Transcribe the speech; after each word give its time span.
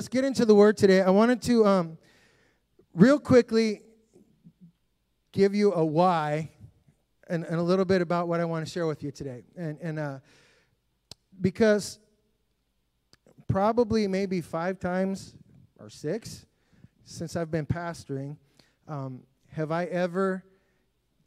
let's 0.00 0.08
get 0.08 0.24
into 0.24 0.46
the 0.46 0.54
word 0.54 0.78
today. 0.78 1.02
I 1.02 1.10
wanted 1.10 1.42
to, 1.42 1.66
um, 1.66 1.98
real 2.94 3.18
quickly, 3.18 3.82
give 5.30 5.54
you 5.54 5.74
a 5.74 5.84
why 5.84 6.52
and, 7.28 7.44
and 7.44 7.56
a 7.56 7.62
little 7.62 7.84
bit 7.84 8.00
about 8.00 8.26
what 8.26 8.40
I 8.40 8.46
want 8.46 8.64
to 8.64 8.72
share 8.72 8.86
with 8.86 9.02
you 9.02 9.10
today. 9.10 9.42
And, 9.58 9.78
and 9.82 9.98
uh, 9.98 10.18
because 11.38 11.98
probably 13.46 14.08
maybe 14.08 14.40
five 14.40 14.80
times 14.80 15.34
or 15.78 15.90
six 15.90 16.46
since 17.04 17.36
I've 17.36 17.50
been 17.50 17.66
pastoring, 17.66 18.38
um, 18.88 19.20
have 19.48 19.70
I 19.70 19.84
ever 19.84 20.42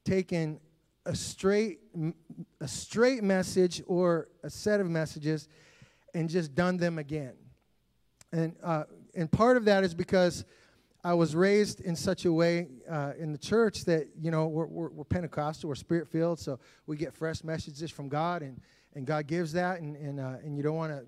taken 0.04 0.60
a 1.06 1.16
straight 1.16 1.80
a 2.60 2.68
straight 2.68 3.22
message 3.22 3.84
or 3.86 4.30
a 4.42 4.50
set 4.50 4.80
of 4.80 4.90
messages 4.90 5.48
and 6.16 6.28
just 6.28 6.56
done 6.56 6.78
them 6.78 6.98
again. 6.98 7.34
And 8.34 8.56
uh, 8.64 8.86
and 9.14 9.32
part 9.32 9.58
of 9.58 9.66
that 9.66 9.84
is 9.84 9.94
because 9.94 10.44
I 11.04 11.14
was 11.14 11.36
raised 11.36 11.82
in 11.82 11.96
such 11.96 12.26
a 12.26 12.34
way 12.34 12.68
uh, 12.90 13.12
in 13.18 13.32
the 13.32 13.38
church 13.38 13.86
that 13.86 14.08
you 14.20 14.32
know 14.32 14.48
we're, 14.48 14.66
we're, 14.66 14.90
we're 14.90 15.04
Pentecostal, 15.04 15.70
we're 15.70 15.76
spirit 15.76 16.08
filled, 16.08 16.40
so 16.40 16.60
we 16.88 16.98
get 16.98 17.14
fresh 17.14 17.44
messages 17.44 17.92
from 17.92 18.10
God, 18.10 18.42
and 18.42 18.60
and 18.96 19.06
God 19.06 19.28
gives 19.28 19.54
that, 19.54 19.82
and 19.82 19.96
and 19.96 20.20
uh, 20.20 20.38
and 20.44 20.58
you 20.58 20.64
don't 20.64 20.76
want 20.76 20.92
to 20.92 21.06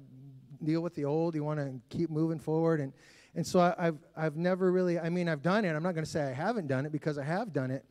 deal 0.63 0.81
with 0.81 0.93
the 0.93 1.03
old, 1.03 1.33
you 1.33 1.43
want 1.43 1.59
to 1.59 1.73
keep 1.89 2.11
moving 2.11 2.37
forward, 2.37 2.79
and 2.79 2.93
and 3.33 3.45
so 3.45 3.59
I, 3.59 3.73
I've 3.87 3.97
I've 4.15 4.35
never 4.35 4.71
really, 4.71 4.99
I 4.99 5.09
mean, 5.09 5.27
I've 5.27 5.41
done 5.41 5.65
it. 5.65 5.75
I'm 5.75 5.81
not 5.81 5.95
going 5.95 6.05
to 6.05 6.09
say 6.09 6.21
I 6.21 6.33
haven't 6.33 6.67
done 6.67 6.85
it 6.85 6.91
because 6.91 7.17
I 7.17 7.23
have 7.23 7.53
done 7.53 7.71
it, 7.71 7.83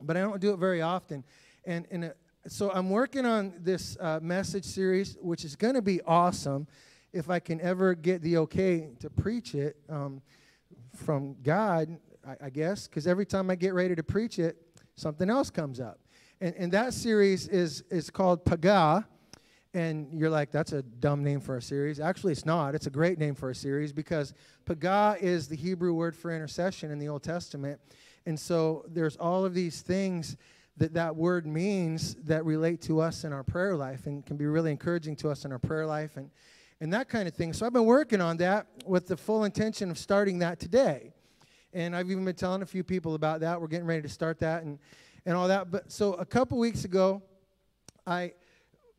but 0.00 0.16
I 0.16 0.20
don't 0.20 0.40
do 0.40 0.52
it 0.52 0.56
very 0.56 0.82
often. 0.82 1.22
And, 1.64 1.86
and 1.92 2.04
uh, 2.06 2.08
so 2.48 2.72
I'm 2.72 2.90
working 2.90 3.24
on 3.24 3.54
this 3.60 3.96
uh, 4.00 4.18
message 4.20 4.64
series, 4.64 5.16
which 5.20 5.44
is 5.44 5.54
going 5.54 5.74
to 5.74 5.82
be 5.82 6.02
awesome 6.02 6.66
if 7.14 7.30
I 7.30 7.38
can 7.38 7.60
ever 7.60 7.94
get 7.94 8.22
the 8.22 8.38
okay 8.38 8.90
to 8.98 9.08
preach 9.08 9.54
it 9.54 9.76
um, 9.88 10.20
from 10.96 11.36
God, 11.42 11.96
I, 12.26 12.46
I 12.46 12.50
guess, 12.50 12.88
because 12.88 13.06
every 13.06 13.24
time 13.24 13.50
I 13.50 13.54
get 13.54 13.72
ready 13.72 13.94
to 13.94 14.02
preach 14.02 14.40
it, 14.40 14.56
something 14.96 15.30
else 15.30 15.48
comes 15.48 15.78
up. 15.78 16.00
And, 16.40 16.54
and 16.56 16.72
that 16.72 16.92
series 16.92 17.46
is, 17.46 17.84
is 17.88 18.10
called 18.10 18.44
Pagah. 18.44 19.06
And 19.74 20.08
you're 20.12 20.30
like, 20.30 20.50
that's 20.50 20.72
a 20.72 20.82
dumb 20.82 21.22
name 21.22 21.40
for 21.40 21.56
a 21.56 21.62
series. 21.62 22.00
Actually, 22.00 22.32
it's 22.32 22.44
not. 22.44 22.74
It's 22.74 22.86
a 22.88 22.90
great 22.90 23.18
name 23.18 23.36
for 23.36 23.50
a 23.50 23.54
series 23.54 23.92
because 23.92 24.34
Pagah 24.66 25.20
is 25.20 25.46
the 25.46 25.56
Hebrew 25.56 25.94
word 25.94 26.16
for 26.16 26.34
intercession 26.34 26.90
in 26.90 26.98
the 26.98 27.08
Old 27.08 27.22
Testament. 27.22 27.80
And 28.26 28.38
so 28.38 28.84
there's 28.88 29.16
all 29.16 29.44
of 29.44 29.54
these 29.54 29.82
things 29.82 30.36
that 30.76 30.94
that 30.94 31.14
word 31.14 31.46
means 31.46 32.16
that 32.24 32.44
relate 32.44 32.82
to 32.82 33.00
us 33.00 33.22
in 33.22 33.32
our 33.32 33.44
prayer 33.44 33.76
life 33.76 34.06
and 34.06 34.26
can 34.26 34.36
be 34.36 34.46
really 34.46 34.72
encouraging 34.72 35.14
to 35.16 35.30
us 35.30 35.44
in 35.44 35.52
our 35.52 35.60
prayer 35.60 35.86
life 35.86 36.16
and, 36.16 36.30
and 36.80 36.92
that 36.92 37.08
kind 37.08 37.28
of 37.28 37.34
thing. 37.34 37.52
So 37.52 37.66
I've 37.66 37.72
been 37.72 37.84
working 37.84 38.20
on 38.20 38.36
that 38.38 38.66
with 38.84 39.06
the 39.06 39.16
full 39.16 39.44
intention 39.44 39.90
of 39.90 39.98
starting 39.98 40.40
that 40.40 40.58
today. 40.58 41.12
And 41.72 41.94
I've 41.94 42.10
even 42.10 42.24
been 42.24 42.34
telling 42.34 42.62
a 42.62 42.66
few 42.66 42.84
people 42.84 43.14
about 43.14 43.40
that. 43.40 43.60
We're 43.60 43.68
getting 43.68 43.86
ready 43.86 44.02
to 44.02 44.08
start 44.08 44.38
that 44.40 44.62
and, 44.62 44.78
and 45.26 45.36
all 45.36 45.48
that. 45.48 45.70
But 45.70 45.90
so 45.90 46.14
a 46.14 46.24
couple 46.24 46.58
weeks 46.58 46.84
ago, 46.84 47.22
I, 48.06 48.34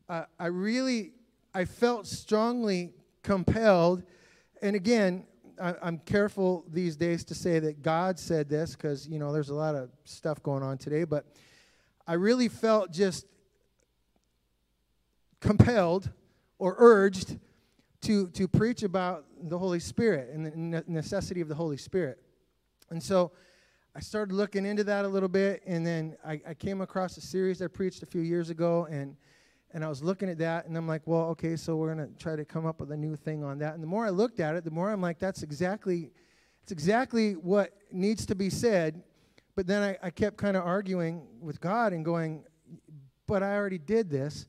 uh, 0.08 0.24
I 0.38 0.46
really, 0.46 1.12
I 1.54 1.64
felt 1.64 2.06
strongly 2.06 2.92
compelled. 3.22 4.02
And 4.62 4.76
again, 4.76 5.24
I, 5.60 5.74
am 5.82 5.98
careful 5.98 6.64
these 6.70 6.96
days 6.96 7.24
to 7.24 7.34
say 7.34 7.58
that 7.60 7.82
God 7.82 8.18
said 8.18 8.48
this 8.48 8.72
because, 8.76 9.08
you 9.08 9.18
know, 9.18 9.32
there's 9.32 9.50
a 9.50 9.54
lot 9.54 9.74
of 9.74 9.90
stuff 10.04 10.42
going 10.42 10.62
on 10.62 10.76
today. 10.76 11.04
But 11.04 11.24
I 12.06 12.14
really 12.14 12.48
felt 12.48 12.92
just 12.92 13.26
compelled 15.40 16.10
or 16.58 16.74
urged 16.78 17.38
to, 18.02 18.28
to 18.30 18.48
preach 18.48 18.82
about 18.82 19.24
the 19.42 19.58
Holy 19.58 19.80
Spirit 19.80 20.30
and 20.32 20.46
the 20.46 20.84
necessity 20.86 21.40
of 21.40 21.48
the 21.48 21.54
Holy 21.54 21.76
Spirit. 21.76 22.18
And 22.90 23.02
so 23.02 23.32
I 23.94 24.00
started 24.00 24.34
looking 24.34 24.66
into 24.66 24.84
that 24.84 25.04
a 25.04 25.08
little 25.08 25.28
bit, 25.28 25.62
and 25.66 25.86
then 25.86 26.16
I, 26.24 26.40
I 26.46 26.54
came 26.54 26.80
across 26.80 27.16
a 27.16 27.20
series 27.20 27.62
I 27.62 27.66
preached 27.66 28.02
a 28.02 28.06
few 28.06 28.20
years 28.20 28.50
ago, 28.50 28.86
and 28.90 29.16
and 29.72 29.84
I 29.84 29.88
was 29.88 30.02
looking 30.02 30.30
at 30.30 30.38
that, 30.38 30.66
and 30.66 30.76
I'm 30.76 30.86
like, 30.86 31.02
well, 31.04 31.24
okay, 31.30 31.54
so 31.56 31.76
we're 31.76 31.88
gonna 31.88 32.08
try 32.18 32.36
to 32.36 32.44
come 32.44 32.64
up 32.64 32.80
with 32.80 32.92
a 32.92 32.96
new 32.96 33.14
thing 33.16 33.44
on 33.44 33.58
that. 33.58 33.74
And 33.74 33.82
the 33.82 33.86
more 33.86 34.06
I 34.06 34.10
looked 34.10 34.40
at 34.40 34.54
it, 34.54 34.64
the 34.64 34.70
more 34.70 34.90
I'm 34.90 35.02
like, 35.02 35.18
that's 35.18 35.42
exactly, 35.42 36.12
it's 36.62 36.72
exactly 36.72 37.32
what 37.32 37.72
needs 37.90 38.24
to 38.26 38.34
be 38.34 38.48
said 38.48 39.02
but 39.56 39.66
then 39.66 39.82
I, 39.82 40.06
I 40.06 40.10
kept 40.10 40.36
kind 40.36 40.56
of 40.56 40.64
arguing 40.64 41.26
with 41.40 41.60
God 41.60 41.94
and 41.94 42.04
going, 42.04 42.44
but 43.26 43.42
I 43.42 43.56
already 43.56 43.78
did 43.78 44.10
this 44.10 44.46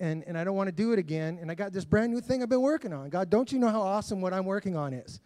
and, 0.00 0.24
and 0.26 0.36
I 0.36 0.44
don't 0.44 0.56
want 0.56 0.68
to 0.68 0.72
do 0.72 0.92
it 0.92 0.98
again. 0.98 1.38
And 1.40 1.50
I 1.50 1.54
got 1.54 1.72
this 1.72 1.84
brand 1.84 2.12
new 2.12 2.20
thing 2.20 2.42
I've 2.42 2.48
been 2.48 2.60
working 2.60 2.92
on. 2.92 3.08
God, 3.08 3.30
don't 3.30 3.50
you 3.50 3.58
know 3.58 3.68
how 3.68 3.82
awesome 3.82 4.20
what 4.20 4.32
I'm 4.32 4.44
working 4.44 4.76
on 4.76 4.92
is? 4.92 5.20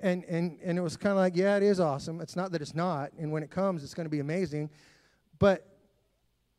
And, 0.00 0.24
and, 0.24 0.58
and 0.62 0.78
it 0.78 0.80
was 0.80 0.96
kind 0.96 1.12
of 1.12 1.18
like, 1.18 1.36
yeah, 1.36 1.56
it 1.56 1.62
is 1.62 1.80
awesome. 1.80 2.20
It's 2.20 2.36
not 2.36 2.52
that 2.52 2.62
it's 2.62 2.74
not. 2.74 3.12
And 3.18 3.32
when 3.32 3.42
it 3.42 3.50
comes, 3.50 3.82
it's 3.82 3.94
going 3.94 4.06
to 4.06 4.10
be 4.10 4.20
amazing. 4.20 4.70
But 5.38 5.66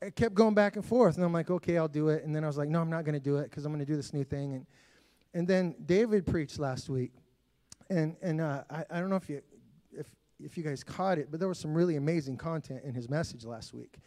I 0.01 0.09
kept 0.09 0.35
going 0.35 0.53
back 0.53 0.75
and 0.75 0.85
forth. 0.85 1.15
And 1.15 1.23
I'm 1.23 1.33
like, 1.33 1.49
okay, 1.49 1.77
I'll 1.77 1.87
do 1.87 2.09
it. 2.09 2.23
And 2.23 2.35
then 2.35 2.43
I 2.43 2.47
was 2.47 2.57
like, 2.57 2.69
no, 2.69 2.81
I'm 2.81 2.89
not 2.89 3.05
going 3.05 3.13
to 3.13 3.19
do 3.19 3.37
it 3.37 3.43
because 3.43 3.65
I'm 3.65 3.71
going 3.71 3.85
to 3.85 3.91
do 3.91 3.95
this 3.95 4.13
new 4.13 4.23
thing. 4.23 4.53
And, 4.53 4.65
and 5.33 5.47
then 5.47 5.75
David 5.85 6.25
preached 6.25 6.59
last 6.59 6.89
week. 6.89 7.11
And, 7.89 8.15
and 8.21 8.41
uh, 8.41 8.63
I, 8.69 8.85
I 8.89 8.99
don't 8.99 9.09
know 9.09 9.15
if 9.15 9.29
you 9.29 9.41
if 10.43 10.57
you 10.57 10.63
guys 10.63 10.83
caught 10.83 11.17
it, 11.17 11.29
but 11.29 11.39
there 11.39 11.49
was 11.49 11.59
some 11.59 11.73
really 11.73 11.95
amazing 11.95 12.37
content 12.37 12.81
in 12.83 12.93
his 12.93 13.09
message 13.09 13.45
last 13.45 13.73
week, 13.73 13.97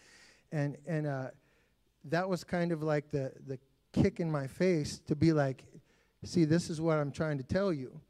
and 0.50 0.76
and 0.86 1.06
uh, 1.06 1.28
that 2.04 2.28
was 2.28 2.44
kind 2.44 2.72
of 2.72 2.82
like 2.82 3.10
the 3.10 3.32
the 3.46 3.58
kick 3.92 4.20
in 4.20 4.30
my 4.30 4.46
face 4.46 5.00
to 5.06 5.14
be 5.14 5.32
like, 5.32 5.64
see, 6.24 6.44
this 6.44 6.70
is 6.70 6.80
what 6.80 6.98
I'm 6.98 7.12
trying 7.12 7.38
to 7.38 7.44
tell 7.44 7.72
you, 7.72 8.00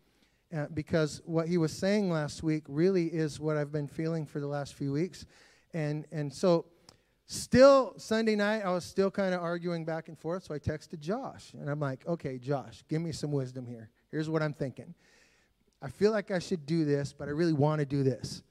uh, 0.56 0.66
because 0.74 1.20
what 1.24 1.48
he 1.48 1.58
was 1.58 1.72
saying 1.72 2.10
last 2.10 2.42
week 2.42 2.64
really 2.68 3.06
is 3.06 3.40
what 3.40 3.56
I've 3.56 3.72
been 3.72 3.88
feeling 3.88 4.26
for 4.26 4.40
the 4.40 4.46
last 4.46 4.74
few 4.74 4.92
weeks, 4.92 5.26
and 5.72 6.06
and 6.12 6.32
so. 6.32 6.66
Still, 7.28 7.94
Sunday 7.96 8.36
night, 8.36 8.62
I 8.62 8.70
was 8.72 8.84
still 8.84 9.10
kind 9.10 9.32
of 9.32 9.40
arguing 9.40 9.86
back 9.86 10.08
and 10.08 10.18
forth. 10.18 10.42
So 10.44 10.54
I 10.54 10.58
texted 10.58 11.00
Josh, 11.00 11.54
and 11.54 11.70
I'm 11.70 11.80
like, 11.80 12.06
okay, 12.06 12.36
Josh, 12.36 12.84
give 12.88 13.00
me 13.00 13.10
some 13.12 13.32
wisdom 13.32 13.64
here. 13.64 13.88
Here's 14.10 14.28
what 14.28 14.42
I'm 14.42 14.52
thinking. 14.52 14.92
I 15.80 15.88
feel 15.88 16.10
like 16.10 16.30
I 16.30 16.38
should 16.38 16.66
do 16.66 16.84
this, 16.84 17.14
but 17.16 17.28
I 17.28 17.30
really 17.30 17.54
want 17.54 17.78
to 17.78 17.86
do 17.86 18.02
this. 18.02 18.42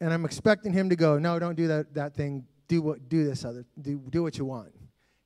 And 0.00 0.12
I'm 0.12 0.24
expecting 0.24 0.72
him 0.72 0.90
to 0.90 0.96
go, 0.96 1.18
no, 1.18 1.40
don't 1.40 1.56
do 1.56 1.66
that, 1.68 1.92
that 1.94 2.14
thing. 2.14 2.46
Do 2.72 2.80
what 2.80 3.10
do 3.10 3.22
this 3.22 3.44
other 3.44 3.66
do 3.82 3.98
do 4.08 4.22
what 4.22 4.38
you 4.38 4.46
want. 4.46 4.72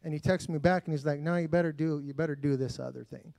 And 0.03 0.13
he 0.13 0.19
texts 0.19 0.49
me 0.49 0.59
back 0.59 0.87
and 0.87 0.93
he's 0.93 1.07
like, 1.07 1.21
no, 1.21 1.37
you 1.37 1.47
better 1.47 1.73
do 1.73 2.01
you 2.05 2.13
better 2.13 2.35
do 2.35 2.57
this 2.57 2.81
other 2.81 3.05
thing. 3.05 3.33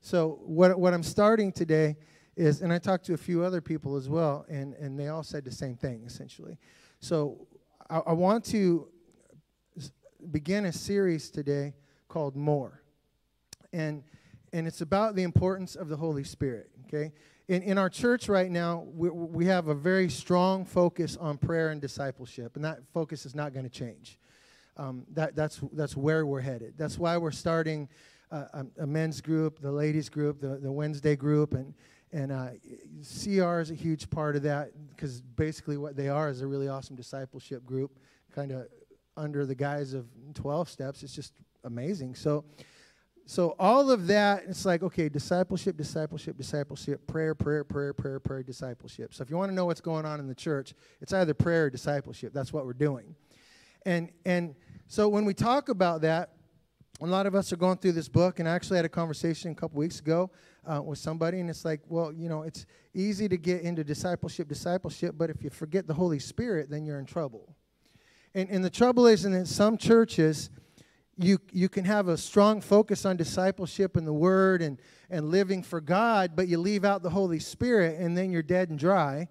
So 0.00 0.40
what 0.42 0.76
what 0.76 0.92
I'm 0.92 1.04
starting 1.04 1.52
today 1.52 1.94
is, 2.34 2.62
and 2.62 2.72
I 2.72 2.80
talked 2.80 3.04
to 3.06 3.14
a 3.14 3.16
few 3.16 3.44
other 3.44 3.60
people 3.60 3.94
as 3.94 4.08
well, 4.08 4.44
and, 4.48 4.74
and 4.74 4.98
they 4.98 5.06
all 5.06 5.22
said 5.22 5.44
the 5.44 5.52
same 5.52 5.76
thing 5.76 6.02
essentially. 6.04 6.58
So 6.98 7.46
I, 7.88 7.98
I 7.98 8.12
want 8.12 8.44
to 8.46 8.88
begin 10.32 10.64
a 10.64 10.72
series 10.72 11.30
today 11.30 11.74
called 12.08 12.34
More. 12.34 12.82
And 13.72 14.02
and 14.52 14.66
it's 14.66 14.80
about 14.80 15.14
the 15.14 15.22
importance 15.22 15.76
of 15.76 15.88
the 15.88 15.96
Holy 15.96 16.24
Spirit. 16.24 16.70
Okay? 16.88 17.12
In, 17.46 17.62
in 17.62 17.76
our 17.76 17.90
church 17.90 18.28
right 18.28 18.50
now, 18.50 18.86
we, 18.94 19.10
we 19.10 19.46
have 19.46 19.68
a 19.68 19.74
very 19.74 20.08
strong 20.08 20.64
focus 20.64 21.18
on 21.18 21.36
prayer 21.36 21.68
and 21.68 21.80
discipleship, 21.80 22.56
and 22.56 22.64
that 22.64 22.78
focus 22.94 23.26
is 23.26 23.34
not 23.34 23.52
going 23.52 23.64
to 23.64 23.70
change. 23.70 24.18
Um, 24.78 25.04
that, 25.12 25.36
that's, 25.36 25.60
that's 25.72 25.94
where 25.94 26.24
we're 26.24 26.40
headed. 26.40 26.74
That's 26.78 26.98
why 26.98 27.18
we're 27.18 27.30
starting 27.30 27.88
uh, 28.32 28.44
a, 28.54 28.82
a, 28.84 28.86
men's 28.86 29.20
group, 29.20 29.60
the 29.60 29.70
ladies 29.70 30.08
group, 30.08 30.40
the, 30.40 30.56
the 30.56 30.72
Wednesday 30.72 31.16
group, 31.16 31.52
and, 31.52 31.74
and 32.12 32.32
uh, 32.32 32.48
CR 33.02 33.60
is 33.60 33.70
a 33.70 33.74
huge 33.74 34.08
part 34.08 34.36
of 34.36 34.42
that 34.44 34.70
because 34.88 35.20
basically 35.20 35.76
what 35.76 35.96
they 35.96 36.08
are 36.08 36.30
is 36.30 36.40
a 36.40 36.46
really 36.46 36.68
awesome 36.68 36.96
discipleship 36.96 37.64
group, 37.66 37.98
kind 38.34 38.52
of 38.52 38.66
under 39.18 39.44
the 39.44 39.54
guise 39.54 39.92
of 39.92 40.06
12 40.32 40.68
steps. 40.68 41.02
It's 41.02 41.14
just 41.14 41.34
amazing. 41.62 42.14
So, 42.14 42.44
so 43.26 43.56
all 43.58 43.90
of 43.90 44.06
that, 44.08 44.44
it's 44.46 44.66
like, 44.66 44.82
okay, 44.82 45.08
discipleship, 45.08 45.76
discipleship, 45.76 46.36
discipleship, 46.36 47.06
prayer, 47.06 47.34
prayer, 47.34 47.64
prayer, 47.64 47.94
prayer, 47.94 48.20
prayer, 48.20 48.42
discipleship. 48.42 49.14
So 49.14 49.22
if 49.22 49.30
you 49.30 49.36
want 49.36 49.50
to 49.50 49.54
know 49.54 49.64
what's 49.64 49.80
going 49.80 50.04
on 50.04 50.20
in 50.20 50.26
the 50.26 50.34
church, 50.34 50.74
it's 51.00 51.12
either 51.12 51.32
prayer 51.32 51.64
or 51.64 51.70
discipleship. 51.70 52.34
That's 52.34 52.52
what 52.52 52.66
we're 52.66 52.74
doing. 52.74 53.14
And 53.86 54.10
and 54.24 54.54
so 54.88 55.08
when 55.08 55.24
we 55.24 55.32
talk 55.32 55.70
about 55.70 56.02
that, 56.02 56.30
a 57.00 57.06
lot 57.06 57.26
of 57.26 57.34
us 57.34 57.52
are 57.52 57.56
going 57.56 57.78
through 57.78 57.92
this 57.92 58.08
book, 58.08 58.38
and 58.38 58.48
I 58.48 58.52
actually 58.52 58.76
had 58.76 58.84
a 58.84 58.90
conversation 58.90 59.50
a 59.50 59.54
couple 59.54 59.78
weeks 59.78 59.98
ago 59.98 60.30
uh, 60.64 60.80
with 60.82 60.98
somebody, 60.98 61.40
and 61.40 61.50
it's 61.50 61.64
like, 61.64 61.80
well, 61.88 62.12
you 62.12 62.28
know, 62.28 62.42
it's 62.42 62.66
easy 62.94 63.28
to 63.28 63.36
get 63.36 63.62
into 63.62 63.82
discipleship, 63.82 64.48
discipleship, 64.48 65.14
but 65.18 65.28
if 65.28 65.42
you 65.42 65.50
forget 65.50 65.86
the 65.86 65.94
Holy 65.94 66.18
Spirit, 66.18 66.70
then 66.70 66.84
you're 66.84 67.00
in 67.00 67.06
trouble. 67.06 67.56
And, 68.34 68.48
and 68.48 68.64
the 68.64 68.70
trouble 68.70 69.06
is, 69.06 69.24
in 69.24 69.44
some 69.44 69.76
churches, 69.76 70.50
you, 71.16 71.38
you 71.52 71.68
can 71.68 71.84
have 71.84 72.08
a 72.08 72.16
strong 72.16 72.60
focus 72.60 73.04
on 73.04 73.16
discipleship 73.16 73.96
and 73.96 74.06
the 74.06 74.12
word 74.12 74.62
and, 74.62 74.80
and 75.10 75.30
living 75.30 75.62
for 75.62 75.80
God, 75.80 76.32
but 76.34 76.48
you 76.48 76.58
leave 76.58 76.84
out 76.84 77.02
the 77.02 77.10
Holy 77.10 77.38
Spirit 77.38 78.00
and 78.00 78.16
then 78.16 78.30
you're 78.30 78.42
dead 78.42 78.70
and 78.70 78.78
dry. 78.78 79.28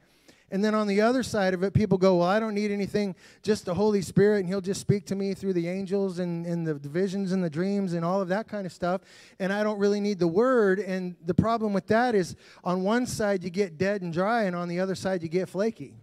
And 0.53 0.63
then 0.63 0.75
on 0.75 0.85
the 0.85 1.01
other 1.01 1.24
side 1.24 1.56
of 1.56 1.63
it, 1.63 1.74
people 1.74 1.97
go, 1.97 2.18
Well, 2.18 2.27
I 2.27 2.39
don't 2.39 2.53
need 2.53 2.69
anything, 2.69 3.15
just 3.41 3.65
the 3.65 3.74
Holy 3.74 4.03
Spirit, 4.03 4.41
and 4.41 4.47
He'll 4.47 4.62
just 4.62 4.81
speak 4.81 5.03
to 5.07 5.15
me 5.15 5.33
through 5.33 5.53
the 5.53 5.68
angels 5.68 6.19
and, 6.19 6.45
and 6.45 6.65
the 6.65 6.75
visions 6.75 7.31
and 7.31 7.44
the 7.44 7.50
dreams 7.50 7.94
and 7.94 8.06
all 8.06 8.21
of 8.21 8.27
that 8.27 8.47
kind 8.47 8.68
of 8.68 8.71
stuff. 8.71 9.01
And 9.39 9.51
I 9.51 9.63
don't 9.63 9.79
really 9.79 10.00
need 10.00 10.19
the 10.19 10.27
Word. 10.27 10.79
And 10.79 11.15
the 11.25 11.33
problem 11.33 11.74
with 11.74 11.88
that 11.88 12.13
is 12.13 12.36
on 12.63 12.83
one 12.83 13.07
side, 13.07 13.44
you 13.44 13.50
get 13.50 13.79
dead 13.79 14.03
and 14.03 14.13
dry, 14.13 14.44
and 14.44 14.56
on 14.56 14.68
the 14.68 14.79
other 14.79 14.94
side, 14.94 15.24
you 15.24 15.27
get 15.29 15.50
flaky. 15.50 15.95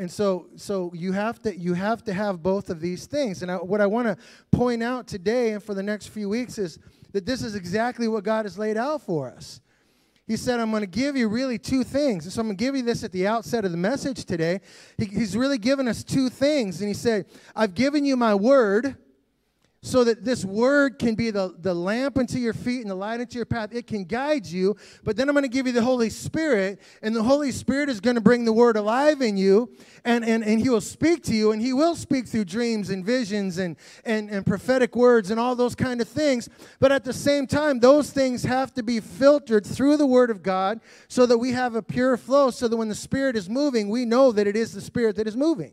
And 0.00 0.10
so, 0.10 0.46
so 0.56 0.90
you 0.94 1.12
have 1.12 1.42
to 1.42 1.54
you 1.54 1.74
have 1.74 2.02
to 2.04 2.14
have 2.14 2.42
both 2.42 2.70
of 2.70 2.80
these 2.80 3.04
things. 3.04 3.42
And 3.42 3.50
I, 3.50 3.56
what 3.56 3.82
I 3.82 3.86
want 3.86 4.08
to 4.08 4.16
point 4.50 4.82
out 4.82 5.06
today 5.06 5.52
and 5.52 5.62
for 5.62 5.74
the 5.74 5.82
next 5.82 6.06
few 6.06 6.26
weeks 6.30 6.56
is 6.56 6.78
that 7.12 7.26
this 7.26 7.42
is 7.42 7.54
exactly 7.54 8.08
what 8.08 8.24
God 8.24 8.46
has 8.46 8.56
laid 8.56 8.78
out 8.78 9.02
for 9.02 9.28
us. 9.28 9.60
He 10.26 10.38
said, 10.38 10.58
I'm 10.58 10.70
going 10.70 10.80
to 10.80 10.86
give 10.86 11.18
you 11.18 11.28
really 11.28 11.58
two 11.58 11.84
things. 11.84 12.32
So 12.32 12.40
I'm 12.40 12.46
going 12.46 12.56
to 12.56 12.64
give 12.64 12.74
you 12.74 12.82
this 12.82 13.04
at 13.04 13.12
the 13.12 13.26
outset 13.26 13.66
of 13.66 13.72
the 13.72 13.76
message 13.76 14.24
today. 14.24 14.62
He, 14.96 15.04
he's 15.04 15.36
really 15.36 15.58
given 15.58 15.86
us 15.86 16.02
two 16.02 16.30
things. 16.30 16.80
And 16.80 16.88
he 16.88 16.94
said, 16.94 17.26
I've 17.54 17.74
given 17.74 18.06
you 18.06 18.16
my 18.16 18.34
word 18.34 18.96
so 19.82 20.04
that 20.04 20.24
this 20.24 20.44
word 20.44 20.98
can 20.98 21.14
be 21.14 21.30
the, 21.30 21.54
the 21.58 21.72
lamp 21.72 22.18
unto 22.18 22.38
your 22.38 22.52
feet 22.52 22.82
and 22.82 22.90
the 22.90 22.94
light 22.94 23.18
unto 23.18 23.38
your 23.38 23.46
path. 23.46 23.74
It 23.74 23.86
can 23.86 24.04
guide 24.04 24.44
you. 24.44 24.76
But 25.04 25.16
then 25.16 25.26
I'm 25.26 25.34
going 25.34 25.42
to 25.42 25.48
give 25.48 25.66
you 25.66 25.72
the 25.72 25.82
Holy 25.82 26.10
Spirit, 26.10 26.80
and 27.00 27.16
the 27.16 27.22
Holy 27.22 27.50
Spirit 27.50 27.88
is 27.88 27.98
going 27.98 28.16
to 28.16 28.20
bring 28.20 28.44
the 28.44 28.52
word 28.52 28.76
alive 28.76 29.22
in 29.22 29.38
you, 29.38 29.74
and, 30.04 30.22
and, 30.22 30.44
and 30.44 30.60
He 30.60 30.68
will 30.68 30.82
speak 30.82 31.22
to 31.24 31.34
you, 31.34 31.52
and 31.52 31.62
He 31.62 31.72
will 31.72 31.96
speak 31.96 32.28
through 32.28 32.44
dreams 32.44 32.90
and 32.90 33.04
visions 33.04 33.56
and, 33.56 33.76
and, 34.04 34.28
and 34.28 34.44
prophetic 34.44 34.94
words 34.94 35.30
and 35.30 35.40
all 35.40 35.56
those 35.56 35.74
kind 35.74 36.02
of 36.02 36.08
things. 36.08 36.50
But 36.78 36.92
at 36.92 37.04
the 37.04 37.14
same 37.14 37.46
time, 37.46 37.80
those 37.80 38.10
things 38.10 38.42
have 38.42 38.74
to 38.74 38.82
be 38.82 39.00
filtered 39.00 39.64
through 39.64 39.96
the 39.96 40.06
Word 40.06 40.28
of 40.30 40.42
God 40.42 40.80
so 41.08 41.24
that 41.24 41.38
we 41.38 41.52
have 41.52 41.74
a 41.74 41.82
pure 41.82 42.18
flow, 42.18 42.50
so 42.50 42.68
that 42.68 42.76
when 42.76 42.88
the 42.88 42.94
Spirit 42.94 43.34
is 43.34 43.48
moving, 43.48 43.88
we 43.88 44.04
know 44.04 44.30
that 44.30 44.46
it 44.46 44.56
is 44.56 44.74
the 44.74 44.82
Spirit 44.82 45.16
that 45.16 45.26
is 45.26 45.38
moving. 45.38 45.72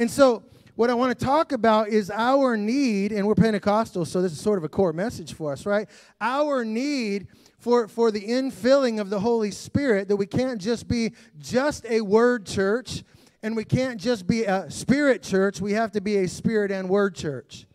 And 0.00 0.10
so, 0.10 0.42
what 0.76 0.90
I 0.90 0.94
want 0.94 1.16
to 1.16 1.24
talk 1.24 1.52
about 1.52 1.88
is 1.88 2.10
our 2.10 2.56
need, 2.56 3.12
and 3.12 3.26
we're 3.26 3.36
Pentecostal, 3.36 4.04
so 4.04 4.20
this 4.20 4.32
is 4.32 4.40
sort 4.40 4.58
of 4.58 4.64
a 4.64 4.68
core 4.68 4.92
message 4.92 5.32
for 5.32 5.52
us, 5.52 5.66
right? 5.66 5.88
Our 6.20 6.64
need 6.64 7.28
for, 7.58 7.86
for 7.86 8.10
the 8.10 8.20
infilling 8.20 9.00
of 9.00 9.08
the 9.08 9.20
Holy 9.20 9.52
Spirit, 9.52 10.08
that 10.08 10.16
we 10.16 10.26
can't 10.26 10.60
just 10.60 10.88
be 10.88 11.12
just 11.38 11.86
a 11.86 12.00
word 12.00 12.44
church, 12.44 13.04
and 13.42 13.56
we 13.56 13.64
can't 13.64 14.00
just 14.00 14.26
be 14.26 14.44
a 14.44 14.68
spirit 14.70 15.22
church, 15.22 15.60
we 15.60 15.74
have 15.74 15.92
to 15.92 16.00
be 16.00 16.16
a 16.16 16.28
spirit 16.28 16.72
and 16.72 16.88
word 16.88 17.14
church. 17.14 17.66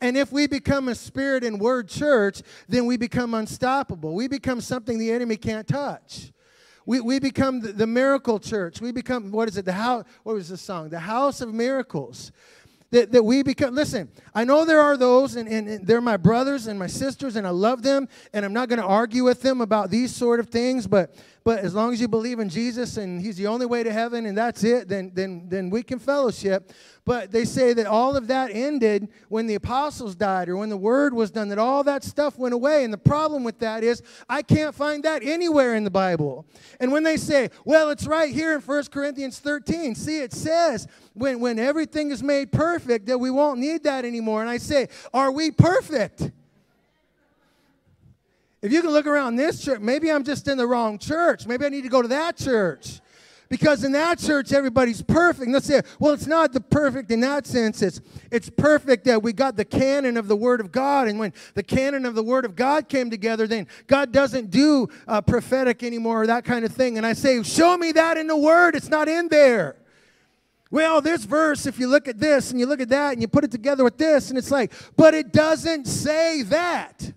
And 0.00 0.16
if 0.16 0.32
we 0.32 0.46
become 0.46 0.88
a 0.88 0.94
spirit 0.94 1.44
and 1.44 1.60
word 1.60 1.88
church, 1.88 2.42
then 2.68 2.86
we 2.86 2.96
become 2.96 3.34
unstoppable. 3.34 4.14
We 4.14 4.28
become 4.28 4.60
something 4.60 4.98
the 4.98 5.10
enemy 5.10 5.36
can't 5.36 5.66
touch. 5.66 6.32
We, 6.88 7.02
we 7.02 7.18
become 7.18 7.60
the, 7.60 7.72
the 7.74 7.86
miracle 7.86 8.38
church. 8.38 8.80
We 8.80 8.92
become, 8.92 9.30
what 9.30 9.46
is 9.46 9.58
it? 9.58 9.66
The 9.66 9.74
house, 9.74 10.06
what 10.22 10.34
was 10.34 10.48
the 10.48 10.56
song? 10.56 10.88
The 10.88 10.98
house 10.98 11.42
of 11.42 11.52
miracles 11.52 12.32
that, 12.92 13.12
that 13.12 13.22
we 13.22 13.42
become 13.42 13.74
listen 13.74 14.08
i 14.34 14.44
know 14.44 14.64
there 14.64 14.80
are 14.80 14.96
those 14.96 15.36
and, 15.36 15.46
and, 15.46 15.68
and, 15.68 15.86
they're 15.86 16.00
my 16.00 16.16
brothers 16.16 16.66
and 16.66 16.78
my 16.78 16.86
sisters 16.86 17.36
and 17.36 17.46
i 17.46 17.50
love 17.50 17.82
them 17.82 18.08
and 18.32 18.46
i'm 18.46 18.54
not 18.54 18.70
going 18.70 18.80
to 18.80 18.86
argue 18.86 19.24
with 19.24 19.42
them 19.42 19.60
about 19.60 19.90
these 19.90 20.14
sort 20.16 20.40
of 20.40 20.48
things 20.48 20.86
but 20.86 21.14
but 21.44 21.60
as 21.60 21.74
long 21.74 21.92
as 21.92 22.00
you 22.00 22.08
believe 22.08 22.38
in 22.38 22.48
jesus 22.48 22.96
and 22.96 23.20
he's 23.20 23.36
the 23.36 23.46
only 23.46 23.66
way 23.66 23.82
to 23.82 23.92
heaven 23.92 24.26
and 24.26 24.36
that's 24.36 24.64
it 24.64 24.88
then 24.88 25.10
then 25.14 25.46
then 25.48 25.70
we 25.70 25.82
can 25.82 25.98
fellowship 25.98 26.72
but 27.08 27.32
they 27.32 27.46
say 27.46 27.72
that 27.72 27.86
all 27.86 28.18
of 28.18 28.26
that 28.26 28.50
ended 28.52 29.08
when 29.30 29.46
the 29.46 29.54
apostles 29.54 30.14
died 30.14 30.50
or 30.50 30.58
when 30.58 30.68
the 30.68 30.76
word 30.76 31.14
was 31.14 31.30
done, 31.30 31.48
that 31.48 31.58
all 31.58 31.82
that 31.84 32.04
stuff 32.04 32.38
went 32.38 32.52
away. 32.52 32.84
And 32.84 32.92
the 32.92 32.98
problem 32.98 33.44
with 33.44 33.60
that 33.60 33.82
is 33.82 34.02
I 34.28 34.42
can't 34.42 34.74
find 34.74 35.02
that 35.04 35.22
anywhere 35.22 35.74
in 35.74 35.84
the 35.84 35.90
Bible. 35.90 36.44
And 36.78 36.92
when 36.92 37.04
they 37.04 37.16
say, 37.16 37.48
well, 37.64 37.88
it's 37.88 38.06
right 38.06 38.30
here 38.30 38.52
in 38.52 38.60
1 38.60 38.84
Corinthians 38.92 39.38
13, 39.38 39.94
see, 39.94 40.20
it 40.20 40.34
says 40.34 40.86
when, 41.14 41.40
when 41.40 41.58
everything 41.58 42.10
is 42.10 42.22
made 42.22 42.52
perfect 42.52 43.06
that 43.06 43.16
we 43.16 43.30
won't 43.30 43.58
need 43.58 43.84
that 43.84 44.04
anymore. 44.04 44.42
And 44.42 44.50
I 44.50 44.58
say, 44.58 44.88
are 45.14 45.32
we 45.32 45.50
perfect? 45.50 46.30
If 48.60 48.72
you 48.72 48.82
can 48.82 48.90
look 48.90 49.06
around 49.06 49.36
this 49.36 49.62
church, 49.62 49.80
maybe 49.80 50.10
I'm 50.10 50.24
just 50.24 50.48
in 50.48 50.58
the 50.58 50.66
wrong 50.66 50.98
church. 50.98 51.46
Maybe 51.46 51.64
I 51.64 51.68
need 51.68 51.82
to 51.82 51.88
go 51.88 52.02
to 52.02 52.08
that 52.08 52.36
church. 52.36 53.00
Because 53.48 53.82
in 53.82 53.92
that 53.92 54.18
church, 54.18 54.52
everybody's 54.52 55.00
perfect. 55.00 55.50
Let's 55.50 55.66
say, 55.66 55.80
well, 55.98 56.12
it's 56.12 56.26
not 56.26 56.52
the 56.52 56.60
perfect 56.60 57.10
in 57.10 57.20
that 57.20 57.46
sense. 57.46 57.80
It's, 57.80 58.00
it's 58.30 58.50
perfect 58.50 59.06
that 59.06 59.22
we 59.22 59.32
got 59.32 59.56
the 59.56 59.64
canon 59.64 60.18
of 60.18 60.28
the 60.28 60.36
Word 60.36 60.60
of 60.60 60.70
God. 60.70 61.08
And 61.08 61.18
when 61.18 61.32
the 61.54 61.62
canon 61.62 62.04
of 62.04 62.14
the 62.14 62.22
Word 62.22 62.44
of 62.44 62.54
God 62.54 62.88
came 62.90 63.08
together, 63.08 63.46
then 63.46 63.66
God 63.86 64.12
doesn't 64.12 64.50
do 64.50 64.88
uh, 65.06 65.22
prophetic 65.22 65.82
anymore 65.82 66.22
or 66.22 66.26
that 66.26 66.44
kind 66.44 66.64
of 66.64 66.72
thing. 66.72 66.98
And 66.98 67.06
I 67.06 67.14
say, 67.14 67.42
show 67.42 67.78
me 67.78 67.92
that 67.92 68.18
in 68.18 68.26
the 68.26 68.36
Word. 68.36 68.74
It's 68.74 68.90
not 68.90 69.08
in 69.08 69.28
there. 69.28 69.76
Well, 70.70 71.00
this 71.00 71.24
verse, 71.24 71.64
if 71.64 71.78
you 71.78 71.86
look 71.88 72.06
at 72.06 72.18
this 72.18 72.50
and 72.50 72.60
you 72.60 72.66
look 72.66 72.82
at 72.82 72.90
that 72.90 73.14
and 73.14 73.22
you 73.22 73.28
put 73.28 73.44
it 73.44 73.50
together 73.50 73.82
with 73.82 73.96
this, 73.96 74.28
and 74.28 74.36
it's 74.36 74.50
like, 74.50 74.72
but 74.96 75.14
it 75.14 75.32
doesn't 75.32 75.86
say 75.86 76.42
that. 76.42 77.12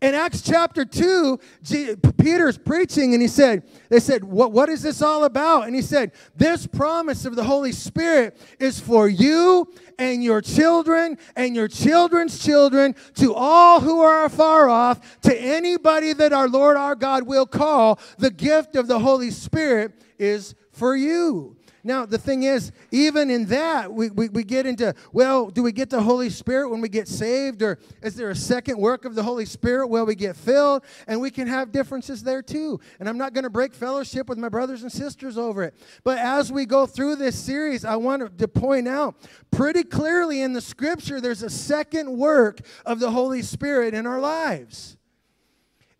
In 0.00 0.14
Acts 0.14 0.40
chapter 0.40 0.86
2, 0.86 1.38
G- 1.62 1.94
Peter's 2.18 2.56
preaching 2.56 3.12
and 3.12 3.20
he 3.20 3.28
said, 3.28 3.64
They 3.90 4.00
said, 4.00 4.24
what, 4.24 4.50
what 4.50 4.70
is 4.70 4.82
this 4.82 5.02
all 5.02 5.24
about? 5.24 5.66
And 5.66 5.74
he 5.76 5.82
said, 5.82 6.12
This 6.34 6.66
promise 6.66 7.26
of 7.26 7.36
the 7.36 7.44
Holy 7.44 7.72
Spirit 7.72 8.40
is 8.58 8.80
for 8.80 9.08
you 9.08 9.70
and 9.98 10.24
your 10.24 10.40
children 10.40 11.18
and 11.36 11.54
your 11.54 11.68
children's 11.68 12.42
children 12.42 12.94
to 13.16 13.34
all 13.34 13.80
who 13.80 14.00
are 14.00 14.24
afar 14.24 14.70
off, 14.70 15.20
to 15.20 15.38
anybody 15.38 16.14
that 16.14 16.32
our 16.32 16.48
Lord 16.48 16.78
our 16.78 16.94
God 16.94 17.24
will 17.24 17.46
call. 17.46 18.00
The 18.16 18.30
gift 18.30 18.76
of 18.76 18.86
the 18.86 19.00
Holy 19.00 19.30
Spirit 19.30 19.92
is 20.18 20.54
for 20.72 20.96
you. 20.96 21.56
Now, 21.82 22.04
the 22.04 22.18
thing 22.18 22.42
is, 22.42 22.72
even 22.90 23.30
in 23.30 23.46
that, 23.46 23.92
we, 23.92 24.10
we, 24.10 24.28
we, 24.28 24.44
get 24.44 24.66
into, 24.66 24.94
well, 25.12 25.48
do 25.48 25.62
we 25.62 25.72
get 25.72 25.88
the 25.88 26.02
Holy 26.02 26.28
Spirit 26.28 26.68
when 26.68 26.80
we 26.80 26.88
get 26.88 27.08
saved? 27.08 27.62
Or 27.62 27.78
is 28.02 28.14
there 28.16 28.30
a 28.30 28.34
second 28.34 28.78
work 28.78 29.04
of 29.04 29.14
the 29.14 29.22
Holy 29.22 29.46
Spirit 29.46 29.88
where 29.88 30.04
we 30.04 30.14
get 30.14 30.36
filled? 30.36 30.84
And 31.06 31.20
we 31.20 31.30
can 31.30 31.46
have 31.46 31.72
differences 31.72 32.22
there 32.22 32.42
too. 32.42 32.80
And 32.98 33.08
I'm 33.08 33.18
not 33.18 33.32
going 33.32 33.44
to 33.44 33.50
break 33.50 33.72
fellowship 33.74 34.28
with 34.28 34.38
my 34.38 34.48
brothers 34.48 34.82
and 34.82 34.92
sisters 34.92 35.38
over 35.38 35.62
it. 35.62 35.74
But 36.04 36.18
as 36.18 36.52
we 36.52 36.66
go 36.66 36.86
through 36.86 37.16
this 37.16 37.38
series, 37.38 37.84
I 37.84 37.96
want 37.96 38.38
to 38.38 38.48
point 38.48 38.86
out 38.86 39.16
pretty 39.50 39.82
clearly 39.82 40.42
in 40.42 40.52
the 40.52 40.60
scripture, 40.60 41.20
there's 41.20 41.42
a 41.42 41.50
second 41.50 42.16
work 42.16 42.60
of 42.84 43.00
the 43.00 43.10
Holy 43.10 43.42
Spirit 43.42 43.94
in 43.94 44.06
our 44.06 44.20
lives 44.20 44.98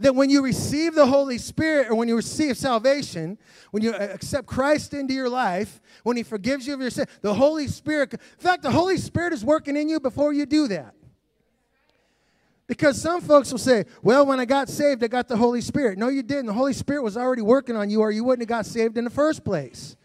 that 0.00 0.14
when 0.14 0.30
you 0.30 0.42
receive 0.42 0.94
the 0.94 1.06
Holy 1.06 1.36
Spirit 1.36 1.90
or 1.90 1.94
when 1.94 2.08
you 2.08 2.16
receive 2.16 2.56
salvation, 2.56 3.38
when 3.70 3.82
you 3.82 3.92
uh, 3.92 4.08
accept 4.12 4.46
Christ 4.46 4.94
into 4.94 5.12
your 5.12 5.28
life, 5.28 5.80
when 6.02 6.16
He 6.16 6.22
forgives 6.22 6.66
you 6.66 6.74
of 6.74 6.80
your 6.80 6.90
sin, 6.90 7.06
the 7.20 7.34
Holy 7.34 7.68
Spirit, 7.68 8.14
in 8.14 8.18
fact, 8.38 8.62
the 8.62 8.70
Holy 8.70 8.96
Spirit 8.96 9.34
is 9.34 9.44
working 9.44 9.76
in 9.76 9.88
you 9.88 10.00
before 10.00 10.32
you 10.32 10.46
do 10.46 10.66
that. 10.68 10.94
Because 12.66 13.00
some 13.00 13.20
folks 13.20 13.50
will 13.50 13.58
say, 13.58 13.84
well, 14.02 14.24
when 14.24 14.40
I 14.40 14.46
got 14.46 14.68
saved, 14.68 15.04
I 15.04 15.08
got 15.08 15.28
the 15.28 15.36
Holy 15.36 15.60
Spirit. 15.60 15.98
No, 15.98 16.08
you 16.08 16.22
didn't. 16.22 16.46
The 16.46 16.52
Holy 16.52 16.72
Spirit 16.72 17.02
was 17.02 17.16
already 17.16 17.42
working 17.42 17.76
on 17.76 17.90
you, 17.90 18.00
or 18.00 18.10
you 18.10 18.24
wouldn't 18.24 18.48
have 18.48 18.58
got 18.58 18.64
saved 18.64 18.96
in 18.96 19.04
the 19.04 19.10
first 19.10 19.44
place. 19.44 19.96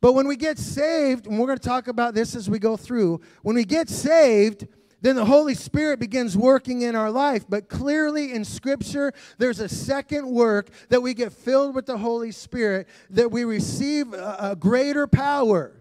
But 0.00 0.14
when 0.14 0.26
we 0.26 0.36
get 0.36 0.58
saved, 0.58 1.26
and 1.26 1.38
we're 1.38 1.46
going 1.46 1.58
to 1.58 1.68
talk 1.68 1.88
about 1.88 2.14
this 2.14 2.34
as 2.34 2.50
we 2.50 2.58
go 2.58 2.76
through, 2.76 3.20
when 3.42 3.54
we 3.54 3.64
get 3.64 3.88
saved, 3.88 4.66
then 5.06 5.14
the 5.14 5.24
Holy 5.24 5.54
Spirit 5.54 6.00
begins 6.00 6.36
working 6.36 6.82
in 6.82 6.96
our 6.96 7.12
life. 7.12 7.44
But 7.48 7.68
clearly 7.68 8.32
in 8.32 8.44
Scripture, 8.44 9.12
there's 9.38 9.60
a 9.60 9.68
second 9.68 10.26
work 10.26 10.70
that 10.88 11.00
we 11.00 11.14
get 11.14 11.32
filled 11.32 11.76
with 11.76 11.86
the 11.86 11.96
Holy 11.96 12.32
Spirit, 12.32 12.88
that 13.10 13.30
we 13.30 13.44
receive 13.44 14.12
a, 14.12 14.36
a 14.40 14.56
greater 14.56 15.06
power. 15.06 15.80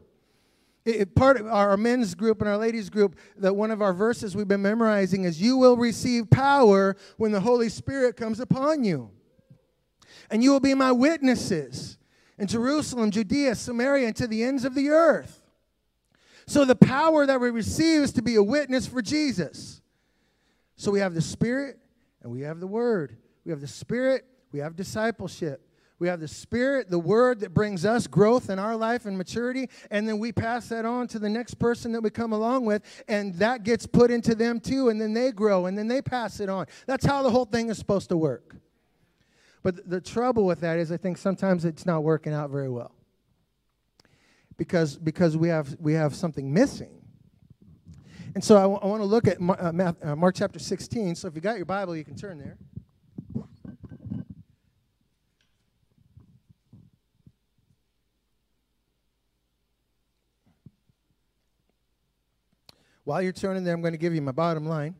It, 0.86 1.16
part 1.16 1.40
of 1.40 1.48
our 1.48 1.76
men's 1.76 2.14
group 2.14 2.40
and 2.42 2.48
our 2.48 2.58
ladies 2.58 2.92
group, 2.92 3.18
that 3.38 3.56
one 3.56 3.72
of 3.72 3.82
our 3.82 3.94
verses 3.94 4.36
we've 4.36 4.48
been 4.48 4.62
memorizing 4.62 5.24
is, 5.24 5.42
You 5.42 5.58
will 5.58 5.76
receive 5.76 6.30
power 6.30 6.96
when 7.18 7.32
the 7.32 7.40
Holy 7.40 7.70
Spirit 7.70 8.16
comes 8.16 8.40
upon 8.40 8.84
you. 8.84 9.10
And 10.30 10.44
you 10.44 10.52
will 10.52 10.60
be 10.60 10.76
my 10.76 10.92
witnesses 10.92 11.98
in 12.38 12.46
Jerusalem, 12.46 13.10
Judea, 13.10 13.56
Samaria, 13.56 14.06
and 14.06 14.16
to 14.18 14.28
the 14.28 14.44
ends 14.44 14.66
of 14.66 14.76
the 14.76 14.90
earth. 14.90 15.45
So 16.48 16.66
the 16.66 16.76
power 16.76 17.26
that 17.26 17.40
we 17.42 17.50
receive 17.50 18.04
is 18.04 18.12
to 18.14 18.22
be 18.22 18.36
a 18.36 18.44
witness 18.44 18.88
for 18.88 19.02
Jesus. 19.02 19.82
So 20.76 20.92
we 20.92 21.00
have 21.00 21.14
the 21.14 21.22
Spirit 21.22 21.80
and 22.22 22.32
we 22.32 22.42
have 22.42 22.60
the 22.60 22.68
Word. 22.68 23.18
We 23.46 23.52
have 23.52 23.62
the 23.62 23.68
Spirit, 23.68 24.26
we 24.52 24.60
have 24.60 24.76
discipleship. 24.76 25.62
We 25.98 26.10
have 26.10 26.20
the 26.20 26.28
Spirit, 26.28 26.90
the 26.90 27.00
Word 27.00 27.40
that 27.40 27.54
brings 27.54 27.86
us 27.86 28.06
growth 28.06 28.50
in 28.50 28.60
our 28.60 28.76
life 28.76 29.06
and 29.06 29.18
maturity, 29.18 29.70
and 29.90 30.08
then 30.08 30.20
we 30.20 30.34
pass 30.34 30.68
that 30.68 30.84
on 30.84 31.08
to 31.08 31.20
the 31.20 31.30
next 31.30 31.54
person 31.54 31.94
that 31.94 32.02
we 32.02 32.10
come 32.10 32.34
along 32.34 32.66
with, 32.66 32.84
and 33.08 33.34
that 33.36 33.64
gets 33.64 33.88
put 33.88 34.12
into 34.12 34.36
them 34.36 34.60
too, 34.60 34.90
and 34.90 35.00
then 35.00 35.14
they 35.14 35.32
grow, 35.32 35.68
and 35.68 35.78
then 35.78 35.88
they 35.88 36.02
pass 36.02 36.42
it 36.42 36.50
on. 36.50 36.66
That's 36.86 37.06
how 37.06 37.24
the 37.24 37.30
whole 37.30 37.46
thing 37.46 37.70
is 37.70 37.78
supposed 37.78 38.10
to 38.10 38.18
work. 38.18 38.58
But 39.64 39.90
the 39.90 40.02
trouble 40.02 40.46
with 40.46 40.60
that 40.60 40.80
is, 40.80 40.92
I 40.92 40.98
think 40.98 41.18
sometimes 41.18 41.64
it's 41.64 41.86
not 41.86 42.04
working 42.04 42.34
out 42.34 42.50
very 42.50 42.70
well 42.70 42.95
because, 44.58 44.98
because 44.98 45.36
we, 45.38 45.50
have, 45.50 45.76
we 45.80 45.94
have 45.94 46.16
something 46.16 46.54
missing. 46.54 47.02
And 48.34 48.44
so 48.44 48.58
I, 48.58 48.62
w- 48.64 48.80
I 48.82 48.86
want 48.86 49.02
to 49.02 49.06
look 49.06 49.28
at 49.28 49.40
Mar- 49.40 49.58
uh, 49.60 49.72
Math- 49.72 50.04
uh, 50.04 50.16
Mark 50.16 50.36
chapter 50.36 50.60
16. 50.60 51.16
So 51.16 51.28
if 51.28 51.36
you 51.36 51.42
got 51.42 51.58
your 51.58 51.66
Bible, 51.66 51.96
you 51.96 52.04
can 52.04 52.16
turn 52.16 52.38
there. 52.38 52.58
While 63.04 63.22
you're 63.22 63.34
turning 63.34 63.64
there, 63.64 63.74
I'm 63.74 63.82
going 63.82 63.94
to 63.94 64.00
give 64.00 64.16
you 64.16 64.22
my 64.22 64.32
bottom 64.32 64.66
line 64.66 64.96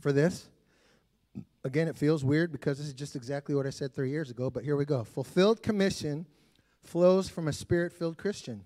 for 0.00 0.12
this. 0.12 0.48
Again, 1.64 1.88
it 1.88 1.96
feels 1.96 2.24
weird 2.24 2.52
because 2.52 2.78
this 2.78 2.86
is 2.86 2.94
just 2.94 3.16
exactly 3.16 3.54
what 3.54 3.66
I 3.66 3.70
said 3.70 3.92
three 3.92 4.10
years 4.10 4.30
ago, 4.30 4.48
but 4.48 4.62
here 4.62 4.76
we 4.76 4.84
go. 4.84 5.02
Fulfilled 5.02 5.60
commission 5.60 6.24
flows 6.88 7.28
from 7.28 7.48
a 7.48 7.52
spirit 7.52 7.92
filled 7.92 8.16
Christian. 8.16 8.64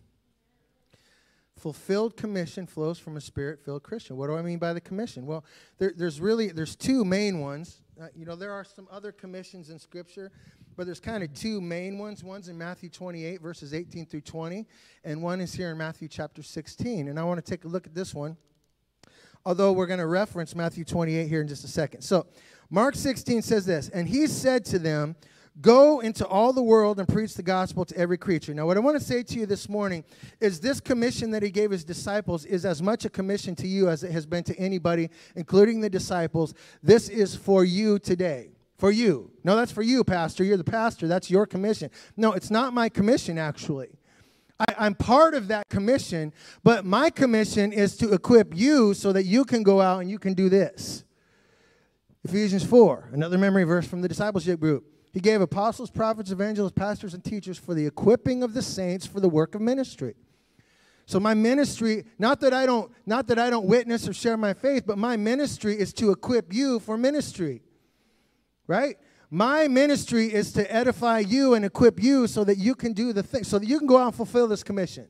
Fulfilled 1.58 2.16
commission 2.16 2.66
flows 2.66 2.98
from 2.98 3.16
a 3.16 3.20
spirit-filled 3.20 3.82
Christian. 3.82 4.16
What 4.16 4.28
do 4.28 4.36
I 4.36 4.42
mean 4.42 4.58
by 4.58 4.72
the 4.72 4.80
commission? 4.80 5.26
Well, 5.26 5.44
there, 5.78 5.92
there's 5.96 6.20
really 6.20 6.48
there's 6.48 6.74
two 6.74 7.04
main 7.04 7.40
ones. 7.40 7.82
Uh, 8.00 8.06
you 8.16 8.24
know, 8.24 8.34
there 8.34 8.52
are 8.52 8.64
some 8.64 8.88
other 8.90 9.12
commissions 9.12 9.70
in 9.70 9.78
Scripture, 9.78 10.32
but 10.76 10.86
there's 10.86 10.98
kind 10.98 11.22
of 11.22 11.32
two 11.34 11.60
main 11.60 11.98
ones. 11.98 12.24
One's 12.24 12.48
in 12.48 12.58
Matthew 12.58 12.88
28, 12.88 13.40
verses 13.40 13.74
18 13.74 14.06
through 14.06 14.22
20, 14.22 14.66
and 15.04 15.22
one 15.22 15.40
is 15.40 15.52
here 15.52 15.70
in 15.70 15.78
Matthew 15.78 16.08
chapter 16.08 16.42
16. 16.42 17.08
And 17.08 17.18
I 17.18 17.22
want 17.22 17.44
to 17.44 17.48
take 17.48 17.64
a 17.64 17.68
look 17.68 17.86
at 17.86 17.94
this 17.94 18.12
one, 18.12 18.36
although 19.44 19.72
we're 19.72 19.86
going 19.86 20.00
to 20.00 20.06
reference 20.06 20.56
Matthew 20.56 20.84
28 20.84 21.28
here 21.28 21.42
in 21.42 21.48
just 21.48 21.64
a 21.64 21.68
second. 21.68 22.00
So, 22.00 22.26
Mark 22.70 22.94
16 22.96 23.42
says 23.42 23.66
this, 23.66 23.88
and 23.90 24.08
he 24.08 24.26
said 24.26 24.64
to 24.64 24.78
them, 24.78 25.14
Go 25.60 26.00
into 26.00 26.26
all 26.26 26.54
the 26.54 26.62
world 26.62 26.98
and 26.98 27.06
preach 27.06 27.34
the 27.34 27.42
gospel 27.42 27.84
to 27.84 27.96
every 27.96 28.16
creature. 28.16 28.54
Now, 28.54 28.66
what 28.66 28.78
I 28.78 28.80
want 28.80 28.98
to 28.98 29.04
say 29.04 29.22
to 29.22 29.38
you 29.38 29.44
this 29.44 29.68
morning 29.68 30.02
is 30.40 30.60
this 30.60 30.80
commission 30.80 31.30
that 31.32 31.42
he 31.42 31.50
gave 31.50 31.70
his 31.70 31.84
disciples 31.84 32.46
is 32.46 32.64
as 32.64 32.82
much 32.82 33.04
a 33.04 33.10
commission 33.10 33.54
to 33.56 33.66
you 33.66 33.90
as 33.90 34.02
it 34.02 34.12
has 34.12 34.24
been 34.24 34.44
to 34.44 34.58
anybody, 34.58 35.10
including 35.36 35.80
the 35.80 35.90
disciples. 35.90 36.54
This 36.82 37.10
is 37.10 37.36
for 37.36 37.64
you 37.64 37.98
today. 37.98 38.52
For 38.78 38.90
you. 38.90 39.30
No, 39.44 39.54
that's 39.54 39.70
for 39.70 39.82
you, 39.82 40.02
Pastor. 40.04 40.42
You're 40.42 40.56
the 40.56 40.64
pastor. 40.64 41.06
That's 41.06 41.30
your 41.30 41.46
commission. 41.46 41.90
No, 42.16 42.32
it's 42.32 42.50
not 42.50 42.72
my 42.72 42.88
commission, 42.88 43.36
actually. 43.36 43.90
I, 44.58 44.86
am 44.86 44.94
part 44.94 45.34
of 45.34 45.48
that 45.48 45.68
commission, 45.68 46.32
but 46.64 46.84
my 46.84 47.10
commission 47.10 47.72
is 47.72 47.96
to 47.98 48.12
equip 48.12 48.56
you 48.56 48.94
so 48.94 49.12
that 49.12 49.24
you 49.24 49.44
can 49.44 49.62
go 49.62 49.80
out 49.80 50.00
and 50.00 50.10
you 50.10 50.18
can 50.18 50.34
do 50.34 50.48
this. 50.48 51.04
Ephesians 52.24 52.64
4, 52.64 53.10
another 53.12 53.36
memory 53.36 53.64
verse 53.64 53.86
from 53.86 54.00
the 54.00 54.08
discipleship 54.08 54.58
group. 54.58 54.91
He 55.12 55.20
gave 55.20 55.42
apostles, 55.42 55.90
prophets, 55.90 56.30
evangelists, 56.30 56.72
pastors, 56.72 57.12
and 57.12 57.22
teachers 57.22 57.58
for 57.58 57.74
the 57.74 57.86
equipping 57.86 58.42
of 58.42 58.54
the 58.54 58.62
saints 58.62 59.06
for 59.06 59.20
the 59.20 59.28
work 59.28 59.54
of 59.54 59.60
ministry. 59.60 60.14
So 61.04 61.20
my 61.20 61.34
ministry, 61.34 62.04
not 62.18 62.40
that 62.40 62.54
I 62.54 62.64
don't, 62.64 62.90
not 63.04 63.26
that 63.26 63.38
I 63.38 63.50
don't 63.50 63.66
witness 63.66 64.08
or 64.08 64.14
share 64.14 64.36
my 64.36 64.54
faith, 64.54 64.84
but 64.86 64.96
my 64.96 65.16
ministry 65.16 65.78
is 65.78 65.92
to 65.94 66.10
equip 66.10 66.54
you 66.54 66.80
for 66.80 66.96
ministry. 66.96 67.62
Right? 68.66 68.96
My 69.28 69.68
ministry 69.68 70.32
is 70.32 70.52
to 70.52 70.72
edify 70.72 71.18
you 71.18 71.54
and 71.54 71.64
equip 71.64 72.02
you 72.02 72.26
so 72.26 72.44
that 72.44 72.56
you 72.56 72.74
can 72.74 72.92
do 72.94 73.12
the 73.12 73.22
thing, 73.22 73.44
so 73.44 73.58
that 73.58 73.66
you 73.66 73.78
can 73.78 73.86
go 73.86 73.98
out 73.98 74.06
and 74.06 74.14
fulfill 74.14 74.48
this 74.48 74.62
commission. 74.62 75.08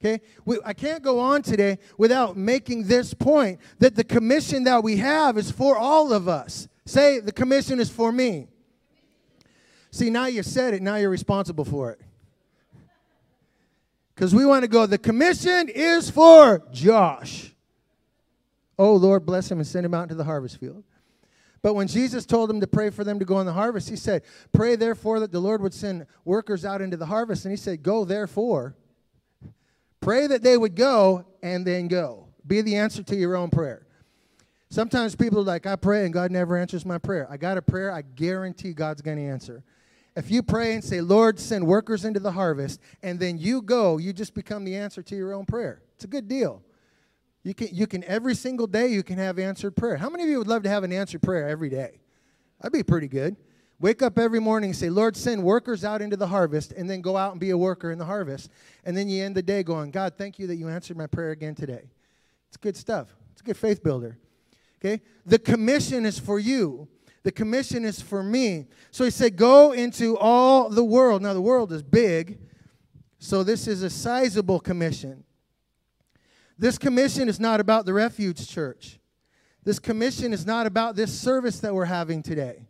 Okay? 0.00 0.20
We, 0.44 0.58
I 0.64 0.72
can't 0.72 1.02
go 1.02 1.20
on 1.20 1.42
today 1.42 1.78
without 1.96 2.36
making 2.36 2.88
this 2.88 3.14
point 3.14 3.60
that 3.78 3.94
the 3.94 4.04
commission 4.04 4.64
that 4.64 4.82
we 4.82 4.96
have 4.96 5.38
is 5.38 5.50
for 5.50 5.76
all 5.76 6.12
of 6.12 6.26
us. 6.26 6.66
Say, 6.86 7.20
the 7.20 7.30
commission 7.30 7.78
is 7.78 7.88
for 7.88 8.10
me. 8.10 8.48
See, 9.92 10.08
now 10.08 10.26
you 10.26 10.42
said 10.42 10.72
it, 10.74 10.82
now 10.82 10.96
you're 10.96 11.10
responsible 11.10 11.66
for 11.66 11.92
it. 11.92 12.00
Because 14.14 14.34
we 14.34 14.44
want 14.46 14.62
to 14.62 14.68
go, 14.68 14.86
the 14.86 14.98
commission 14.98 15.68
is 15.68 16.10
for 16.10 16.62
Josh. 16.72 17.52
Oh, 18.78 18.94
Lord, 18.96 19.26
bless 19.26 19.50
him 19.50 19.58
and 19.58 19.66
send 19.66 19.84
him 19.84 19.92
out 19.92 20.04
into 20.04 20.14
the 20.14 20.24
harvest 20.24 20.58
field. 20.58 20.82
But 21.60 21.74
when 21.74 21.86
Jesus 21.86 22.26
told 22.26 22.50
them 22.50 22.60
to 22.60 22.66
pray 22.66 22.90
for 22.90 23.04
them 23.04 23.18
to 23.18 23.24
go 23.24 23.38
in 23.40 23.46
the 23.46 23.52
harvest, 23.52 23.88
he 23.88 23.96
said, 23.96 24.22
Pray 24.52 24.76
therefore 24.76 25.20
that 25.20 25.30
the 25.30 25.38
Lord 25.38 25.62
would 25.62 25.74
send 25.74 26.06
workers 26.24 26.64
out 26.64 26.80
into 26.80 26.96
the 26.96 27.06
harvest. 27.06 27.44
And 27.44 27.52
he 27.52 27.56
said, 27.56 27.82
Go 27.82 28.04
therefore. 28.04 28.74
Pray 30.00 30.26
that 30.26 30.42
they 30.42 30.56
would 30.56 30.74
go 30.74 31.24
and 31.42 31.64
then 31.64 31.86
go. 31.86 32.26
Be 32.44 32.62
the 32.62 32.76
answer 32.76 33.02
to 33.04 33.14
your 33.14 33.36
own 33.36 33.50
prayer. 33.50 33.86
Sometimes 34.70 35.14
people 35.14 35.40
are 35.40 35.44
like, 35.44 35.66
I 35.66 35.76
pray 35.76 36.04
and 36.04 36.14
God 36.14 36.30
never 36.30 36.56
answers 36.56 36.84
my 36.84 36.98
prayer. 36.98 37.28
I 37.30 37.36
got 37.36 37.58
a 37.58 37.62
prayer, 37.62 37.92
I 37.92 38.02
guarantee 38.02 38.72
God's 38.72 39.02
going 39.02 39.18
to 39.18 39.24
answer. 39.24 39.62
If 40.14 40.30
you 40.30 40.42
pray 40.42 40.74
and 40.74 40.84
say, 40.84 41.00
Lord, 41.00 41.40
send 41.40 41.66
workers 41.66 42.04
into 42.04 42.20
the 42.20 42.32
harvest, 42.32 42.80
and 43.02 43.18
then 43.18 43.38
you 43.38 43.62
go, 43.62 43.96
you 43.96 44.12
just 44.12 44.34
become 44.34 44.64
the 44.64 44.76
answer 44.76 45.02
to 45.02 45.16
your 45.16 45.32
own 45.32 45.46
prayer. 45.46 45.82
It's 45.94 46.04
a 46.04 46.08
good 46.08 46.28
deal. 46.28 46.62
You 47.42 47.54
can, 47.54 47.68
you 47.72 47.86
can 47.86 48.04
every 48.04 48.34
single 48.34 48.66
day 48.66 48.88
you 48.88 49.02
can 49.02 49.18
have 49.18 49.38
answered 49.38 49.74
prayer. 49.74 49.96
How 49.96 50.10
many 50.10 50.24
of 50.24 50.28
you 50.28 50.38
would 50.38 50.46
love 50.46 50.62
to 50.64 50.68
have 50.68 50.84
an 50.84 50.92
answered 50.92 51.22
prayer 51.22 51.48
every 51.48 51.70
day? 51.70 52.00
That'd 52.60 52.72
be 52.72 52.82
pretty 52.82 53.08
good. 53.08 53.36
Wake 53.80 54.00
up 54.00 54.16
every 54.16 54.38
morning 54.38 54.70
and 54.70 54.76
say, 54.76 54.90
Lord, 54.90 55.16
send 55.16 55.42
workers 55.42 55.84
out 55.84 56.02
into 56.02 56.16
the 56.16 56.28
harvest, 56.28 56.72
and 56.72 56.88
then 56.88 57.00
go 57.00 57.16
out 57.16 57.32
and 57.32 57.40
be 57.40 57.50
a 57.50 57.58
worker 57.58 57.90
in 57.90 57.98
the 57.98 58.04
harvest. 58.04 58.50
And 58.84 58.96
then 58.96 59.08
you 59.08 59.24
end 59.24 59.34
the 59.34 59.42
day 59.42 59.64
going, 59.64 59.90
God, 59.90 60.14
thank 60.16 60.38
you 60.38 60.46
that 60.46 60.54
you 60.56 60.68
answered 60.68 60.96
my 60.96 61.08
prayer 61.08 61.30
again 61.30 61.56
today. 61.56 61.90
It's 62.48 62.56
good 62.56 62.76
stuff. 62.76 63.08
It's 63.32 63.40
a 63.40 63.44
good 63.44 63.56
faith 63.56 63.82
builder. 63.82 64.18
Okay? 64.78 65.00
The 65.26 65.38
commission 65.38 66.06
is 66.06 66.18
for 66.18 66.38
you. 66.38 66.86
The 67.22 67.32
commission 67.32 67.84
is 67.84 68.00
for 68.00 68.22
me. 68.22 68.66
So 68.90 69.04
he 69.04 69.10
said, 69.10 69.36
Go 69.36 69.72
into 69.72 70.18
all 70.18 70.68
the 70.68 70.84
world. 70.84 71.22
Now, 71.22 71.34
the 71.34 71.40
world 71.40 71.72
is 71.72 71.82
big, 71.82 72.38
so 73.18 73.42
this 73.42 73.68
is 73.68 73.82
a 73.82 73.90
sizable 73.90 74.60
commission. 74.60 75.24
This 76.58 76.78
commission 76.78 77.28
is 77.28 77.40
not 77.40 77.60
about 77.60 77.86
the 77.86 77.92
refuge 77.92 78.48
church. 78.48 78.98
This 79.64 79.78
commission 79.78 80.32
is 80.32 80.44
not 80.44 80.66
about 80.66 80.96
this 80.96 81.12
service 81.16 81.60
that 81.60 81.74
we're 81.74 81.84
having 81.84 82.22
today. 82.22 82.66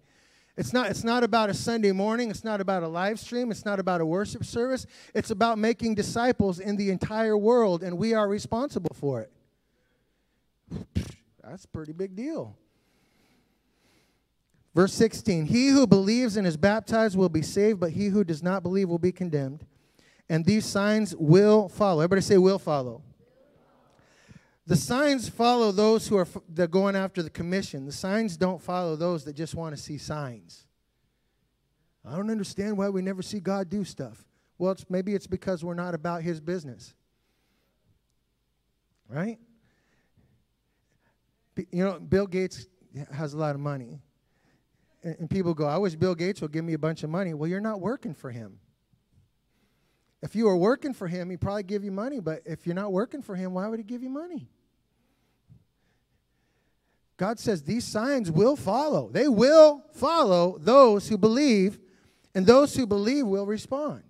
It's 0.57 0.75
not, 0.75 0.91
it's 0.91 1.03
not 1.03 1.25
about 1.25 1.49
a 1.49 1.55
Sunday 1.55 1.93
morning. 1.93 2.31
It's 2.31 2.45
not 2.45 2.61
about 2.61 2.83
a 2.83 2.89
live 2.89 3.19
stream. 3.19 3.51
It's 3.51 3.65
not 3.65 3.81
about 3.81 4.03
a 4.03 4.07
worship 4.07 4.45
service. 4.45 4.87
It's 5.15 5.31
about 5.31 5.59
making 5.59 5.95
disciples 5.95 6.61
in 6.61 6.77
the 6.77 6.91
entire 6.91 7.39
world, 7.39 7.83
and 7.83 7.97
we 7.97 8.13
are 8.13 8.29
responsible 8.29 8.95
for 8.95 9.23
it. 9.23 9.33
That's 11.43 11.65
a 11.65 11.69
pretty 11.69 11.93
big 11.93 12.15
deal. 12.15 12.57
Verse 14.75 14.95
16 14.95 15.47
He 15.47 15.69
who 15.69 15.87
believes 15.87 16.37
and 16.37 16.47
is 16.47 16.57
baptized 16.57 17.17
will 17.17 17.29
be 17.29 17.43
saved, 17.43 17.81
but 17.81 17.93
he 17.93 18.07
who 18.07 18.25
does 18.25 18.43
not 18.43 18.63
believe 18.63 18.89
will 18.89 18.99
be 18.99 19.13
condemned. 19.13 19.67
And 20.29 20.45
these 20.45 20.65
signs 20.65 21.15
will 21.17 21.69
follow. 21.69 22.01
Everybody 22.01 22.23
say, 22.23 22.39
will 22.39 22.59
follow. 22.59 23.03
The 24.67 24.77
signs 24.77 25.29
follow 25.29 25.73
those 25.73 26.07
who 26.07 26.17
are 26.17 26.27
they're 26.49 26.69
going 26.69 26.97
after 26.97 27.23
the 27.23 27.31
commission. 27.31 27.85
The 27.85 27.93
signs 27.93 28.37
don't 28.37 28.63
follow 28.63 28.97
those 28.97 29.25
that 29.25 29.35
just 29.35 29.55
want 29.55 29.77
to 29.77 29.83
see 29.83 29.99
signs. 29.99 30.67
I 32.05 32.17
don't 32.17 32.31
understand 32.31 32.77
why 32.79 32.89
we 32.89 33.03
never 33.03 33.23
see 33.23 33.41
God 33.41 33.69
do 33.69 33.85
stuff. 33.85 34.25
Well, 34.59 34.73
it's, 34.73 34.87
maybe 34.89 35.15
it's 35.15 35.27
because 35.27 35.65
we're 35.65 35.75
not 35.75 35.95
about 35.95 36.23
His 36.23 36.41
business. 36.41 36.95
Right? 39.09 39.39
You 41.57 41.85
know, 41.85 42.01
Bill 42.01 42.27
Gates 42.27 42.67
has 43.13 43.35
a 43.35 43.37
lot 43.37 43.55
of 43.55 43.61
money 43.61 44.01
and 45.03 45.29
people 45.29 45.55
go, 45.55 45.67
I 45.67 45.79
wish 45.79 45.95
Bill 45.95 46.15
Gates 46.15 46.41
would 46.41 46.53
give 46.53 46.65
me 46.65 46.75
a 46.75 46.79
bunch 46.79 47.03
of 47.03 47.11
money. 47.11 47.35
Well, 47.35 47.49
you're 47.49 47.61
not 47.61 47.81
working 47.81 48.15
for 48.15 48.31
him. 48.31 48.59
If 50.23 50.37
you 50.37 50.47
were 50.47 50.57
working 50.57 50.95
for 50.95 51.09
him, 51.09 51.31
he'd 51.31 51.41
probably 51.41 51.65
give 51.65 51.83
you 51.83 51.91
money, 51.91 52.21
but 52.21 52.43
if 52.45 52.65
you're 52.65 52.77
not 52.77 52.93
working 52.93 53.23
for 53.23 53.35
him, 53.35 53.55
why 53.55 53.67
would 53.67 53.81
he 53.81 53.85
give 53.85 54.03
you 54.03 54.11
money? 54.11 54.49
God 57.17 57.41
says 57.41 57.63
these 57.63 57.85
signs 57.85 58.31
will 58.31 58.57
follow. 58.57 59.09
They 59.11 59.29
will 59.29 59.83
follow 59.93 60.59
those 60.59 61.09
who 61.09 61.19
believe, 61.19 61.81
and 62.35 62.47
those 62.47 62.77
who 62.77 62.87
believe 62.87 63.27
will 63.27 63.47
respond. 63.47 64.05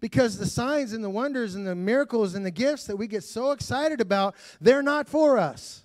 Because 0.00 0.36
the 0.36 0.46
signs 0.46 0.92
and 0.92 1.02
the 1.02 1.10
wonders 1.10 1.54
and 1.54 1.66
the 1.66 1.74
miracles 1.74 2.34
and 2.34 2.44
the 2.44 2.50
gifts 2.50 2.86
that 2.86 2.96
we 2.96 3.06
get 3.06 3.24
so 3.24 3.52
excited 3.52 4.02
about, 4.02 4.34
they're 4.60 4.82
not 4.82 5.08
for 5.08 5.38
us. 5.38 5.84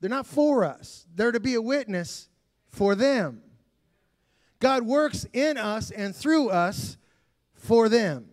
They're 0.00 0.10
not 0.10 0.26
for 0.26 0.64
us. 0.64 1.06
They're 1.14 1.32
to 1.32 1.40
be 1.40 1.54
a 1.54 1.62
witness 1.62 2.28
for 2.74 2.94
them. 2.94 3.42
God 4.60 4.82
works 4.82 5.26
in 5.32 5.56
us 5.56 5.90
and 5.90 6.14
through 6.14 6.50
us 6.50 6.96
for 7.54 7.88
them. 7.88 8.26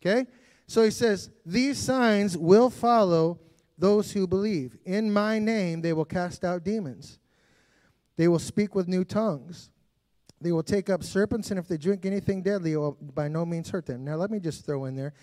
Okay? 0.00 0.26
So 0.66 0.82
he 0.82 0.90
says, 0.90 1.30
These 1.44 1.78
signs 1.78 2.36
will 2.36 2.70
follow 2.70 3.40
those 3.78 4.12
who 4.12 4.26
believe. 4.26 4.76
In 4.84 5.12
my 5.12 5.38
name 5.38 5.80
they 5.80 5.92
will 5.92 6.04
cast 6.04 6.44
out 6.44 6.64
demons. 6.64 7.18
They 8.16 8.28
will 8.28 8.38
speak 8.38 8.74
with 8.74 8.88
new 8.88 9.04
tongues. 9.04 9.70
They 10.40 10.52
will 10.52 10.62
take 10.62 10.90
up 10.90 11.04
serpents, 11.04 11.50
and 11.50 11.58
if 11.58 11.68
they 11.68 11.76
drink 11.76 12.04
anything 12.04 12.42
deadly, 12.42 12.72
it 12.72 12.76
will 12.76 12.98
by 13.00 13.28
no 13.28 13.46
means 13.46 13.70
hurt 13.70 13.86
them. 13.86 14.04
Now, 14.04 14.16
let 14.16 14.30
me 14.30 14.40
just 14.40 14.66
throw 14.66 14.86
in 14.86 14.96
there 14.96 15.14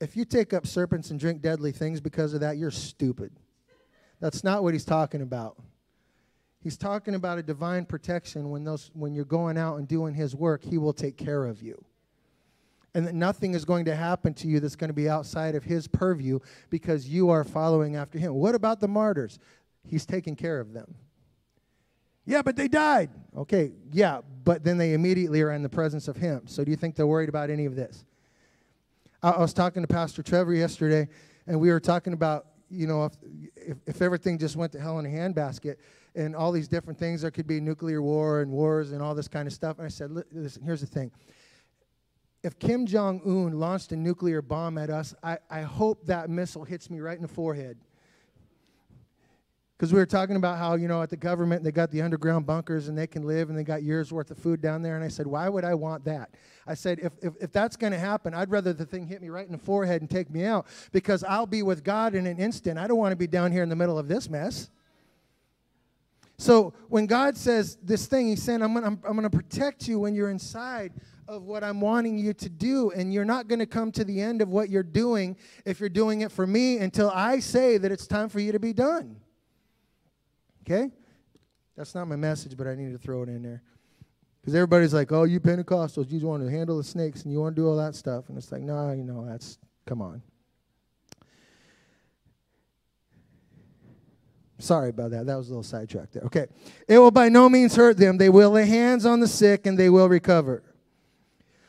if 0.00 0.16
you 0.16 0.24
take 0.24 0.52
up 0.52 0.66
serpents 0.66 1.10
and 1.10 1.18
drink 1.18 1.42
deadly 1.42 1.72
things 1.72 2.00
because 2.00 2.34
of 2.34 2.40
that, 2.40 2.56
you're 2.56 2.70
stupid. 2.70 3.32
That's 4.20 4.44
not 4.44 4.62
what 4.62 4.74
he's 4.74 4.84
talking 4.84 5.22
about. 5.22 5.56
He's 6.68 6.76
talking 6.76 7.14
about 7.14 7.38
a 7.38 7.42
divine 7.42 7.86
protection 7.86 8.50
when, 8.50 8.62
those, 8.62 8.90
when 8.92 9.14
you're 9.14 9.24
going 9.24 9.56
out 9.56 9.78
and 9.78 9.88
doing 9.88 10.12
his 10.12 10.36
work, 10.36 10.62
he 10.62 10.76
will 10.76 10.92
take 10.92 11.16
care 11.16 11.46
of 11.46 11.62
you. 11.62 11.82
And 12.94 13.06
that 13.06 13.14
nothing 13.14 13.54
is 13.54 13.64
going 13.64 13.86
to 13.86 13.96
happen 13.96 14.34
to 14.34 14.46
you 14.46 14.60
that's 14.60 14.76
going 14.76 14.90
to 14.90 14.94
be 14.94 15.08
outside 15.08 15.54
of 15.54 15.64
his 15.64 15.88
purview 15.88 16.40
because 16.68 17.08
you 17.08 17.30
are 17.30 17.42
following 17.42 17.96
after 17.96 18.18
him. 18.18 18.34
What 18.34 18.54
about 18.54 18.80
the 18.80 18.86
martyrs? 18.86 19.38
He's 19.82 20.04
taking 20.04 20.36
care 20.36 20.60
of 20.60 20.74
them. 20.74 20.94
Yeah, 22.26 22.42
but 22.42 22.54
they 22.54 22.68
died. 22.68 23.08
Okay, 23.34 23.72
yeah, 23.90 24.20
but 24.44 24.62
then 24.62 24.76
they 24.76 24.92
immediately 24.92 25.40
are 25.40 25.52
in 25.52 25.62
the 25.62 25.70
presence 25.70 26.06
of 26.06 26.18
him. 26.18 26.42
So 26.48 26.64
do 26.64 26.70
you 26.70 26.76
think 26.76 26.96
they're 26.96 27.06
worried 27.06 27.30
about 27.30 27.48
any 27.48 27.64
of 27.64 27.76
this? 27.76 28.04
I, 29.22 29.30
I 29.30 29.40
was 29.40 29.54
talking 29.54 29.82
to 29.82 29.88
Pastor 29.88 30.22
Trevor 30.22 30.52
yesterday, 30.52 31.08
and 31.46 31.58
we 31.58 31.70
were 31.70 31.80
talking 31.80 32.12
about, 32.12 32.44
you 32.70 32.86
know, 32.86 33.04
if, 33.04 33.12
if, 33.56 33.76
if 33.86 34.02
everything 34.02 34.38
just 34.38 34.56
went 34.56 34.72
to 34.72 34.80
hell 34.80 34.98
in 34.98 35.06
a 35.06 35.08
handbasket 35.08 35.76
and 36.14 36.34
all 36.34 36.52
these 36.52 36.68
different 36.68 36.98
things, 36.98 37.22
there 37.22 37.30
could 37.30 37.46
be 37.46 37.60
nuclear 37.60 38.02
war 38.02 38.40
and 38.40 38.50
wars 38.50 38.92
and 38.92 39.02
all 39.02 39.14
this 39.14 39.28
kind 39.28 39.46
of 39.46 39.52
stuff. 39.52 39.78
And 39.78 39.86
I 39.86 39.88
said, 39.88 40.10
listen, 40.32 40.62
here's 40.62 40.80
the 40.80 40.86
thing. 40.86 41.10
If 42.42 42.58
Kim 42.58 42.86
Jong 42.86 43.20
un 43.24 43.58
launched 43.58 43.92
a 43.92 43.96
nuclear 43.96 44.42
bomb 44.42 44.78
at 44.78 44.90
us, 44.90 45.14
I, 45.22 45.38
I 45.50 45.62
hope 45.62 46.06
that 46.06 46.30
missile 46.30 46.64
hits 46.64 46.88
me 46.88 47.00
right 47.00 47.16
in 47.16 47.22
the 47.22 47.28
forehead 47.28 47.78
because 49.78 49.92
we 49.92 50.00
were 50.00 50.06
talking 50.06 50.34
about 50.34 50.58
how 50.58 50.74
you 50.74 50.88
know 50.88 51.02
at 51.02 51.08
the 51.08 51.16
government 51.16 51.62
they 51.62 51.70
got 51.70 51.90
the 51.92 52.02
underground 52.02 52.44
bunkers 52.44 52.88
and 52.88 52.98
they 52.98 53.06
can 53.06 53.24
live 53.24 53.48
and 53.48 53.56
they 53.56 53.62
got 53.62 53.84
years 53.84 54.12
worth 54.12 54.30
of 54.32 54.38
food 54.38 54.60
down 54.60 54.82
there. 54.82 54.96
And 54.96 55.04
i 55.04 55.08
said 55.08 55.26
why 55.26 55.48
would 55.48 55.64
i 55.64 55.74
want 55.74 56.04
that? 56.04 56.30
I 56.66 56.74
said 56.74 56.98
if, 57.00 57.12
if, 57.22 57.34
if 57.40 57.52
that's 57.52 57.76
going 57.76 57.92
to 57.92 57.98
happen 57.98 58.34
i'd 58.34 58.50
rather 58.50 58.72
the 58.72 58.84
thing 58.84 59.06
hit 59.06 59.22
me 59.22 59.28
right 59.28 59.46
in 59.46 59.52
the 59.52 59.58
forehead 59.58 60.02
and 60.02 60.10
take 60.10 60.30
me 60.30 60.44
out 60.44 60.66
because 60.92 61.22
i'll 61.24 61.46
be 61.46 61.62
with 61.62 61.84
god 61.84 62.14
in 62.14 62.26
an 62.26 62.38
instant. 62.38 62.78
I 62.78 62.88
don't 62.88 62.98
want 62.98 63.12
to 63.12 63.16
be 63.16 63.28
down 63.28 63.52
here 63.52 63.62
in 63.62 63.68
the 63.68 63.76
middle 63.76 63.98
of 63.98 64.08
this 64.08 64.28
mess. 64.28 64.70
So 66.38 66.74
when 66.88 67.06
god 67.06 67.36
says 67.36 67.78
this 67.82 68.06
thing 68.06 68.26
he's 68.26 68.42
saying 68.42 68.62
i'm 68.62 68.74
going 68.74 68.84
I'm, 68.84 69.00
I'm 69.08 69.22
to 69.22 69.30
protect 69.30 69.86
you 69.86 70.00
when 70.00 70.14
you're 70.14 70.30
inside 70.30 70.92
of 71.28 71.44
what 71.44 71.62
i'm 71.62 71.80
wanting 71.80 72.18
you 72.18 72.32
to 72.32 72.48
do 72.48 72.90
and 72.90 73.12
you're 73.12 73.24
not 73.24 73.46
going 73.46 73.58
to 73.60 73.66
come 73.66 73.92
to 73.92 74.04
the 74.04 74.20
end 74.20 74.42
of 74.42 74.48
what 74.48 74.70
you're 74.70 74.82
doing 74.82 75.36
if 75.64 75.78
you're 75.78 75.88
doing 75.88 76.22
it 76.22 76.32
for 76.32 76.46
me 76.46 76.78
until 76.78 77.10
i 77.10 77.38
say 77.38 77.76
that 77.76 77.92
it's 77.92 78.06
time 78.06 78.28
for 78.28 78.40
you 78.40 78.50
to 78.52 78.58
be 78.58 78.72
done 78.72 79.16
Okay? 80.68 80.90
That's 81.76 81.94
not 81.94 82.08
my 82.08 82.16
message, 82.16 82.56
but 82.56 82.66
I 82.66 82.74
need 82.74 82.92
to 82.92 82.98
throw 82.98 83.22
it 83.22 83.28
in 83.30 83.42
there. 83.42 83.62
Because 84.40 84.54
everybody's 84.54 84.92
like, 84.92 85.12
oh, 85.12 85.24
you 85.24 85.40
Pentecostals, 85.40 86.10
you 86.10 86.18
just 86.18 86.24
want 86.24 86.44
to 86.44 86.50
handle 86.50 86.76
the 86.76 86.84
snakes 86.84 87.22
and 87.22 87.32
you 87.32 87.40
want 87.40 87.56
to 87.56 87.62
do 87.62 87.68
all 87.68 87.76
that 87.76 87.94
stuff. 87.94 88.28
And 88.28 88.36
it's 88.36 88.52
like, 88.52 88.62
no, 88.62 88.92
you 88.92 89.04
know, 89.04 89.24
that's, 89.26 89.58
come 89.86 90.02
on. 90.02 90.22
Sorry 94.58 94.90
about 94.90 95.12
that. 95.12 95.26
That 95.26 95.36
was 95.36 95.48
a 95.48 95.50
little 95.50 95.62
sidetrack 95.62 96.10
there. 96.10 96.24
Okay. 96.24 96.46
It 96.88 96.98
will 96.98 97.12
by 97.12 97.28
no 97.28 97.48
means 97.48 97.76
hurt 97.76 97.96
them. 97.96 98.18
They 98.18 98.28
will 98.28 98.50
lay 98.50 98.66
hands 98.66 99.06
on 99.06 99.20
the 99.20 99.28
sick 99.28 99.66
and 99.66 99.78
they 99.78 99.88
will 99.88 100.08
recover. 100.08 100.64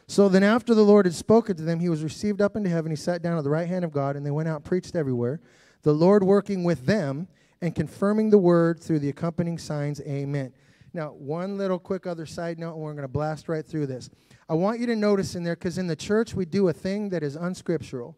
So 0.08 0.27
then, 0.27 0.41
after 0.41 0.74
the 0.74 0.82
Lord 0.82 1.06
had 1.06 1.13
spoken 1.13 1.56
to 1.56 1.62
them, 1.62 1.79
he 1.79 1.88
was 1.88 2.03
received 2.03 2.41
up 2.41 2.56
into 2.56 2.68
heaven. 2.68 2.91
He 2.91 2.96
sat 2.96 3.22
down 3.22 3.38
at 3.38 3.44
the 3.44 3.50
right 3.51 3.68
hand 3.68 3.86
of 3.86 3.91
God, 3.91 4.15
and 4.15 4.25
they 4.25 4.32
went 4.32 4.50
out 4.50 4.63
preached 4.63 4.96
everywhere. 4.96 5.39
The 5.84 5.94
Lord 5.94 6.24
working 6.24 6.63
with 6.63 6.88
them 6.88 7.27
and 7.62 7.75
confirming 7.75 8.30
the 8.30 8.38
word 8.38 8.80
through 8.80 9.00
the 9.00 9.10
accompanying 9.10 9.58
signs. 9.58 10.01
Amen. 10.01 10.54
Now, 10.94 11.10
one 11.10 11.58
little 11.58 11.78
quick 11.78 12.08
other 12.08 12.25
side 12.25 12.58
note, 12.58 12.74
and 12.74 12.82
we're 12.82 12.94
going 12.94 13.04
to 13.04 13.08
blast 13.08 13.48
right 13.48 13.66
through 13.66 13.88
this. 13.88 14.10
I 14.48 14.54
want 14.56 14.80
you 14.80 14.88
to 14.88 14.96
notice 14.96 15.36
in 15.36 15.44
there, 15.44 15.56
because 15.56 15.78
in 15.78 15.88
the 15.88 15.96
church 15.96 16.34
we 16.34 16.46
do 16.46 16.68
a 16.68 16.74
thing 16.74 17.10
that 17.10 17.22
is 17.22 17.36
unscriptural. 17.36 18.18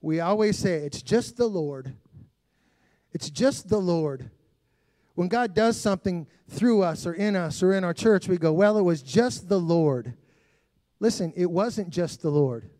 We 0.00 0.20
always 0.20 0.58
say, 0.58 0.76
it's 0.76 1.02
just 1.02 1.36
the 1.36 1.48
Lord. 1.48 1.94
It's 3.12 3.28
just 3.28 3.68
the 3.68 3.80
Lord. 3.80 4.30
When 5.16 5.28
God 5.28 5.52
does 5.52 5.78
something 5.78 6.26
through 6.48 6.82
us 6.82 7.04
or 7.04 7.12
in 7.12 7.34
us 7.34 7.62
or 7.62 7.74
in 7.74 7.82
our 7.82 7.92
church, 7.92 8.28
we 8.28 8.38
go, 8.38 8.52
well, 8.52 8.78
it 8.78 8.82
was 8.82 9.02
just 9.02 9.48
the 9.48 9.58
Lord. 9.58 10.14
Listen, 11.00 11.32
it 11.36 11.50
wasn't 11.50 11.90
just 11.90 12.22
the 12.22 12.30
Lord. 12.30 12.70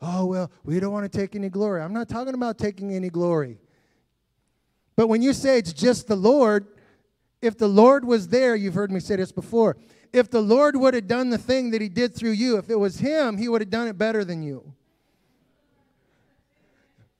Oh, 0.00 0.26
well, 0.26 0.50
we 0.62 0.78
don't 0.78 0.92
want 0.92 1.10
to 1.10 1.18
take 1.18 1.34
any 1.34 1.48
glory. 1.48 1.80
I'm 1.80 1.94
not 1.94 2.08
talking 2.08 2.34
about 2.34 2.58
taking 2.58 2.94
any 2.94 3.08
glory. 3.08 3.58
But 4.96 5.08
when 5.08 5.22
you 5.22 5.32
say 5.32 5.58
it's 5.58 5.72
just 5.72 6.06
the 6.06 6.16
Lord, 6.16 6.66
if 7.42 7.58
the 7.58 7.68
Lord 7.68 8.04
was 8.04 8.28
there, 8.28 8.54
you've 8.54 8.74
heard 8.74 8.92
me 8.92 9.00
say 9.00 9.16
this 9.16 9.32
before, 9.32 9.76
if 10.12 10.30
the 10.30 10.40
Lord 10.40 10.76
would 10.76 10.94
have 10.94 11.08
done 11.08 11.30
the 11.30 11.38
thing 11.38 11.70
that 11.70 11.80
he 11.80 11.88
did 11.88 12.14
through 12.14 12.32
you, 12.32 12.56
if 12.56 12.70
it 12.70 12.76
was 12.76 13.00
him, 13.00 13.36
he 13.36 13.48
would 13.48 13.60
have 13.60 13.70
done 13.70 13.88
it 13.88 13.98
better 13.98 14.24
than 14.24 14.42
you. 14.42 14.72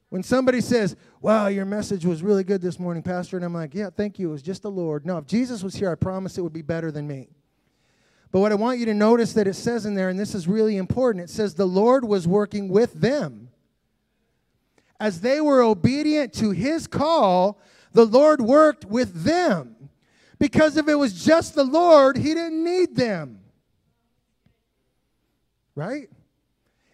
When 0.09 0.23
somebody 0.23 0.61
says, 0.61 0.95
Wow, 1.21 1.47
your 1.47 1.65
message 1.65 2.05
was 2.05 2.23
really 2.23 2.43
good 2.43 2.61
this 2.61 2.79
morning, 2.79 3.03
Pastor, 3.03 3.35
and 3.35 3.45
I'm 3.45 3.53
like, 3.53 3.73
Yeah, 3.73 3.89
thank 3.89 4.17
you. 4.17 4.29
It 4.29 4.31
was 4.31 4.41
just 4.41 4.61
the 4.61 4.71
Lord. 4.71 5.05
No, 5.05 5.17
if 5.17 5.25
Jesus 5.25 5.61
was 5.61 5.75
here, 5.75 5.91
I 5.91 5.95
promise 5.95 6.37
it 6.37 6.41
would 6.41 6.53
be 6.53 6.61
better 6.61 6.91
than 6.91 7.05
me. 7.05 7.27
But 8.31 8.39
what 8.39 8.51
I 8.51 8.55
want 8.55 8.79
you 8.79 8.85
to 8.85 8.93
notice 8.93 9.33
that 9.33 9.47
it 9.47 9.55
says 9.55 9.85
in 9.85 9.95
there, 9.95 10.07
and 10.07 10.19
this 10.19 10.33
is 10.33 10.47
really 10.47 10.77
important, 10.77 11.23
it 11.23 11.29
says 11.29 11.55
the 11.55 11.65
Lord 11.65 12.05
was 12.05 12.27
working 12.27 12.69
with 12.69 12.93
them 12.93 13.49
as 14.99 15.21
they 15.21 15.41
were 15.41 15.61
obedient 15.61 16.33
to 16.33 16.51
his 16.51 16.87
call, 16.87 17.59
the 17.95 18.05
Lord 18.05 18.41
worked 18.41 18.83
with 18.83 19.23
them. 19.23 19.89
Because 20.37 20.75
if 20.75 20.89
it 20.89 20.95
was 20.95 21.25
just 21.25 21.55
the 21.55 21.63
Lord, 21.63 22.17
he 22.17 22.33
didn't 22.33 22.61
need 22.61 22.93
them. 22.93 23.39
Right? 25.75 26.09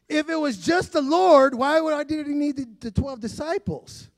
If 0.08 0.30
it 0.30 0.36
was 0.36 0.58
just 0.58 0.94
the 0.94 1.02
Lord, 1.02 1.56
why 1.56 1.82
would 1.82 1.94
I 1.94 2.04
did 2.04 2.28
he 2.28 2.34
need 2.34 2.56
the, 2.56 2.68
the 2.80 2.92
12 2.92 3.20
disciples? 3.20 4.10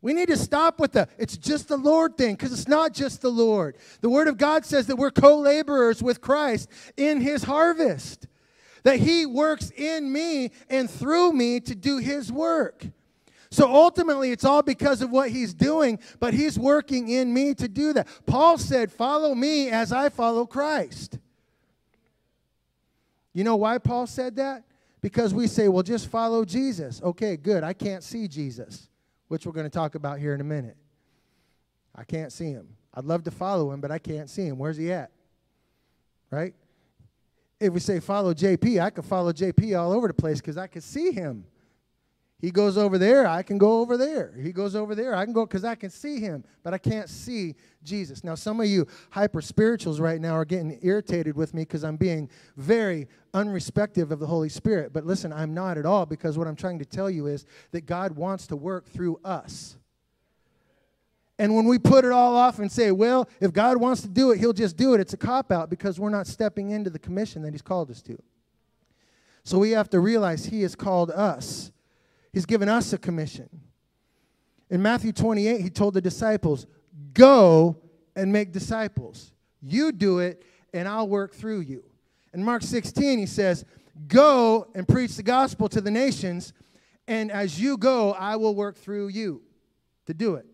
We 0.00 0.12
need 0.12 0.26
to 0.26 0.36
stop 0.36 0.80
with 0.80 0.92
the 0.92 1.06
it's 1.18 1.36
just 1.36 1.68
the 1.68 1.76
Lord 1.76 2.18
thing 2.18 2.34
because 2.34 2.52
it's 2.52 2.66
not 2.66 2.92
just 2.92 3.22
the 3.22 3.30
Lord. 3.30 3.76
The 4.00 4.10
Word 4.10 4.26
of 4.26 4.38
God 4.38 4.66
says 4.66 4.88
that 4.88 4.96
we're 4.96 5.12
co 5.12 5.38
laborers 5.38 6.02
with 6.02 6.20
Christ 6.20 6.68
in 6.96 7.20
His 7.20 7.44
harvest 7.44 8.26
that 8.82 8.98
He 8.98 9.24
works 9.24 9.70
in 9.70 10.12
me 10.12 10.50
and 10.68 10.90
through 10.90 11.32
me 11.32 11.60
to 11.60 11.76
do 11.76 11.98
His 11.98 12.32
work. 12.32 12.86
So 13.52 13.70
ultimately, 13.70 14.30
it's 14.30 14.46
all 14.46 14.62
because 14.62 15.02
of 15.02 15.10
what 15.10 15.28
He's 15.28 15.52
doing, 15.52 15.98
but 16.18 16.32
He's 16.32 16.58
working 16.58 17.08
in 17.10 17.34
me 17.34 17.52
to 17.54 17.68
do 17.68 17.92
that. 17.92 18.08
Paul 18.24 18.56
said, 18.56 18.90
Follow 18.90 19.34
me 19.34 19.68
as 19.68 19.92
I 19.92 20.08
follow 20.08 20.46
Christ. 20.46 21.18
You 23.34 23.44
know 23.44 23.56
why 23.56 23.76
Paul 23.76 24.06
said 24.06 24.36
that? 24.36 24.64
Because 25.02 25.34
we 25.34 25.46
say, 25.46 25.68
Well, 25.68 25.82
just 25.82 26.08
follow 26.08 26.46
Jesus. 26.46 27.02
Okay, 27.02 27.36
good. 27.36 27.62
I 27.62 27.74
can't 27.74 28.02
see 28.02 28.26
Jesus, 28.26 28.88
which 29.28 29.44
we're 29.44 29.52
going 29.52 29.66
to 29.66 29.70
talk 29.70 29.96
about 29.96 30.18
here 30.18 30.32
in 30.32 30.40
a 30.40 30.44
minute. 30.44 30.78
I 31.94 32.04
can't 32.04 32.32
see 32.32 32.52
Him. 32.52 32.68
I'd 32.94 33.04
love 33.04 33.22
to 33.24 33.30
follow 33.30 33.70
Him, 33.70 33.82
but 33.82 33.90
I 33.90 33.98
can't 33.98 34.30
see 34.30 34.46
Him. 34.46 34.56
Where's 34.56 34.78
He 34.78 34.90
at? 34.90 35.10
Right? 36.30 36.54
if 37.60 37.72
we 37.72 37.80
say 37.80 38.00
follow 38.00 38.34
JP, 38.34 38.82
I 38.82 38.90
could 38.90 39.04
follow 39.04 39.32
JP 39.32 39.78
all 39.78 39.92
over 39.92 40.08
the 40.08 40.14
place 40.14 40.40
because 40.40 40.56
I 40.56 40.66
could 40.66 40.82
see 40.82 41.12
him. 41.12 41.44
He 42.42 42.50
goes 42.50 42.76
over 42.76 42.98
there, 42.98 43.24
I 43.24 43.44
can 43.44 43.56
go 43.56 43.78
over 43.78 43.96
there. 43.96 44.34
He 44.36 44.52
goes 44.52 44.74
over 44.74 44.96
there, 44.96 45.14
I 45.14 45.24
can 45.24 45.32
go 45.32 45.46
because 45.46 45.64
I 45.64 45.76
can 45.76 45.90
see 45.90 46.18
him, 46.18 46.42
but 46.64 46.74
I 46.74 46.78
can't 46.78 47.08
see 47.08 47.54
Jesus. 47.84 48.24
Now, 48.24 48.34
some 48.34 48.60
of 48.60 48.66
you 48.66 48.88
hyper 49.10 49.40
spirituals 49.40 50.00
right 50.00 50.20
now 50.20 50.32
are 50.32 50.44
getting 50.44 50.76
irritated 50.82 51.36
with 51.36 51.54
me 51.54 51.62
because 51.62 51.84
I'm 51.84 51.96
being 51.96 52.28
very 52.56 53.06
unrespective 53.32 54.10
of 54.10 54.18
the 54.18 54.26
Holy 54.26 54.48
Spirit. 54.48 54.92
But 54.92 55.06
listen, 55.06 55.32
I'm 55.32 55.54
not 55.54 55.78
at 55.78 55.86
all 55.86 56.04
because 56.04 56.36
what 56.36 56.48
I'm 56.48 56.56
trying 56.56 56.80
to 56.80 56.84
tell 56.84 57.08
you 57.08 57.28
is 57.28 57.46
that 57.70 57.86
God 57.86 58.16
wants 58.16 58.48
to 58.48 58.56
work 58.56 58.88
through 58.88 59.20
us. 59.24 59.78
And 61.38 61.54
when 61.54 61.66
we 61.66 61.78
put 61.78 62.04
it 62.04 62.10
all 62.10 62.34
off 62.34 62.58
and 62.58 62.70
say, 62.70 62.90
well, 62.90 63.28
if 63.40 63.52
God 63.52 63.76
wants 63.76 64.02
to 64.02 64.08
do 64.08 64.32
it, 64.32 64.38
he'll 64.38 64.52
just 64.52 64.76
do 64.76 64.94
it, 64.94 65.00
it's 65.00 65.12
a 65.12 65.16
cop 65.16 65.52
out 65.52 65.70
because 65.70 66.00
we're 66.00 66.10
not 66.10 66.26
stepping 66.26 66.70
into 66.70 66.90
the 66.90 66.98
commission 66.98 67.42
that 67.42 67.52
he's 67.52 67.62
called 67.62 67.88
us 67.88 68.02
to. 68.02 68.20
So 69.44 69.58
we 69.58 69.70
have 69.70 69.90
to 69.90 70.00
realize 70.00 70.46
he 70.46 70.62
has 70.62 70.74
called 70.74 71.10
us, 71.12 71.70
he's 72.32 72.46
given 72.46 72.68
us 72.68 72.92
a 72.92 72.98
commission. 72.98 73.48
In 74.70 74.80
Matthew 74.80 75.12
28, 75.12 75.60
he 75.60 75.70
told 75.70 75.94
the 75.94 76.00
disciples, 76.00 76.66
Go 77.14 77.76
and 78.16 78.32
make 78.32 78.52
disciples. 78.52 79.32
You 79.60 79.92
do 79.92 80.18
it, 80.18 80.44
and 80.72 80.88
I'll 80.88 81.08
work 81.08 81.34
through 81.34 81.60
you. 81.60 81.84
In 82.32 82.42
Mark 82.42 82.62
16, 82.62 83.18
he 83.18 83.26
says, 83.26 83.64
Go 84.08 84.68
and 84.74 84.88
preach 84.88 85.16
the 85.16 85.22
gospel 85.22 85.68
to 85.68 85.80
the 85.80 85.90
nations, 85.90 86.52
and 87.06 87.30
as 87.30 87.60
you 87.60 87.76
go, 87.76 88.12
I 88.12 88.36
will 88.36 88.54
work 88.54 88.76
through 88.76 89.08
you 89.08 89.42
to 90.06 90.14
do 90.14 90.36
it. 90.36 90.46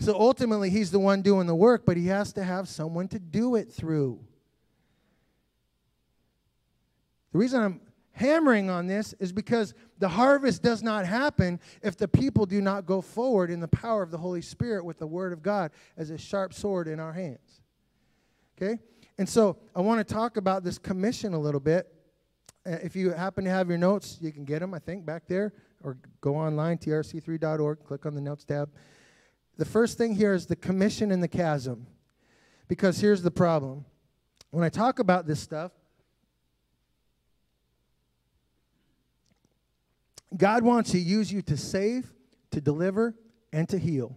So 0.00 0.14
ultimately, 0.18 0.68
he's 0.68 0.90
the 0.90 0.98
one 0.98 1.22
doing 1.22 1.46
the 1.46 1.54
work, 1.54 1.86
but 1.86 1.96
he 1.96 2.08
has 2.08 2.32
to 2.32 2.42
have 2.42 2.68
someone 2.68 3.06
to 3.08 3.20
do 3.20 3.54
it 3.54 3.72
through. 3.72 4.18
The 7.32 7.38
reason 7.38 7.62
I'm 7.62 7.80
hammering 8.12 8.70
on 8.70 8.86
this 8.86 9.12
is 9.14 9.32
because 9.32 9.74
the 9.98 10.08
harvest 10.08 10.62
does 10.62 10.82
not 10.82 11.06
happen 11.06 11.60
if 11.82 11.96
the 11.96 12.08
people 12.08 12.46
do 12.46 12.60
not 12.60 12.86
go 12.86 13.00
forward 13.00 13.50
in 13.50 13.60
the 13.60 13.68
power 13.68 14.02
of 14.02 14.10
the 14.10 14.18
Holy 14.18 14.42
Spirit 14.42 14.84
with 14.84 14.98
the 14.98 15.06
Word 15.06 15.32
of 15.32 15.42
God 15.42 15.70
as 15.96 16.10
a 16.10 16.18
sharp 16.18 16.54
sword 16.54 16.88
in 16.88 17.00
our 17.00 17.12
hands. 17.12 17.60
Okay? 18.56 18.78
And 19.18 19.28
so 19.28 19.56
I 19.74 19.80
want 19.80 20.06
to 20.06 20.14
talk 20.14 20.36
about 20.36 20.64
this 20.64 20.78
commission 20.78 21.34
a 21.34 21.38
little 21.38 21.60
bit. 21.60 21.92
Uh, 22.64 22.72
if 22.82 22.94
you 22.94 23.10
happen 23.10 23.44
to 23.44 23.50
have 23.50 23.68
your 23.68 23.78
notes, 23.78 24.18
you 24.20 24.32
can 24.32 24.44
get 24.44 24.60
them, 24.60 24.74
I 24.74 24.78
think, 24.78 25.04
back 25.04 25.26
there, 25.26 25.52
or 25.82 25.98
go 26.20 26.36
online, 26.36 26.78
trc3.org, 26.78 27.84
click 27.84 28.06
on 28.06 28.14
the 28.14 28.20
notes 28.20 28.44
tab. 28.44 28.70
The 29.58 29.64
first 29.64 29.98
thing 29.98 30.14
here 30.14 30.32
is 30.32 30.46
the 30.46 30.56
commission 30.56 31.10
and 31.10 31.22
the 31.22 31.28
chasm. 31.28 31.86
Because 32.68 32.98
here's 33.00 33.22
the 33.22 33.30
problem. 33.30 33.84
When 34.50 34.64
I 34.64 34.68
talk 34.68 34.98
about 34.98 35.26
this 35.26 35.40
stuff, 35.40 35.72
God 40.36 40.62
wants 40.62 40.92
to 40.92 40.98
use 40.98 41.32
you 41.32 41.42
to 41.42 41.56
save, 41.56 42.12
to 42.50 42.60
deliver, 42.60 43.14
and 43.52 43.68
to 43.68 43.78
heal. 43.78 44.16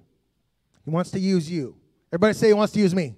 He 0.83 0.91
wants 0.91 1.11
to 1.11 1.19
use 1.19 1.49
you. 1.49 1.75
Everybody 2.11 2.33
say 2.33 2.47
he 2.47 2.53
wants 2.53 2.73
to 2.73 2.79
use 2.79 2.95
me. 2.95 3.15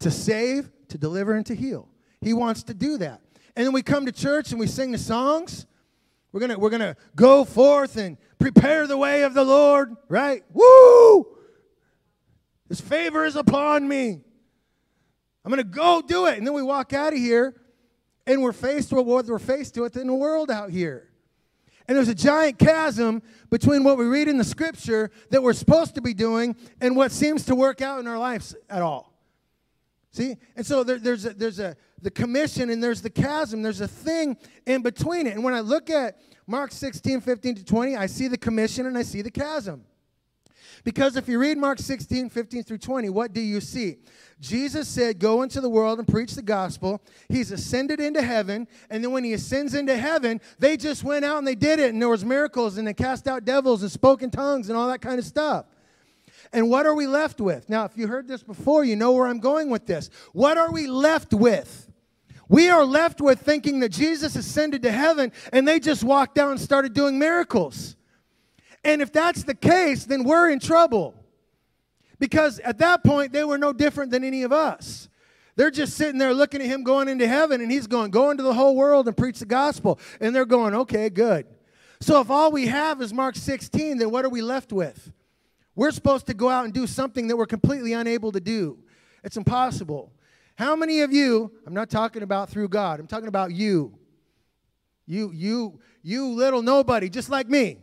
To 0.00 0.10
save, 0.10 0.70
to 0.88 0.98
deliver, 0.98 1.34
and 1.34 1.46
to 1.46 1.54
heal. 1.54 1.88
He 2.20 2.34
wants 2.34 2.64
to 2.64 2.74
do 2.74 2.98
that. 2.98 3.20
And 3.56 3.66
then 3.66 3.72
we 3.72 3.82
come 3.82 4.06
to 4.06 4.12
church 4.12 4.50
and 4.50 4.60
we 4.60 4.66
sing 4.66 4.92
the 4.92 4.98
songs 4.98 5.66
We're 6.32 6.46
to 6.46 6.58
we're 6.58 6.70
to 6.70 6.96
go 7.14 7.44
forth 7.44 7.96
and 7.96 8.16
prepare 8.38 8.86
the 8.86 8.96
way 8.96 9.22
of 9.22 9.34
the 9.34 9.44
Lord, 9.44 9.94
right? 10.08 10.42
Woo! 10.52 11.26
His 12.68 12.80
favor 12.80 13.24
is 13.24 13.36
upon 13.36 13.86
me. 13.86 14.22
I'm 15.44 15.52
to 15.52 15.64
go 15.64 16.02
do 16.06 16.26
it. 16.26 16.38
And 16.38 16.46
then 16.46 16.54
we 16.54 16.62
walk 16.62 16.92
out 16.92 17.12
of 17.12 17.18
here 17.18 17.60
and 18.26 18.42
we're 18.42 18.52
faced 18.52 18.92
with 18.92 19.04
what 19.04 19.26
we're 19.26 19.38
faced 19.38 19.76
with 19.76 19.96
in 19.96 20.06
the 20.06 20.14
world 20.14 20.50
out 20.50 20.70
here. 20.70 21.11
And 21.88 21.96
there's 21.96 22.08
a 22.08 22.14
giant 22.14 22.58
chasm 22.58 23.22
between 23.50 23.84
what 23.84 23.98
we 23.98 24.04
read 24.04 24.28
in 24.28 24.38
the 24.38 24.44
scripture 24.44 25.10
that 25.30 25.42
we're 25.42 25.52
supposed 25.52 25.94
to 25.96 26.00
be 26.00 26.14
doing 26.14 26.56
and 26.80 26.96
what 26.96 27.12
seems 27.12 27.44
to 27.46 27.54
work 27.54 27.80
out 27.80 28.00
in 28.00 28.06
our 28.06 28.18
lives 28.18 28.54
at 28.70 28.82
all. 28.82 29.12
See? 30.10 30.36
And 30.56 30.64
so 30.64 30.84
there, 30.84 30.98
there's, 30.98 31.24
a, 31.24 31.34
there's 31.34 31.58
a, 31.58 31.76
the 32.00 32.10
commission 32.10 32.70
and 32.70 32.82
there's 32.82 33.00
the 33.00 33.10
chasm. 33.10 33.62
There's 33.62 33.80
a 33.80 33.88
thing 33.88 34.36
in 34.66 34.82
between 34.82 35.26
it. 35.26 35.34
And 35.34 35.42
when 35.42 35.54
I 35.54 35.60
look 35.60 35.88
at 35.88 36.18
Mark 36.46 36.70
16, 36.70 37.20
15 37.22 37.54
to 37.56 37.64
20, 37.64 37.96
I 37.96 38.06
see 38.06 38.28
the 38.28 38.36
commission 38.36 38.86
and 38.86 38.96
I 38.96 39.02
see 39.02 39.22
the 39.22 39.30
chasm. 39.30 39.84
Because 40.84 41.16
if 41.16 41.28
you 41.28 41.38
read 41.38 41.58
Mark 41.58 41.78
16, 41.78 42.30
15 42.30 42.64
through 42.64 42.78
20, 42.78 43.08
what 43.10 43.32
do 43.32 43.40
you 43.40 43.60
see? 43.60 43.96
Jesus 44.40 44.88
said, 44.88 45.18
Go 45.18 45.42
into 45.42 45.60
the 45.60 45.68
world 45.68 45.98
and 45.98 46.08
preach 46.08 46.34
the 46.34 46.42
gospel. 46.42 47.00
He's 47.28 47.52
ascended 47.52 48.00
into 48.00 48.22
heaven. 48.22 48.66
And 48.90 49.02
then 49.02 49.12
when 49.12 49.24
he 49.24 49.32
ascends 49.32 49.74
into 49.74 49.96
heaven, 49.96 50.40
they 50.58 50.76
just 50.76 51.04
went 51.04 51.24
out 51.24 51.38
and 51.38 51.46
they 51.46 51.54
did 51.54 51.78
it. 51.78 51.92
And 51.92 52.02
there 52.02 52.08
was 52.08 52.24
miracles 52.24 52.76
and 52.76 52.86
they 52.86 52.94
cast 52.94 53.28
out 53.28 53.44
devils 53.44 53.82
and 53.82 53.90
spoke 53.90 54.22
in 54.22 54.30
tongues 54.30 54.68
and 54.68 54.76
all 54.76 54.88
that 54.88 55.00
kind 55.00 55.18
of 55.18 55.24
stuff. 55.24 55.66
And 56.52 56.68
what 56.68 56.86
are 56.86 56.94
we 56.94 57.06
left 57.06 57.40
with? 57.40 57.68
Now, 57.70 57.84
if 57.84 57.96
you 57.96 58.06
heard 58.06 58.28
this 58.28 58.42
before, 58.42 58.84
you 58.84 58.96
know 58.96 59.12
where 59.12 59.26
I'm 59.26 59.40
going 59.40 59.70
with 59.70 59.86
this. 59.86 60.10
What 60.32 60.58
are 60.58 60.70
we 60.70 60.86
left 60.86 61.32
with? 61.32 61.88
We 62.48 62.68
are 62.68 62.84
left 62.84 63.20
with 63.20 63.40
thinking 63.40 63.80
that 63.80 63.90
Jesus 63.90 64.36
ascended 64.36 64.82
to 64.82 64.92
heaven 64.92 65.32
and 65.52 65.66
they 65.66 65.80
just 65.80 66.04
walked 66.04 66.34
down 66.34 66.50
and 66.50 66.60
started 66.60 66.92
doing 66.92 67.18
miracles. 67.18 67.96
And 68.84 69.00
if 69.00 69.12
that's 69.12 69.44
the 69.44 69.54
case, 69.54 70.04
then 70.04 70.24
we're 70.24 70.50
in 70.50 70.58
trouble. 70.58 71.14
Because 72.18 72.58
at 72.60 72.78
that 72.78 73.02
point, 73.04 73.32
they 73.32 73.44
were 73.44 73.58
no 73.58 73.72
different 73.72 74.10
than 74.10 74.24
any 74.24 74.42
of 74.42 74.52
us. 74.52 75.08
They're 75.54 75.70
just 75.70 75.96
sitting 75.96 76.18
there 76.18 76.32
looking 76.32 76.60
at 76.60 76.66
him 76.66 76.82
going 76.82 77.08
into 77.08 77.26
heaven, 77.26 77.60
and 77.60 77.70
he's 77.70 77.86
going, 77.86 78.10
Go 78.10 78.30
into 78.30 78.42
the 78.42 78.54
whole 78.54 78.74
world 78.74 79.06
and 79.06 79.16
preach 79.16 79.38
the 79.38 79.46
gospel. 79.46 79.98
And 80.20 80.34
they're 80.34 80.46
going, 80.46 80.74
Okay, 80.74 81.10
good. 81.10 81.46
So 82.00 82.20
if 82.20 82.30
all 82.30 82.50
we 82.50 82.66
have 82.66 83.00
is 83.02 83.12
Mark 83.12 83.36
16, 83.36 83.98
then 83.98 84.10
what 84.10 84.24
are 84.24 84.28
we 84.28 84.42
left 84.42 84.72
with? 84.72 85.12
We're 85.74 85.90
supposed 85.90 86.26
to 86.26 86.34
go 86.34 86.48
out 86.48 86.64
and 86.64 86.74
do 86.74 86.86
something 86.86 87.28
that 87.28 87.36
we're 87.36 87.46
completely 87.46 87.92
unable 87.92 88.32
to 88.32 88.40
do. 88.40 88.78
It's 89.22 89.36
impossible. 89.36 90.12
How 90.56 90.74
many 90.76 91.00
of 91.00 91.12
you, 91.12 91.52
I'm 91.66 91.74
not 91.74 91.90
talking 91.90 92.22
about 92.22 92.50
through 92.50 92.68
God, 92.68 93.00
I'm 93.00 93.06
talking 93.06 93.28
about 93.28 93.52
you. 93.52 93.98
You, 95.06 95.32
you, 95.32 95.80
you 96.02 96.28
little 96.28 96.62
nobody, 96.62 97.08
just 97.08 97.30
like 97.30 97.48
me 97.48 97.78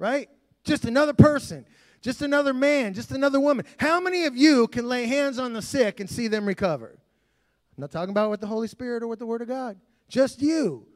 right? 0.00 0.28
Just 0.64 0.84
another 0.84 1.12
person, 1.12 1.64
just 2.00 2.22
another 2.22 2.52
man, 2.52 2.94
just 2.94 3.12
another 3.12 3.38
woman. 3.38 3.64
How 3.78 4.00
many 4.00 4.24
of 4.24 4.36
you 4.36 4.66
can 4.66 4.88
lay 4.88 5.06
hands 5.06 5.38
on 5.38 5.52
the 5.52 5.62
sick 5.62 6.00
and 6.00 6.10
see 6.10 6.26
them 6.26 6.46
recover? 6.46 6.98
I'm 7.76 7.80
not 7.80 7.92
talking 7.92 8.10
about 8.10 8.30
with 8.30 8.40
the 8.40 8.46
Holy 8.46 8.66
Spirit 8.66 9.02
or 9.02 9.06
with 9.06 9.20
the 9.20 9.26
Word 9.26 9.42
of 9.42 9.48
God. 9.48 9.78
Just 10.08 10.42
you. 10.42 10.86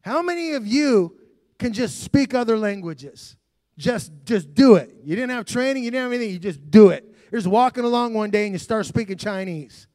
How 0.00 0.22
many 0.22 0.52
of 0.52 0.66
you 0.66 1.16
can 1.58 1.72
just 1.72 2.00
speak 2.00 2.34
other 2.34 2.58
languages? 2.58 3.36
Just 3.78 4.12
just 4.24 4.54
do 4.54 4.76
it. 4.76 4.94
You 5.04 5.14
didn't 5.14 5.30
have 5.30 5.44
training, 5.44 5.84
you 5.84 5.90
didn't 5.90 6.04
have 6.04 6.12
anything, 6.12 6.32
you 6.32 6.38
just 6.38 6.70
do 6.70 6.88
it. 6.88 7.04
You're 7.30 7.40
just 7.40 7.50
walking 7.50 7.84
along 7.84 8.14
one 8.14 8.30
day 8.30 8.44
and 8.44 8.52
you 8.52 8.58
start 8.58 8.86
speaking 8.86 9.18
Chinese. 9.18 9.86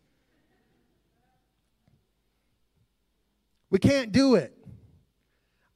We 3.70 3.80
can't 3.80 4.12
do 4.12 4.36
it. 4.36 4.56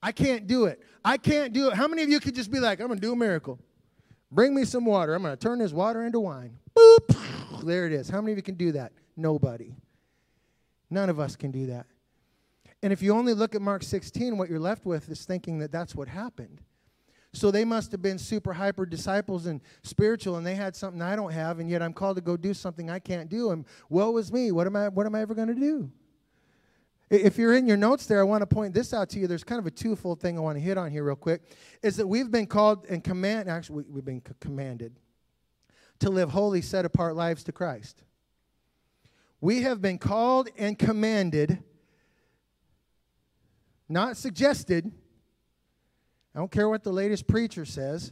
I 0.04 0.12
can't 0.12 0.46
do 0.46 0.66
it. 0.66 0.84
I 1.06 1.18
can't 1.18 1.54
do 1.54 1.70
it. 1.70 1.76
How 1.76 1.88
many 1.88 2.02
of 2.02 2.10
you 2.10 2.20
could 2.20 2.34
just 2.34 2.52
be 2.52 2.60
like, 2.60 2.82
I'm 2.82 2.88
going 2.88 3.00
to 3.00 3.06
do 3.06 3.14
a 3.14 3.16
miracle? 3.16 3.60
Bring 4.32 4.56
me 4.56 4.66
some 4.66 4.86
water. 4.86 5.14
I'm 5.14 5.22
going 5.22 5.38
to 5.38 5.42
turn 5.42 5.60
this 5.60 5.72
water 5.72 6.04
into 6.04 6.20
wine. 6.20 6.58
Boop. 6.76 7.64
There 7.64 7.86
it 7.86 7.94
is. 7.94 8.10
How 8.10 8.22
many 8.22 8.32
of 8.32 8.40
you 8.40 8.44
can 8.44 8.56
do 8.56 8.72
that? 8.72 8.92
Nobody. 9.16 9.76
None 10.90 11.10
of 11.12 11.20
us 11.20 11.36
can 11.36 11.52
do 11.52 11.68
that. 11.68 11.86
And 12.82 12.92
if 12.92 13.04
you 13.04 13.14
only 13.14 13.34
look 13.34 13.54
at 13.54 13.62
Mark 13.62 13.84
16, 13.84 14.36
what 14.36 14.50
you're 14.50 14.60
left 14.60 14.84
with 14.84 15.08
is 15.10 15.26
thinking 15.26 15.60
that 15.60 15.72
that's 15.72 15.94
what 15.96 16.08
happened. 16.08 16.62
So 17.34 17.52
they 17.52 17.66
must 17.66 17.92
have 17.92 18.02
been 18.02 18.18
super 18.18 18.54
hyper 18.54 18.86
disciples 18.86 19.46
and 19.46 19.62
spiritual, 19.84 20.38
and 20.38 20.46
they 20.46 20.56
had 20.56 20.76
something 20.76 21.02
I 21.02 21.16
don't 21.16 21.32
have, 21.32 21.60
and 21.60 21.70
yet 21.70 21.82
I'm 21.82 21.94
called 21.94 22.16
to 22.16 22.22
go 22.22 22.36
do 22.36 22.54
something 22.54 22.90
I 22.90 23.00
can't 23.00 23.30
do. 23.30 23.52
And 23.52 23.66
woe 23.90 24.18
is 24.18 24.32
me. 24.32 24.52
What 24.52 24.66
am 24.68 24.76
I? 24.76 24.88
What 24.90 25.06
am 25.06 25.14
I 25.14 25.22
ever 25.22 25.36
going 25.36 25.50
to 25.50 25.54
do? 25.54 25.92
If 27.10 27.38
you're 27.38 27.56
in 27.56 27.68
your 27.68 27.78
notes 27.78 28.08
there, 28.08 28.20
I 28.20 28.24
want 28.24 28.42
to 28.42 28.48
point 28.48 28.74
this 28.74 28.94
out 28.94 29.10
to 29.10 29.20
you. 29.20 29.28
There's 29.28 29.44
kind 29.44 29.60
of 29.60 29.68
a 29.68 29.72
twofold 29.72 30.20
thing 30.20 30.38
I 30.38 30.42
want 30.42 30.58
to 30.58 30.62
hit 30.62 30.78
on 30.78 30.90
here 30.90 31.04
real 31.04 31.16
quick. 31.16 31.44
Is 31.84 31.98
that 31.98 32.08
we've 32.08 32.32
been 32.32 32.48
called 32.48 32.86
and 32.90 33.04
command 33.04 33.48
actually 33.48 33.86
we've 33.88 34.06
been 34.06 34.24
commanded 34.40 34.96
to 36.00 36.10
live 36.10 36.32
holy, 36.32 36.62
set 36.62 36.84
apart 36.84 37.16
lives 37.16 37.44
to 37.44 37.52
Christ. 37.52 38.04
We 39.40 39.62
have 39.62 39.82
been 39.82 40.00
called 40.00 40.50
and 40.58 40.78
commanded, 40.78 41.64
not 43.88 44.18
suggested. 44.18 44.92
I 46.34 46.40
don't 46.40 46.52
care 46.52 46.68
what 46.68 46.84
the 46.84 46.92
latest 46.92 47.28
preacher 47.28 47.66
says. 47.66 48.12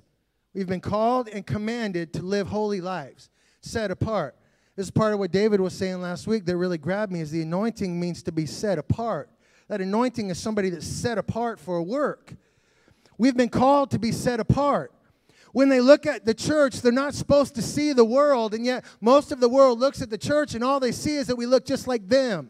We've 0.53 0.67
been 0.67 0.81
called 0.81 1.27
and 1.27 1.45
commanded 1.45 2.13
to 2.13 2.21
live 2.21 2.47
holy 2.47 2.79
lives, 2.79 3.29
set 3.61 3.89
apart. 3.89 4.35
This 4.75 4.87
is 4.87 4.91
part 4.91 5.13
of 5.13 5.19
what 5.19 5.31
David 5.31 5.61
was 5.61 5.73
saying 5.73 6.01
last 6.01 6.25
week 6.25 6.45
that 6.45 6.57
really 6.57 6.79
grabbed 6.79 7.11
me 7.11 7.21
is 7.21 7.29
the 7.29 7.43
anointing 7.43 7.99
means 7.99 8.23
to 8.23 8.31
be 8.31 8.47
set 8.47 8.79
apart. 8.79 9.29
That 9.67 9.81
anointing 9.81 10.29
is 10.29 10.39
somebody 10.39 10.69
that's 10.69 10.87
set 10.87 11.17
apart 11.17 11.59
for 11.59 11.77
a 11.77 11.83
work. 11.83 12.33
We've 13.17 13.37
been 13.37 13.49
called 13.49 13.91
to 13.91 13.99
be 13.99 14.11
set 14.11 14.39
apart. 14.39 14.91
When 15.51 15.69
they 15.69 15.79
look 15.79 16.07
at 16.07 16.25
the 16.25 16.33
church, 16.33 16.81
they're 16.81 16.91
not 16.91 17.13
supposed 17.13 17.53
to 17.55 17.61
see 17.61 17.93
the 17.93 18.03
world, 18.03 18.55
and 18.55 18.65
yet 18.65 18.83
most 18.99 19.31
of 19.31 19.39
the 19.39 19.47
world 19.47 19.79
looks 19.79 20.01
at 20.01 20.09
the 20.09 20.17
church 20.17 20.55
and 20.55 20.63
all 20.63 20.79
they 20.79 20.91
see 20.91 21.15
is 21.15 21.27
that 21.27 21.35
we 21.35 21.45
look 21.45 21.65
just 21.65 21.87
like 21.87 22.07
them. 22.07 22.49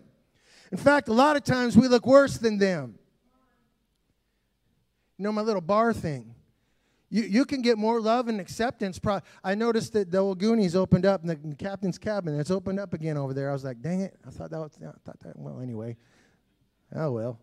In 0.71 0.77
fact, 0.77 1.09
a 1.09 1.13
lot 1.13 1.35
of 1.35 1.43
times 1.43 1.75
we 1.75 1.89
look 1.89 2.07
worse 2.07 2.37
than 2.37 2.57
them. 2.57 2.97
You 5.17 5.23
know, 5.23 5.33
my 5.33 5.41
little 5.41 5.61
bar 5.61 5.93
thing. 5.93 6.32
You, 7.13 7.25
you 7.25 7.45
can 7.45 7.61
get 7.61 7.77
more 7.77 8.01
love 8.01 8.27
and 8.27 8.41
acceptance. 8.41 8.97
Pro- 8.97 9.19
I 9.43 9.53
noticed 9.53 9.93
that 9.93 10.09
the 10.09 10.17
old 10.17 10.39
Goonies 10.39 10.75
opened 10.75 11.05
up 11.05 11.21
in 11.21 11.27
the, 11.27 11.55
captain's 11.55 11.99
cabin. 11.99 12.39
It's 12.39 12.49
opened 12.49 12.79
up 12.79 12.95
again 12.95 13.17
over 13.17 13.35
there. 13.35 13.51
I 13.51 13.53
was 13.53 13.63
like, 13.63 13.83
dang 13.83 14.01
it. 14.01 14.17
I 14.25 14.31
thought 14.31 14.49
that 14.49 14.59
was, 14.59 14.71
I 14.81 14.89
thought 15.05 15.19
that, 15.19 15.37
well, 15.37 15.61
anyway. 15.61 15.95
Oh, 16.95 17.11
well. 17.11 17.39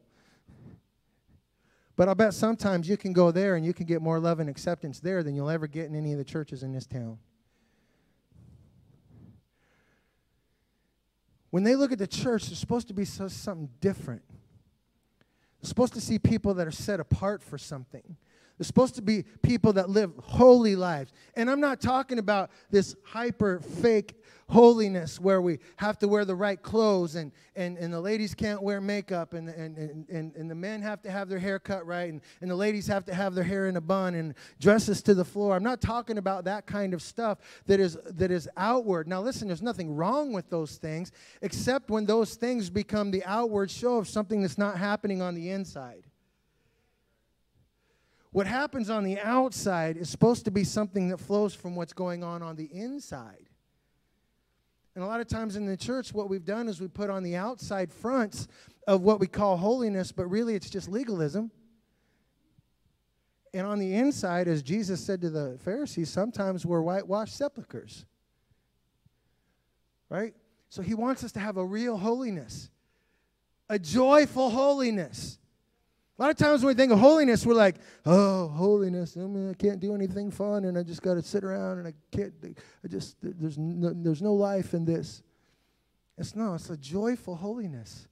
But 1.95 2.09
I'll 2.09 2.17
bet 2.17 2.35
sometimes 2.35 2.89
you 2.89 2.97
can 2.97 3.13
go 3.13 3.31
there 3.31 3.55
and 3.55 3.65
you 3.65 3.73
can 3.73 3.87
get 3.87 4.03
more 4.03 4.19
love 4.19 4.41
and 4.41 4.51
acceptance 4.51 4.99
there 4.99 5.23
than 5.23 5.37
you'll 5.37 5.51
ever 5.51 5.69
get 5.69 5.87
in 5.87 5.95
any 5.95 6.11
of 6.11 6.19
the 6.19 6.25
churches 6.25 6.65
in 6.65 6.73
this 6.73 6.87
town. 6.87 7.19
When 11.51 11.63
they 11.63 11.77
look 11.77 11.93
at 11.93 11.99
the 11.99 12.09
church, 12.09 12.47
there's 12.47 12.59
supposed 12.59 12.89
to 12.89 12.95
be 12.95 13.05
so, 13.05 13.29
something 13.29 13.69
different. 13.81 14.23
They're 15.63 15.69
supposed 15.69 15.95
to 15.95 16.01
see 16.01 16.19
people 16.19 16.55
that 16.55 16.67
are 16.67 16.73
set 16.73 16.99
apart 16.99 17.41
for 17.41 17.57
something. 17.57 18.17
They're 18.61 18.67
supposed 18.67 18.95
to 18.97 19.03
be 19.03 19.23
people 19.41 19.73
that 19.73 19.89
live 19.89 20.13
holy 20.23 20.77
lives. 20.77 21.15
And 21.35 21.51
I'm 21.51 21.61
not 21.61 21.81
talking 21.81 22.19
about 22.19 22.51
this 22.71 22.95
hyper 23.03 23.59
fake 23.59 24.23
holiness 24.51 25.19
where 25.19 25.41
we 25.41 25.61
have 25.77 25.99
to 26.01 26.09
wear 26.09 26.27
the 26.27 26.35
right 26.35 26.61
clothes 26.61 27.15
and, 27.15 27.33
and, 27.57 27.79
and 27.79 27.91
the 27.91 27.99
ladies 27.99 28.35
can't 28.35 28.63
wear 28.63 28.79
makeup 28.79 29.33
and, 29.33 29.49
and, 29.49 30.05
and, 30.11 30.37
and 30.37 30.51
the 30.51 30.55
men 30.55 30.83
have 30.83 31.01
to 31.01 31.11
have 31.11 31.31
their 31.31 31.39
hair 31.39 31.59
cut 31.59 31.87
right 31.87 32.13
and, 32.13 32.21
and 32.43 32.51
the 32.51 32.55
ladies 32.55 32.87
have 32.87 33.07
to 33.07 33.15
have 33.15 33.35
their 33.35 33.45
hair 33.45 33.67
in 33.67 33.79
a 33.79 33.81
bun 33.81 34.15
and 34.15 34.35
dresses 34.61 35.03
to 35.05 35.15
the 35.15 35.25
floor. 35.25 35.57
I'm 35.57 35.63
not 35.63 35.81
talking 35.81 36.19
about 36.19 36.45
that 36.45 36.67
kind 36.67 36.93
of 36.93 37.01
stuff 37.01 37.39
that 37.65 37.81
is, 37.81 37.97
that 38.05 38.31
is 38.31 38.47
outward. 38.59 39.09
Now, 39.09 39.23
listen, 39.23 39.49
there's 39.49 39.63
nothing 39.63 39.97
wrong 39.97 40.35
with 40.35 40.51
those 40.51 40.77
things 40.77 41.13
except 41.41 41.89
when 41.89 42.05
those 42.05 42.35
things 42.35 42.69
become 42.69 43.11
the 43.11 43.25
outward 43.25 43.71
show 43.71 43.97
of 43.97 44.07
something 44.07 44.43
that's 44.43 44.59
not 44.59 44.77
happening 44.77 45.23
on 45.23 45.35
the 45.35 45.49
inside. 45.49 46.10
What 48.33 48.47
happens 48.47 48.91
on 48.91 49.05
the 49.05 49.19
outside 49.19 49.97
is 49.97 50.09
supposed 50.09 50.45
to 50.45 50.51
be 50.51 50.63
something 50.63 51.09
that 51.09 51.19
flows 51.19 51.55
from 51.55 51.75
what's 51.75 51.93
going 51.93 52.23
on 52.23 52.43
on 52.43 52.57
the 52.57 52.67
inside. 52.73 53.49
And 54.95 55.03
a 55.03 55.07
lot 55.07 55.21
of 55.21 55.27
times 55.27 55.57
in 55.57 55.67
the 55.67 55.77
church, 55.77 56.13
what 56.13 56.29
we've 56.29 56.45
done 56.45 56.69
is 56.69 56.81
we 56.81 56.89
put 56.89 57.11
on 57.11 57.23
the 57.23 57.37
outside 57.37 57.93
fronts 57.93 58.47
of 58.87 59.03
what 59.03 59.19
we 59.19 59.27
call 59.27 59.57
holiness, 59.57 60.13
but 60.13 60.27
really 60.27 60.55
it's 60.55 60.71
just 60.71 60.89
legalism. 60.89 61.51
And 63.53 63.67
on 63.67 63.81
the 63.81 63.95
inside, 63.95 64.47
as 64.47 64.63
Jesus 64.63 65.01
said 65.01 65.21
to 65.23 65.31
the 65.31 65.59
Pharisees, 65.65 66.09
sometimes 66.09 66.65
we're 66.65 66.83
whitewashed 66.83 67.37
sepulchres. 67.37 68.05
Right? 70.09 70.35
So 70.69 70.83
he 70.83 70.95
wants 70.95 71.25
us 71.25 71.33
to 71.33 71.41
have 71.41 71.57
a 71.57 71.65
real 71.65 71.97
holiness, 71.97 72.71
a 73.69 73.79
joyful 73.79 74.51
holiness. 74.51 75.40
A 76.21 76.23
lot 76.23 76.31
of 76.33 76.37
times 76.37 76.63
when 76.63 76.69
we 76.69 76.75
think 76.75 76.93
of 76.93 76.99
holiness, 76.99 77.47
we're 77.47 77.55
like, 77.55 77.77
oh, 78.05 78.49
holiness. 78.49 79.17
I, 79.17 79.21
mean, 79.21 79.49
I 79.49 79.55
can't 79.55 79.81
do 79.81 79.95
anything 79.95 80.31
fun, 80.31 80.67
and 80.67 80.77
I 80.77 80.83
just 80.83 81.01
got 81.01 81.15
to 81.15 81.23
sit 81.23 81.43
around, 81.45 81.79
and 81.79 81.89
I 81.89 81.95
can't. 82.15 82.35
I 82.85 82.89
just 82.89 83.17
there's 83.23 83.57
no, 83.57 83.95
there's 83.95 84.21
no 84.21 84.35
life 84.35 84.75
in 84.75 84.85
this. 84.85 85.23
It's 86.19 86.37
no. 86.37 86.53
It's 86.53 86.69
a 86.69 86.77
joyful 86.77 87.37
holiness. 87.37 88.07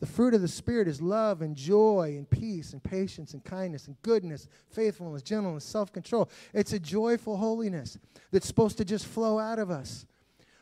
The 0.00 0.06
fruit 0.06 0.32
of 0.32 0.40
the 0.40 0.48
Spirit 0.48 0.88
is 0.88 1.02
love 1.02 1.42
and 1.42 1.54
joy 1.54 2.14
and 2.16 2.30
peace 2.30 2.72
and 2.72 2.82
patience 2.82 3.34
and 3.34 3.44
kindness 3.44 3.88
and 3.88 4.00
goodness, 4.00 4.48
faithfulness, 4.70 5.20
gentleness, 5.20 5.64
self 5.64 5.92
control. 5.92 6.30
It's 6.54 6.72
a 6.72 6.78
joyful 6.78 7.36
holiness 7.36 7.98
that's 8.30 8.46
supposed 8.46 8.78
to 8.78 8.86
just 8.86 9.04
flow 9.04 9.38
out 9.38 9.58
of 9.58 9.70
us. 9.70 10.06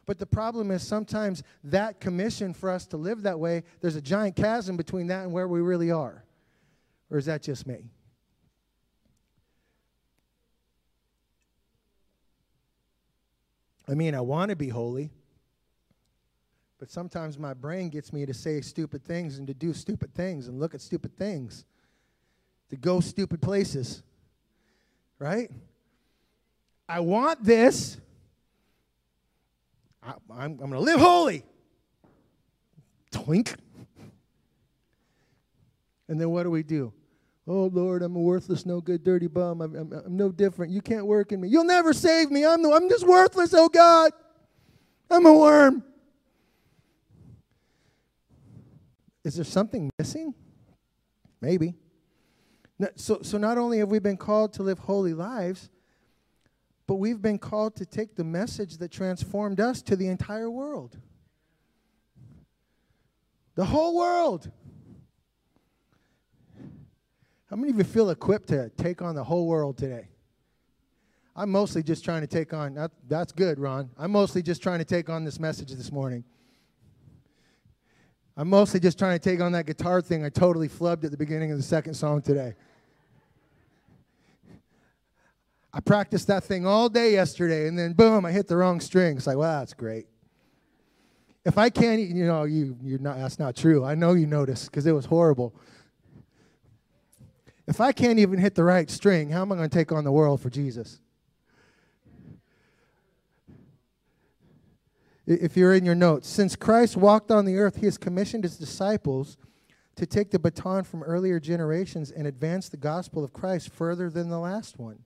But 0.04 0.18
the 0.18 0.26
problem 0.26 0.72
is 0.72 0.82
sometimes 0.82 1.44
that 1.62 2.00
commission 2.00 2.52
for 2.52 2.70
us 2.70 2.86
to 2.86 2.96
live 2.96 3.22
that 3.22 3.38
way, 3.38 3.62
there's 3.80 3.94
a 3.94 4.02
giant 4.02 4.34
chasm 4.34 4.76
between 4.76 5.06
that 5.06 5.22
and 5.22 5.32
where 5.32 5.46
we 5.46 5.60
really 5.60 5.92
are. 5.92 6.24
Or 7.10 7.18
is 7.18 7.26
that 7.26 7.42
just 7.42 7.66
me? 7.66 7.90
I 13.88 13.94
mean, 13.94 14.14
I 14.14 14.20
want 14.20 14.50
to 14.50 14.56
be 14.56 14.68
holy. 14.68 15.10
But 16.78 16.90
sometimes 16.90 17.38
my 17.38 17.54
brain 17.54 17.88
gets 17.88 18.12
me 18.12 18.26
to 18.26 18.34
say 18.34 18.60
stupid 18.60 19.02
things 19.02 19.38
and 19.38 19.46
to 19.46 19.54
do 19.54 19.72
stupid 19.72 20.14
things 20.14 20.48
and 20.48 20.58
look 20.58 20.74
at 20.74 20.80
stupid 20.80 21.16
things, 21.16 21.64
to 22.68 22.76
go 22.76 23.00
stupid 23.00 23.40
places. 23.40 24.02
Right? 25.18 25.50
I 26.88 27.00
want 27.00 27.42
this. 27.42 27.98
I, 30.02 30.44
am 30.44 30.56
going 30.56 30.72
to 30.72 30.80
live 30.80 31.00
holy. 31.00 31.44
Twink. 33.10 33.54
And 36.08 36.20
then 36.20 36.30
what 36.30 36.44
do 36.44 36.50
we 36.50 36.62
do? 36.62 36.92
Oh, 37.48 37.66
Lord, 37.66 38.02
I'm 38.02 38.16
a 38.16 38.20
worthless, 38.20 38.66
no 38.66 38.80
good, 38.80 39.04
dirty 39.04 39.28
bum. 39.28 39.60
I'm, 39.60 39.74
I'm, 39.76 39.92
I'm 39.92 40.16
no 40.16 40.32
different. 40.32 40.72
You 40.72 40.82
can't 40.82 41.06
work 41.06 41.30
in 41.30 41.40
me. 41.40 41.48
You'll 41.48 41.64
never 41.64 41.92
save 41.92 42.30
me. 42.30 42.44
I'm, 42.44 42.64
I'm 42.64 42.88
just 42.88 43.06
worthless, 43.06 43.54
oh 43.54 43.68
God. 43.68 44.12
I'm 45.08 45.26
a 45.26 45.32
worm. 45.32 45.84
Is 49.24 49.36
there 49.36 49.44
something 49.44 49.90
missing? 49.98 50.34
Maybe. 51.40 51.74
So, 52.96 53.20
so 53.22 53.38
not 53.38 53.58
only 53.58 53.78
have 53.78 53.90
we 53.90 54.00
been 54.00 54.16
called 54.16 54.52
to 54.54 54.62
live 54.62 54.80
holy 54.80 55.14
lives, 55.14 55.70
but 56.86 56.96
we've 56.96 57.22
been 57.22 57.38
called 57.38 57.76
to 57.76 57.86
take 57.86 58.16
the 58.16 58.24
message 58.24 58.78
that 58.78 58.90
transformed 58.90 59.60
us 59.60 59.82
to 59.82 59.96
the 59.96 60.08
entire 60.08 60.50
world. 60.50 60.98
The 63.54 63.64
whole 63.64 63.96
world. 63.96 64.50
How 67.48 67.54
many 67.54 67.70
of 67.70 67.78
you 67.78 67.84
feel 67.84 68.10
equipped 68.10 68.48
to 68.48 68.70
take 68.70 69.02
on 69.02 69.14
the 69.14 69.22
whole 69.22 69.46
world 69.46 69.78
today? 69.78 70.08
I'm 71.36 71.50
mostly 71.50 71.82
just 71.82 72.04
trying 72.04 72.22
to 72.22 72.26
take 72.26 72.52
on, 72.52 72.74
that, 72.74 72.90
that's 73.08 73.30
good, 73.30 73.58
Ron. 73.58 73.90
I'm 73.98 74.10
mostly 74.10 74.42
just 74.42 74.62
trying 74.62 74.78
to 74.78 74.84
take 74.84 75.08
on 75.08 75.22
this 75.22 75.38
message 75.38 75.70
this 75.70 75.92
morning. 75.92 76.24
I'm 78.36 78.48
mostly 78.48 78.80
just 78.80 78.98
trying 78.98 79.18
to 79.18 79.22
take 79.22 79.40
on 79.40 79.52
that 79.52 79.66
guitar 79.66 80.02
thing 80.02 80.24
I 80.24 80.28
totally 80.28 80.68
flubbed 80.68 81.04
at 81.04 81.10
the 81.10 81.16
beginning 81.16 81.52
of 81.52 81.56
the 81.56 81.62
second 81.62 81.94
song 81.94 82.20
today. 82.20 82.54
I 85.72 85.80
practiced 85.80 86.26
that 86.28 86.42
thing 86.42 86.66
all 86.66 86.88
day 86.88 87.12
yesterday, 87.12 87.68
and 87.68 87.78
then 87.78 87.92
boom, 87.92 88.24
I 88.24 88.32
hit 88.32 88.48
the 88.48 88.56
wrong 88.56 88.80
string. 88.80 89.18
It's 89.18 89.26
like, 89.26 89.36
wow, 89.36 89.60
that's 89.60 89.74
great. 89.74 90.06
If 91.44 91.58
I 91.58 91.70
can't, 91.70 92.00
you 92.00 92.26
know, 92.26 92.44
you, 92.44 92.76
you're 92.82 92.98
not, 92.98 93.18
that's 93.18 93.38
not 93.38 93.54
true. 93.54 93.84
I 93.84 93.94
know 93.94 94.14
you 94.14 94.26
noticed 94.26 94.70
because 94.70 94.86
it 94.86 94.92
was 94.92 95.04
horrible. 95.04 95.54
If 97.66 97.80
I 97.80 97.92
can't 97.92 98.18
even 98.18 98.38
hit 98.38 98.54
the 98.54 98.64
right 98.64 98.88
string, 98.90 99.30
how 99.30 99.42
am 99.42 99.52
I 99.52 99.56
going 99.56 99.68
to 99.68 99.76
take 99.76 99.92
on 99.92 100.04
the 100.04 100.12
world 100.12 100.40
for 100.40 100.50
Jesus? 100.50 101.00
if 105.26 105.56
you're 105.56 105.74
in 105.74 105.84
your 105.84 105.94
notes, 105.94 106.28
since 106.28 106.54
Christ 106.54 106.96
walked 106.96 107.30
on 107.30 107.44
the 107.44 107.58
earth, 107.58 107.76
he 107.76 107.86
has 107.86 107.98
commissioned 107.98 108.44
his 108.44 108.56
disciples 108.56 109.36
to 109.96 110.06
take 110.06 110.30
the 110.30 110.38
baton 110.38 110.84
from 110.84 111.02
earlier 111.02 111.40
generations 111.40 112.10
and 112.10 112.26
advance 112.26 112.68
the 112.68 112.76
gospel 112.76 113.24
of 113.24 113.32
Christ 113.32 113.70
further 113.70 114.08
than 114.08 114.28
the 114.28 114.38
last 114.38 114.78
one. 114.78 115.00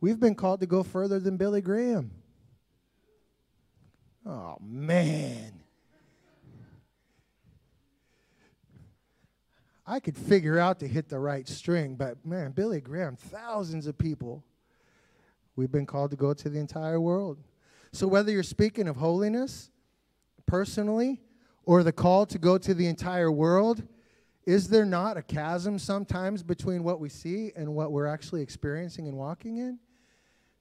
We've 0.00 0.20
been 0.20 0.34
called 0.34 0.60
to 0.60 0.66
go 0.66 0.82
further 0.82 1.18
than 1.20 1.36
Billy 1.36 1.60
Graham. 1.60 2.10
Oh, 4.26 4.58
man. 4.60 5.59
I 9.90 9.98
could 9.98 10.16
figure 10.16 10.56
out 10.56 10.78
to 10.80 10.86
hit 10.86 11.08
the 11.08 11.18
right 11.18 11.48
string, 11.48 11.96
but 11.96 12.24
man, 12.24 12.52
Billy 12.52 12.80
Graham, 12.80 13.16
thousands 13.16 13.88
of 13.88 13.98
people. 13.98 14.44
We've 15.56 15.72
been 15.72 15.84
called 15.84 16.12
to 16.12 16.16
go 16.16 16.32
to 16.32 16.48
the 16.48 16.60
entire 16.60 17.00
world. 17.00 17.38
So, 17.90 18.06
whether 18.06 18.30
you're 18.30 18.44
speaking 18.44 18.86
of 18.86 18.94
holiness 18.94 19.68
personally 20.46 21.20
or 21.64 21.82
the 21.82 21.90
call 21.90 22.24
to 22.26 22.38
go 22.38 22.56
to 22.56 22.72
the 22.72 22.86
entire 22.86 23.32
world, 23.32 23.82
is 24.46 24.68
there 24.68 24.84
not 24.84 25.16
a 25.16 25.22
chasm 25.22 25.76
sometimes 25.76 26.44
between 26.44 26.84
what 26.84 27.00
we 27.00 27.08
see 27.08 27.50
and 27.56 27.74
what 27.74 27.90
we're 27.90 28.06
actually 28.06 28.42
experiencing 28.42 29.08
and 29.08 29.16
walking 29.16 29.56
in? 29.56 29.80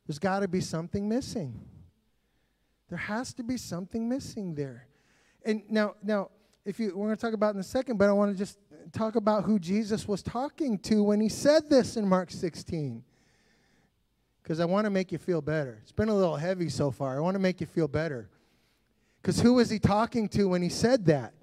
There's 0.08 0.18
got 0.18 0.40
to 0.40 0.48
be 0.48 0.60
something 0.60 1.08
missing. 1.08 1.54
There 2.90 2.98
has 2.98 3.36
to 3.36 3.44
be 3.44 3.58
something 3.58 4.10
missing 4.10 4.56
there. 4.56 4.88
And 5.46 5.62
now, 5.70 5.94
now, 6.02 6.32
if 6.66 6.80
you 6.80 6.88
we're 6.96 7.06
going 7.06 7.16
to 7.16 7.22
talk 7.22 7.34
about 7.34 7.54
in 7.54 7.60
a 7.60 7.64
second, 7.64 7.98
but 7.98 8.10
I 8.10 8.12
want 8.12 8.32
to 8.32 8.38
just 8.38 8.58
talk 8.92 9.16
about 9.16 9.44
who 9.44 9.60
Jesus 9.60 10.08
was 10.08 10.22
talking 10.24 10.78
to 10.80 11.04
when 11.04 11.20
he 11.22 11.30
said 11.30 11.70
this 11.70 11.98
in 11.98 12.08
Mark 12.08 12.32
16 12.32 13.04
because 14.50 14.60
I 14.60 14.66
want 14.66 14.86
to 14.86 14.90
make 14.90 15.12
you 15.12 15.20
feel 15.20 15.42
better. 15.42 15.78
It's 15.84 15.92
been 15.92 16.10
a 16.10 16.16
little 16.16 16.36
heavy 16.36 16.70
so 16.70 16.90
far. 16.90 17.16
I 17.16 17.20
want 17.20 17.36
to 17.36 17.40
make 17.40 17.62
you 17.62 17.68
feel 17.68 17.88
better. 17.88 18.30
Because 19.22 19.40
who 19.40 19.54
was 19.54 19.70
he 19.70 19.78
talking 19.78 20.28
to 20.30 20.50
when 20.50 20.64
he 20.64 20.70
said 20.70 21.06
that? 21.06 21.34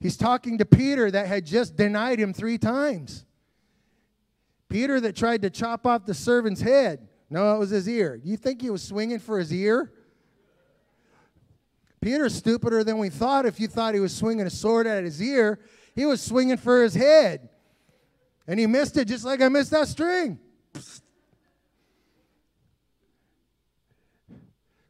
He's 0.00 0.16
talking 0.16 0.58
to 0.58 0.64
Peter 0.64 1.08
that 1.08 1.28
had 1.28 1.46
just 1.46 1.76
denied 1.76 2.18
him 2.18 2.32
three 2.32 2.58
times. 2.58 3.24
Peter 4.68 5.00
that 5.00 5.14
tried 5.14 5.42
to 5.42 5.50
chop 5.50 5.86
off 5.86 6.04
the 6.04 6.14
servant's 6.14 6.60
head. 6.60 7.06
No, 7.30 7.54
it 7.54 7.58
was 7.58 7.70
his 7.70 7.88
ear. 7.88 8.20
You 8.22 8.36
think 8.36 8.60
he 8.60 8.70
was 8.70 8.82
swinging 8.82 9.20
for 9.20 9.38
his 9.38 9.52
ear? 9.52 9.92
Peter's 12.00 12.34
stupider 12.34 12.82
than 12.82 12.98
we 12.98 13.08
thought 13.08 13.46
if 13.46 13.60
you 13.60 13.68
thought 13.68 13.94
he 13.94 14.00
was 14.00 14.14
swinging 14.14 14.46
a 14.46 14.50
sword 14.50 14.86
at 14.86 15.04
his 15.04 15.22
ear. 15.22 15.60
He 15.96 16.04
was 16.04 16.20
swinging 16.20 16.58
for 16.58 16.82
his 16.82 16.94
head. 16.94 17.48
And 18.46 18.60
he 18.60 18.66
missed 18.66 18.96
it 18.96 19.08
just 19.08 19.24
like 19.24 19.40
I 19.40 19.48
missed 19.48 19.72
that 19.72 19.88
string. 19.88 20.38
Psst. 20.74 21.00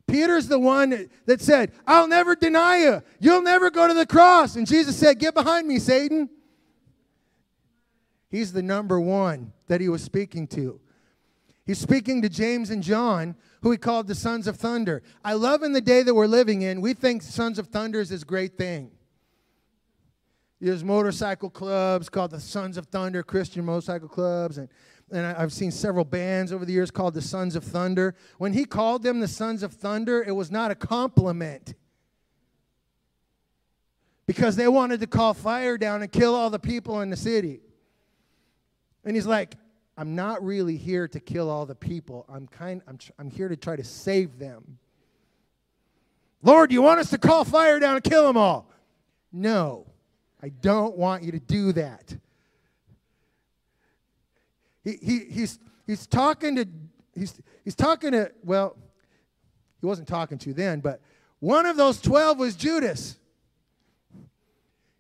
Peter's 0.09 0.49
the 0.49 0.59
one 0.59 1.09
that 1.27 1.41
said, 1.41 1.73
I'll 1.87 2.09
never 2.09 2.35
deny 2.37 2.79
you. 2.79 3.03
You'll 3.19 3.43
never 3.43 3.71
go 3.71 3.89
to 3.89 3.95
the 3.95 4.07
cross. 4.07 4.57
And 4.57 4.67
Jesus 4.67 4.97
said, 4.97 5.19
Get 5.19 5.35
behind 5.35 5.67
me, 5.67 5.79
Satan. 5.79 6.29
He's 8.29 8.53
the 8.53 8.63
number 8.63 9.01
one 9.01 9.53
that 9.69 9.81
he 9.81 9.89
was 9.89 10.03
speaking 10.03 10.47
to. 10.49 10.81
He's 11.65 11.79
speaking 11.79 12.23
to 12.23 12.29
James 12.29 12.71
and 12.71 12.83
John, 12.83 13.35
who 13.63 13.73
he 13.73 13.79
called 13.79 14.07
the 14.07 14.15
sons 14.15 14.47
of 14.47 14.57
thunder. 14.57 15.03
I 15.25 15.33
love 15.35 15.63
in 15.63 15.73
the 15.73 15.81
day 15.81 16.03
that 16.03 16.15
we're 16.15 16.27
living 16.27 16.63
in, 16.63 16.81
we 16.81 16.95
think 16.95 17.23
sons 17.23 17.59
of 17.59 17.69
thunder 17.69 18.01
is 18.01 18.11
this 18.11 18.25
great 18.25 18.57
thing. 18.57 18.93
There's 20.61 20.83
motorcycle 20.83 21.51
clubs 21.51 22.09
called 22.09 22.31
the 22.31 22.41
Sons 22.41 22.77
of 22.77 22.87
Thunder, 22.87 23.23
Christian 23.23 23.65
motorcycle 23.65 24.09
clubs, 24.09 24.59
and 24.59 24.69
and 25.11 25.25
I've 25.25 25.53
seen 25.53 25.71
several 25.71 26.05
bands 26.05 26.53
over 26.53 26.65
the 26.65 26.73
years 26.73 26.91
called 26.91 27.15
the 27.15 27.23
Sons 27.23 27.55
of 27.55 27.63
Thunder. 27.63 28.17
When 28.39 28.53
he 28.53 28.65
called 28.65 29.03
them 29.03 29.21
the 29.21 29.29
Sons 29.29 29.63
of 29.63 29.73
Thunder, 29.73 30.23
it 30.23 30.33
was 30.33 30.51
not 30.51 30.71
a 30.71 30.75
compliment 30.75 31.75
because 34.27 34.57
they 34.57 34.67
wanted 34.67 34.99
to 35.01 35.07
call 35.07 35.33
fire 35.33 35.79
down 35.79 36.03
and 36.03 36.11
kill 36.11 36.35
all 36.35 36.51
the 36.51 36.59
people 36.59 37.01
in 37.03 37.11
the 37.11 37.17
city. 37.17 37.61
And 39.05 39.15
he's 39.15 39.27
like, 39.27 39.55
I'm 39.97 40.17
not 40.17 40.45
really 40.45 40.77
here 40.77 41.07
to 41.07 41.21
kill 41.21 41.49
all 41.49 41.67
the 41.67 41.77
people. 41.77 42.27
I'm 42.29 42.49
kind 42.49 42.83
I'm, 42.89 42.99
I'm 43.19 43.31
here 43.31 43.49
to 43.49 43.57
try 43.57 43.77
to 43.77 43.85
save 43.85 44.41
them. 44.41 44.79
Lord, 46.43 46.73
you 46.73 46.83
want 46.83 46.99
us 46.99 47.11
to 47.11 47.19
call 47.19 47.45
fire 47.45 47.79
down 47.79 47.95
and 47.95 48.05
kill 48.05 48.27
them 48.27 48.37
all? 48.37 48.71
No. 49.33 49.87
I 50.43 50.51
don't 50.51 50.97
want 50.97 51.23
you 51.23 51.33
to 51.33 51.39
do 51.39 51.73
that. 51.73 52.17
He, 54.85 54.99
he, 55.03 55.19
he's, 55.31 55.59
he's 55.87 56.07
talking 56.07 56.57
to, 56.57 56.69
he's, 57.15 57.35
he's 57.65 57.75
talking 57.75 58.13
to, 58.13 58.31
well, 58.45 58.77
he 59.81 59.87
wasn't 59.87 60.09
talking 60.09 60.39
to 60.39 60.55
then, 60.55 60.81
but 60.81 61.01
one 61.41 61.67
of 61.67 61.77
those 61.77 62.01
12 62.01 62.39
was 62.39 62.55
Judas. 62.55 63.19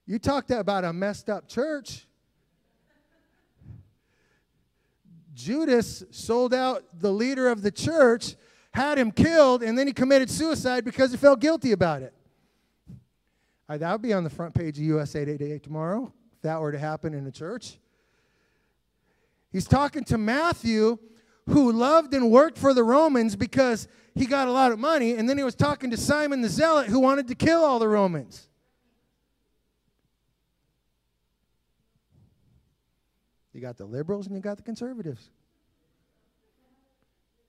You 0.06 0.18
talked 0.18 0.50
about 0.50 0.84
a 0.84 0.92
messed 0.92 1.28
up 1.28 1.48
church. 1.48 2.06
Judas 5.34 6.02
sold 6.10 6.54
out 6.54 6.82
the 6.98 7.12
leader 7.12 7.48
of 7.48 7.62
the 7.62 7.70
church, 7.70 8.36
had 8.72 8.98
him 8.98 9.12
killed, 9.12 9.62
and 9.62 9.76
then 9.76 9.86
he 9.86 9.92
committed 9.92 10.30
suicide 10.30 10.84
because 10.84 11.10
he 11.10 11.16
felt 11.16 11.40
guilty 11.40 11.72
about 11.72 12.02
it. 12.02 12.14
I, 13.68 13.78
that 13.78 13.92
would 13.92 14.02
be 14.02 14.12
on 14.12 14.24
the 14.24 14.30
front 14.30 14.54
page 14.54 14.78
of 14.78 14.84
USA 14.84 15.24
Today 15.24 15.58
tomorrow 15.58 16.12
if 16.34 16.42
that 16.42 16.60
were 16.60 16.72
to 16.72 16.78
happen 16.78 17.14
in 17.14 17.26
a 17.26 17.32
church. 17.32 17.78
He's 19.50 19.66
talking 19.66 20.04
to 20.04 20.18
Matthew, 20.18 20.98
who 21.48 21.72
loved 21.72 22.12
and 22.14 22.30
worked 22.30 22.58
for 22.58 22.74
the 22.74 22.84
Romans 22.84 23.36
because 23.36 23.88
he 24.14 24.26
got 24.26 24.48
a 24.48 24.52
lot 24.52 24.72
of 24.72 24.78
money, 24.78 25.12
and 25.12 25.28
then 25.28 25.38
he 25.38 25.44
was 25.44 25.54
talking 25.54 25.90
to 25.90 25.96
Simon 25.96 26.42
the 26.42 26.48
Zealot, 26.48 26.88
who 26.88 27.00
wanted 27.00 27.28
to 27.28 27.34
kill 27.34 27.64
all 27.64 27.78
the 27.78 27.88
Romans. 27.88 28.48
You 33.52 33.62
got 33.62 33.78
the 33.78 33.86
liberals 33.86 34.26
and 34.26 34.36
you 34.36 34.42
got 34.42 34.58
the 34.58 34.62
conservatives. 34.62 35.30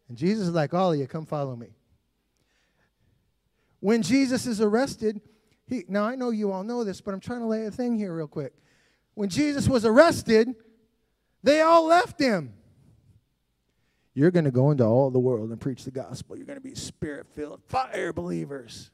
And 0.08 0.18
Jesus 0.18 0.48
is 0.48 0.54
like, 0.54 0.74
all 0.74 0.94
of 0.94 1.00
you, 1.00 1.06
come 1.06 1.26
follow 1.26 1.56
me. 1.56 1.68
When 3.82 4.02
Jesus 4.02 4.48
is 4.48 4.62
arrested, 4.62 5.20
he, 5.68 5.84
now 5.88 6.06
I 6.06 6.16
know 6.16 6.30
you 6.30 6.52
all 6.52 6.64
know 6.64 6.84
this, 6.84 7.02
but 7.02 7.14
I'm 7.14 7.20
trying 7.20 7.42
to 7.42 7.46
lay 7.46 7.66
a 7.66 7.72
thing 7.72 7.96
here 7.98 8.14
real 8.14 8.28
quick. 8.28 8.54
When 9.16 9.30
Jesus 9.30 9.68
was 9.68 9.86
arrested, 9.86 10.56
they 11.44 11.62
all 11.62 11.86
left 11.86 12.20
him. 12.20 12.54
You're 14.14 14.32
going 14.32 14.46
to 14.46 14.52
go 14.52 14.72
into 14.72 14.84
all 14.84 15.12
the 15.12 15.20
world 15.20 15.50
and 15.52 15.60
preach 15.60 15.84
the 15.84 15.92
gospel. 15.92 16.38
You're 16.38 16.46
going 16.46 16.58
to 16.58 16.64
be 16.64 16.74
spirit 16.74 17.28
filled, 17.34 17.62
fire 17.68 18.12
believers. 18.14 18.90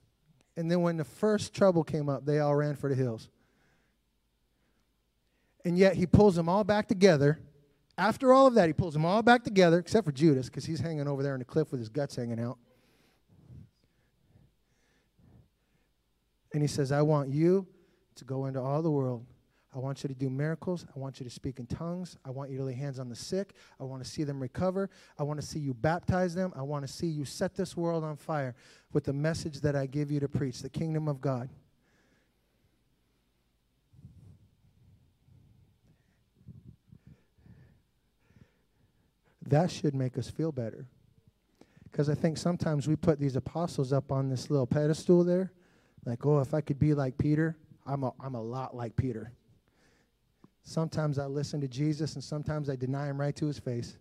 And 0.58 0.70
then 0.70 0.82
when 0.82 0.98
the 0.98 1.06
first 1.06 1.54
trouble 1.54 1.84
came 1.84 2.10
up, 2.10 2.26
they 2.26 2.40
all 2.40 2.56
ran 2.56 2.76
for 2.76 2.90
the 2.90 2.96
hills. 2.96 3.30
And 5.64 5.78
yet 5.78 5.96
he 5.96 6.06
pulls 6.06 6.36
them 6.36 6.50
all 6.50 6.64
back 6.64 6.88
together. 6.88 7.40
After 7.98 8.34
all 8.34 8.48
of 8.48 8.56
that, 8.56 8.68
he 8.68 8.74
pulls 8.74 8.94
them 8.94 9.06
all 9.06 9.22
back 9.22 9.44
together, 9.44 9.80
except 9.80 10.06
for 10.06 10.12
Judas, 10.12 10.48
because 10.48 10.66
he's 10.66 10.80
hanging 10.80 11.08
over 11.08 11.24
there 11.24 11.36
in 11.36 11.40
the 11.40 11.46
cliff 11.46 11.72
with 11.72 11.80
his 11.80 11.90
guts 11.90 12.16
hanging 12.16 12.40
out. 12.40 12.58
And 16.54 16.62
he 16.62 16.68
says, 16.68 16.92
I 16.92 17.02
want 17.02 17.30
you 17.30 17.68
to 18.16 18.26
go 18.26 18.46
into 18.46 18.62
all 18.62 18.82
the 18.82 18.92
world 18.92 19.26
I 19.76 19.80
want 19.80 20.04
you 20.04 20.08
to 20.08 20.14
do 20.14 20.30
miracles. 20.30 20.86
I 20.96 21.00
want 21.00 21.20
you 21.20 21.24
to 21.24 21.30
speak 21.30 21.58
in 21.58 21.66
tongues. 21.66 22.18
I 22.24 22.30
want 22.30 22.52
you 22.52 22.58
to 22.58 22.64
lay 22.64 22.74
hands 22.74 23.00
on 23.00 23.10
the 23.10 23.16
sick. 23.16 23.54
I 23.80 23.84
want 23.84 24.04
to 24.04 24.10
see 24.10 24.24
them 24.24 24.40
recover. 24.40 24.90
I 25.18 25.24
want 25.24 25.42
to 25.42 25.46
see 25.46 25.58
you 25.58 25.74
baptize 25.74 26.36
them. 26.36 26.54
I 26.56 26.62
want 26.62 26.86
to 26.86 26.92
see 26.92 27.08
you 27.08 27.26
set 27.26 27.56
this 27.56 27.76
world 27.76 28.04
on 28.04 28.16
fire 28.16 28.56
with 28.92 29.06
the 29.06 29.14
message 29.14 29.62
that 29.62 29.76
I 29.76 29.88
give 29.88 30.12
you 30.12 30.20
to 30.20 30.28
preach 30.28 30.62
the 30.62 30.70
kingdom 30.70 31.08
of 31.08 31.22
God. 31.22 31.50
That 39.48 39.72
should 39.72 39.96
make 39.96 40.18
us 40.20 40.30
feel 40.30 40.52
better. 40.52 40.86
Because 41.92 42.10
I 42.10 42.16
think 42.16 42.38
sometimes 42.38 42.88
we 42.88 42.96
put 42.96 43.20
these 43.20 43.36
apostles 43.36 43.92
up 43.92 44.12
on 44.12 44.30
this 44.30 44.50
little 44.52 44.68
pedestal 44.68 45.24
there. 45.24 45.52
Like, 46.06 46.26
oh, 46.26 46.40
if 46.40 46.54
I 46.54 46.62
could 46.62 46.80
be 46.80 46.94
like 46.94 47.18
Peter, 47.18 47.56
I'm 47.86 48.04
a, 48.04 48.14
I'm 48.20 48.36
a 48.36 48.42
lot 48.42 48.76
like 48.76 48.96
Peter. 48.96 49.32
Sometimes 50.64 51.20
I 51.20 51.26
listen 51.26 51.60
to 51.62 51.68
Jesus, 51.68 52.16
and 52.16 52.24
sometimes 52.24 52.70
I 52.70 52.76
deny 52.76 53.08
him 53.08 53.20
right 53.20 53.36
to 53.36 53.46
his 53.46 53.60
face. 53.60 53.98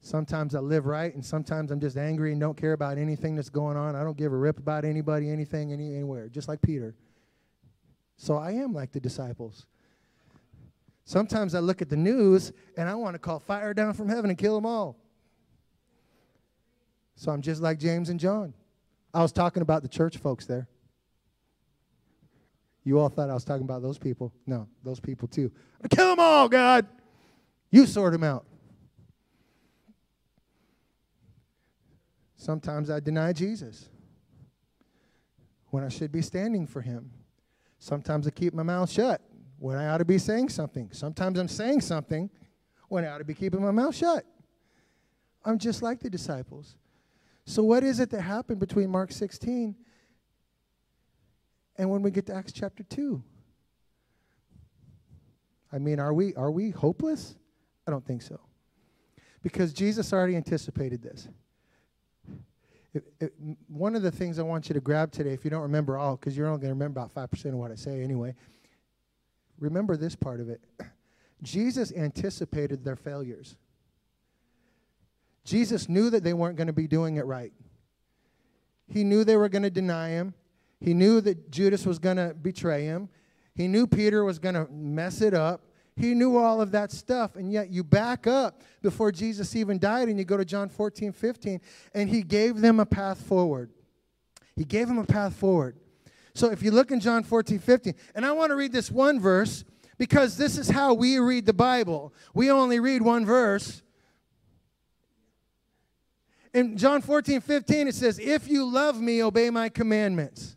Sometimes 0.00 0.54
I 0.54 0.60
live 0.60 0.86
right, 0.86 1.12
and 1.14 1.24
sometimes 1.24 1.72
I'm 1.72 1.80
just 1.80 1.96
angry 1.96 2.30
and 2.30 2.40
don't 2.40 2.56
care 2.56 2.72
about 2.72 2.96
anything 2.96 3.34
that's 3.34 3.48
going 3.48 3.76
on. 3.76 3.96
I 3.96 4.04
don't 4.04 4.16
give 4.16 4.32
a 4.32 4.36
rip 4.36 4.58
about 4.58 4.84
anybody, 4.84 5.30
anything, 5.30 5.72
any, 5.72 5.94
anywhere, 5.94 6.28
just 6.28 6.46
like 6.46 6.62
Peter. 6.62 6.94
So 8.16 8.36
I 8.36 8.52
am 8.52 8.72
like 8.72 8.92
the 8.92 9.00
disciples. 9.00 9.66
Sometimes 11.04 11.54
I 11.54 11.60
look 11.60 11.82
at 11.82 11.88
the 11.88 11.96
news 11.96 12.52
and 12.76 12.88
I 12.88 12.94
want 12.94 13.14
to 13.14 13.18
call 13.18 13.38
fire 13.38 13.74
down 13.74 13.94
from 13.94 14.08
heaven 14.08 14.30
and 14.30 14.38
kill 14.38 14.54
them 14.54 14.66
all. 14.66 14.96
So 17.14 17.30
I'm 17.30 17.42
just 17.42 17.60
like 17.60 17.78
James 17.78 18.08
and 18.08 18.18
John. 18.18 18.54
I 19.16 19.22
was 19.22 19.32
talking 19.32 19.62
about 19.62 19.80
the 19.80 19.88
church 19.88 20.18
folks 20.18 20.44
there. 20.44 20.68
You 22.84 22.98
all 22.98 23.08
thought 23.08 23.30
I 23.30 23.34
was 23.34 23.46
talking 23.46 23.62
about 23.62 23.80
those 23.80 23.96
people. 23.96 24.30
No, 24.46 24.68
those 24.84 25.00
people 25.00 25.26
too. 25.26 25.50
Kill 25.88 26.10
them 26.10 26.20
all, 26.20 26.50
God. 26.50 26.86
You 27.70 27.86
sort 27.86 28.12
them 28.12 28.22
out. 28.22 28.44
Sometimes 32.36 32.90
I 32.90 33.00
deny 33.00 33.32
Jesus 33.32 33.88
when 35.70 35.82
I 35.82 35.88
should 35.88 36.12
be 36.12 36.20
standing 36.20 36.66
for 36.66 36.82
him. 36.82 37.10
Sometimes 37.78 38.26
I 38.26 38.30
keep 38.30 38.52
my 38.52 38.62
mouth 38.62 38.90
shut 38.90 39.22
when 39.58 39.78
I 39.78 39.88
ought 39.88 39.98
to 39.98 40.04
be 40.04 40.18
saying 40.18 40.50
something. 40.50 40.90
Sometimes 40.92 41.38
I'm 41.38 41.48
saying 41.48 41.80
something 41.80 42.28
when 42.90 43.06
I 43.06 43.08
ought 43.08 43.18
to 43.18 43.24
be 43.24 43.34
keeping 43.34 43.62
my 43.62 43.70
mouth 43.70 43.94
shut. 43.94 44.26
I'm 45.42 45.58
just 45.58 45.80
like 45.80 46.00
the 46.00 46.10
disciples. 46.10 46.76
So, 47.46 47.62
what 47.62 47.82
is 47.82 48.00
it 48.00 48.10
that 48.10 48.20
happened 48.20 48.60
between 48.60 48.90
Mark 48.90 49.12
16 49.12 49.74
and 51.78 51.90
when 51.90 52.02
we 52.02 52.10
get 52.10 52.26
to 52.26 52.34
Acts 52.34 52.52
chapter 52.52 52.82
2. 52.82 53.22
I 55.72 55.78
mean, 55.78 55.98
are 56.00 56.14
we 56.14 56.34
are 56.34 56.50
we 56.50 56.70
hopeless? 56.70 57.34
I 57.86 57.90
don't 57.90 58.04
think 58.06 58.22
so. 58.22 58.40
Because 59.42 59.72
Jesus 59.72 60.12
already 60.12 60.36
anticipated 60.36 61.02
this. 61.02 61.28
It, 62.94 63.04
it, 63.20 63.34
one 63.68 63.94
of 63.94 64.02
the 64.02 64.10
things 64.10 64.38
I 64.38 64.42
want 64.42 64.68
you 64.68 64.74
to 64.74 64.80
grab 64.80 65.12
today, 65.12 65.32
if 65.32 65.44
you 65.44 65.50
don't 65.50 65.62
remember 65.62 65.98
all, 65.98 66.16
because 66.16 66.36
you're 66.36 66.46
only 66.46 66.60
going 66.60 66.70
to 66.70 66.74
remember 66.74 66.98
about 66.98 67.14
5% 67.14 67.44
of 67.46 67.54
what 67.54 67.70
I 67.70 67.74
say 67.74 68.02
anyway, 68.02 68.34
remember 69.60 69.98
this 69.98 70.16
part 70.16 70.40
of 70.40 70.48
it. 70.48 70.62
Jesus 71.42 71.92
anticipated 71.92 72.82
their 72.84 72.96
failures. 72.96 73.56
Jesus 75.46 75.88
knew 75.88 76.10
that 76.10 76.24
they 76.24 76.34
weren't 76.34 76.56
going 76.56 76.66
to 76.66 76.72
be 76.72 76.88
doing 76.88 77.16
it 77.16 77.24
right. 77.24 77.52
He 78.88 79.04
knew 79.04 79.24
they 79.24 79.36
were 79.36 79.48
going 79.48 79.62
to 79.62 79.70
deny 79.70 80.10
him. 80.10 80.34
He 80.80 80.92
knew 80.92 81.20
that 81.22 81.50
Judas 81.50 81.86
was 81.86 81.98
going 81.98 82.18
to 82.18 82.34
betray 82.34 82.84
him. 82.84 83.08
He 83.54 83.68
knew 83.68 83.86
Peter 83.86 84.24
was 84.24 84.38
going 84.38 84.56
to 84.56 84.66
mess 84.70 85.22
it 85.22 85.32
up. 85.32 85.62
He 85.96 86.14
knew 86.14 86.36
all 86.36 86.60
of 86.60 86.72
that 86.72 86.92
stuff. 86.92 87.36
And 87.36 87.50
yet 87.50 87.70
you 87.70 87.82
back 87.82 88.26
up 88.26 88.62
before 88.82 89.10
Jesus 89.10 89.56
even 89.56 89.78
died 89.78 90.08
and 90.08 90.18
you 90.18 90.24
go 90.24 90.36
to 90.36 90.44
John 90.44 90.68
14, 90.68 91.12
15, 91.12 91.60
and 91.94 92.10
he 92.10 92.22
gave 92.22 92.60
them 92.60 92.80
a 92.80 92.86
path 92.86 93.20
forward. 93.22 93.70
He 94.56 94.64
gave 94.64 94.88
them 94.88 94.98
a 94.98 95.06
path 95.06 95.34
forward. 95.34 95.76
So 96.34 96.50
if 96.50 96.62
you 96.62 96.70
look 96.70 96.90
in 96.90 97.00
John 97.00 97.22
14, 97.22 97.58
15, 97.58 97.94
and 98.14 98.26
I 98.26 98.32
want 98.32 98.50
to 98.50 98.56
read 98.56 98.72
this 98.72 98.90
one 98.90 99.20
verse 99.20 99.64
because 99.96 100.36
this 100.36 100.58
is 100.58 100.68
how 100.68 100.92
we 100.92 101.18
read 101.18 101.46
the 101.46 101.54
Bible. 101.54 102.12
We 102.34 102.50
only 102.50 102.78
read 102.78 103.00
one 103.00 103.24
verse. 103.24 103.82
In 106.56 106.78
John 106.78 107.02
14, 107.02 107.42
15, 107.42 107.88
it 107.88 107.94
says, 107.94 108.18
If 108.18 108.48
you 108.48 108.64
love 108.64 108.98
me, 108.98 109.22
obey 109.22 109.50
my 109.50 109.68
commandments. 109.68 110.56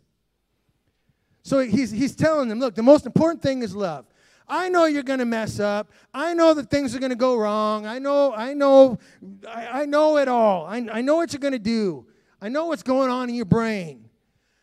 So 1.42 1.58
he's, 1.58 1.90
he's 1.90 2.16
telling 2.16 2.48
them, 2.48 2.58
look, 2.58 2.74
the 2.74 2.82
most 2.82 3.04
important 3.04 3.42
thing 3.42 3.62
is 3.62 3.76
love. 3.76 4.06
I 4.48 4.70
know 4.70 4.86
you're 4.86 5.02
going 5.02 5.18
to 5.18 5.26
mess 5.26 5.60
up. 5.60 5.90
I 6.14 6.32
know 6.32 6.54
that 6.54 6.70
things 6.70 6.96
are 6.96 7.00
going 7.00 7.10
to 7.10 7.16
go 7.16 7.36
wrong. 7.36 7.84
I 7.84 7.98
know, 7.98 8.32
I 8.32 8.54
know, 8.54 8.98
I, 9.46 9.82
I 9.82 9.84
know 9.84 10.16
it 10.16 10.26
all. 10.26 10.64
I, 10.64 10.78
I 10.90 11.02
know 11.02 11.16
what 11.16 11.34
you're 11.34 11.40
going 11.40 11.52
to 11.52 11.58
do. 11.58 12.06
I 12.40 12.48
know 12.48 12.64
what's 12.68 12.82
going 12.82 13.10
on 13.10 13.28
in 13.28 13.34
your 13.34 13.44
brain. 13.44 14.08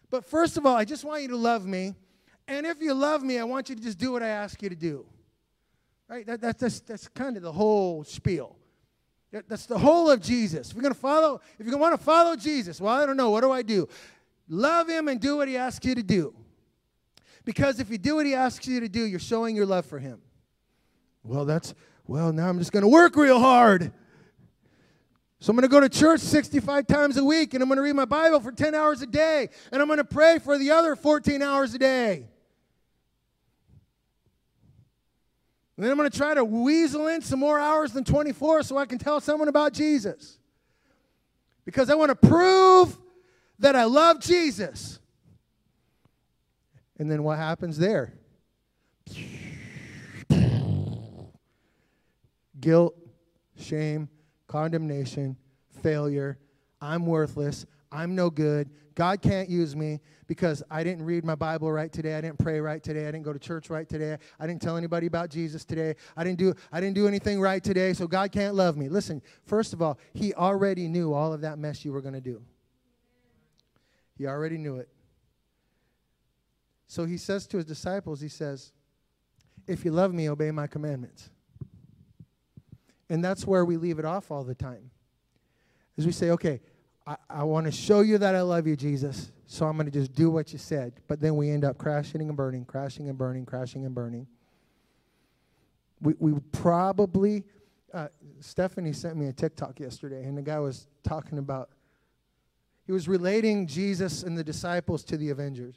But 0.10 0.26
first 0.26 0.58
of 0.58 0.66
all, 0.66 0.76
I 0.76 0.86
just 0.86 1.06
want 1.06 1.22
you 1.22 1.28
to 1.28 1.38
love 1.38 1.68
me. 1.68 1.94
And 2.48 2.66
if 2.66 2.82
you 2.82 2.96
love 2.96 3.22
me, 3.22 3.38
I 3.38 3.44
want 3.44 3.70
you 3.70 3.76
to 3.76 3.82
just 3.82 4.00
do 4.00 4.12
what 4.12 4.24
I 4.24 4.30
ask 4.30 4.60
you 4.64 4.70
to 4.70 4.76
do. 4.76 5.06
Right? 6.10 6.26
That, 6.26 6.42
that, 6.42 6.58
that's, 6.58 6.80
that's 6.80 7.08
kind 7.10 7.38
of 7.38 7.44
the 7.44 7.52
whole 7.52 8.04
spiel. 8.06 8.56
That, 9.32 9.50
that's 9.50 9.66
the 9.66 9.78
whole 9.78 10.10
of 10.10 10.22
Jesus. 10.22 10.70
If 10.70 10.76
you're 10.76 10.82
going 10.82 10.94
to 10.94 11.00
follow, 11.00 11.42
if 11.60 11.68
you 11.68 11.78
want 11.78 11.98
to 11.98 12.04
follow 12.04 12.36
Jesus, 12.36 12.80
well, 12.80 12.94
I 12.94 13.06
don't 13.06 13.18
know. 13.18 13.30
What 13.30 13.42
do 13.42 13.52
I 13.52 13.62
do? 13.62 13.88
Love 14.48 14.90
him 14.90 15.08
and 15.08 15.20
do 15.20 15.38
what 15.38 15.48
he 15.48 15.58
asks 15.58 15.86
you 15.86 15.96
to 15.96 16.04
do. 16.04 16.34
Because 17.44 17.80
if 17.80 17.90
you 17.90 17.98
do 17.98 18.16
what 18.16 18.26
he 18.26 18.34
asks 18.34 18.68
you 18.68 18.80
to 18.80 18.90
do, 18.90 19.04
you're 19.04 19.20
showing 19.20 19.56
your 19.56 19.66
love 19.66 19.86
for 19.86 20.00
him. 20.00 20.22
Well, 21.24 21.46
that's, 21.46 21.74
well, 22.06 22.32
now 22.32 22.48
I'm 22.48 22.60
just 22.60 22.72
going 22.72 22.84
to 22.84 22.90
work 22.90 23.16
real 23.16 23.40
hard. 23.40 23.92
So 25.40 25.52
I'm 25.52 25.56
going 25.56 25.64
to 25.64 25.70
go 25.70 25.80
to 25.80 25.90
church 25.90 26.22
65 26.22 26.88
times 26.88 27.18
a 27.18 27.24
week 27.24 27.54
and 27.54 27.62
I'm 27.62 27.70
going 27.70 27.78
to 27.78 27.84
read 27.84 27.96
my 27.96 28.06
Bible 28.06 28.40
for 28.40 28.52
10 28.52 28.74
hours 28.74 29.02
a 29.02 29.08
day 29.08 29.50
and 29.72 29.82
I'm 29.82 29.88
going 29.88 29.98
to 29.98 30.04
pray 30.04 30.40
for 30.40 30.58
the 30.58 30.72
other 30.72 30.96
14 30.96 31.42
hours 31.42 31.74
a 31.74 31.80
day. 31.80 32.28
And 35.78 35.86
then 35.86 35.92
I'm 35.92 35.98
going 35.98 36.10
to 36.10 36.18
try 36.18 36.34
to 36.34 36.44
weasel 36.44 37.08
in 37.08 37.22
some 37.22 37.40
more 37.40 37.60
hours 37.60 37.94
than 37.94 38.04
24 38.04 38.64
so 38.64 38.78
I 38.78 38.88
can 38.88 38.98
tell 38.98 39.22
someone 39.22 39.48
about 39.48 39.74
Jesus. 39.74 40.40
Because 41.66 41.92
I 41.92 41.96
want 41.96 42.10
to 42.10 42.28
prove 42.28 42.98
that 43.60 43.76
I 43.76 43.84
love 43.84 44.20
Jesus. 44.20 45.00
And 46.98 47.12
then 47.12 47.24
what 47.24 47.38
happens 47.38 47.78
there? 47.78 48.14
Guilt, 52.60 52.96
shame, 53.56 54.10
condemnation, 54.48 55.38
failure. 55.84 56.40
I'm 56.82 57.06
worthless. 57.06 57.68
I'm 57.92 58.16
no 58.16 58.30
good. 58.30 58.70
God 58.96 59.22
can't 59.22 59.50
use 59.50 59.76
me 59.76 60.00
because 60.26 60.64
I 60.70 60.84
didn't 60.84 61.06
read 61.06 61.24
my 61.24 61.36
Bible 61.36 61.72
right 61.72 61.92
today. 61.92 62.16
I 62.16 62.22
didn't 62.22 62.40
pray 62.40 62.60
right 62.60 62.84
today. 62.84 63.04
I 63.08 63.12
didn't 63.12 63.24
go 63.24 63.32
to 63.32 63.40
church 63.40 63.70
right 63.70 63.88
today. 63.88 64.18
I 64.40 64.48
didn't 64.48 64.62
tell 64.62 64.76
anybody 64.76 65.08
about 65.08 65.30
Jesus 65.30 65.64
today. 65.64 65.96
I 66.16 66.24
didn't 66.24 66.40
do 66.40 66.54
I 66.72 66.82
didn't 66.82 66.96
do 66.96 67.08
anything 67.08 67.40
right 67.40 67.64
today, 67.64 67.94
so 67.94 68.08
God 68.08 68.32
can't 68.32 68.56
love 68.56 68.76
me. 68.76 68.90
Listen, 68.90 69.22
first 69.46 69.74
of 69.74 69.82
all, 69.82 70.00
he 70.14 70.34
already 70.34 70.88
knew 70.88 71.14
all 71.14 71.32
of 71.32 71.42
that 71.42 71.60
mess 71.60 71.86
you 71.86 71.94
were 71.94 72.02
going 72.02 72.16
to 72.16 72.22
do. 72.22 72.42
He 74.18 74.26
already 74.26 74.58
knew 74.58 74.78
it. 74.78 74.90
So 76.88 77.06
he 77.06 77.18
says 77.18 77.46
to 77.48 77.58
his 77.58 77.66
disciples, 77.66 78.20
he 78.20 78.30
says, 78.30 78.72
If 79.68 79.86
you 79.86 79.92
love 79.92 80.14
me, 80.14 80.30
obey 80.30 80.52
my 80.52 80.68
commandments. 80.68 81.30
And 83.10 83.24
that's 83.24 83.46
where 83.46 83.64
we 83.64 83.78
leave 83.78 84.00
it 84.00 84.06
off 84.06 84.32
all 84.32 84.44
the 84.44 84.56
time. 84.56 84.90
As 85.98 86.06
we 86.06 86.12
say, 86.12 86.32
okay, 86.32 86.62
I, 87.08 87.16
I 87.30 87.44
want 87.44 87.66
to 87.66 87.72
show 87.72 88.02
you 88.02 88.18
that 88.18 88.36
I 88.36 88.42
love 88.42 88.68
you, 88.68 88.76
Jesus, 88.76 89.32
so 89.46 89.66
I'm 89.66 89.78
going 89.78 89.90
to 89.90 89.92
just 89.92 90.14
do 90.14 90.30
what 90.30 90.52
you 90.52 90.60
said. 90.60 90.92
But 91.08 91.22
then 91.22 91.38
we 91.38 91.50
end 91.50 91.64
up 91.64 91.78
crashing 91.78 92.22
and 92.22 92.36
burning, 92.36 92.66
crashing 92.66 93.08
and 93.08 93.18
burning, 93.18 93.46
crashing 93.46 93.86
and 93.86 93.96
burning. 93.96 94.28
we, 96.02 96.14
we 96.20 96.34
probably, 96.52 97.46
uh, 97.94 98.10
Stephanie 98.42 98.92
sent 98.92 99.16
me 99.16 99.28
a 99.28 99.34
TikTok 99.34 99.80
yesterday, 99.80 100.26
and 100.26 100.38
the 100.38 100.42
guy 100.42 100.60
was 100.60 100.88
talking 101.04 101.38
about, 101.38 101.70
he 102.86 102.92
was 102.92 103.08
relating 103.08 103.68
Jesus 103.68 104.24
and 104.24 104.38
the 104.38 104.44
disciples 104.44 105.04
to 105.06 105.16
the 105.18 105.30
Avengers. 105.30 105.76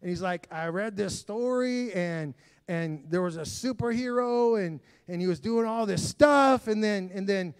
And 0.00 0.10
he's 0.10 0.22
like, 0.22 0.46
I 0.52 0.68
read 0.68 0.96
this 0.96 1.18
story, 1.18 1.92
and 1.92 2.34
and 2.68 3.04
there 3.08 3.22
was 3.22 3.36
a 3.36 3.42
superhero, 3.42 4.64
and 4.64 4.80
and 5.08 5.20
he 5.20 5.26
was 5.26 5.40
doing 5.40 5.66
all 5.66 5.86
this 5.86 6.06
stuff, 6.06 6.68
and 6.68 6.82
then 6.82 7.10
and 7.14 7.26
then 7.26 7.54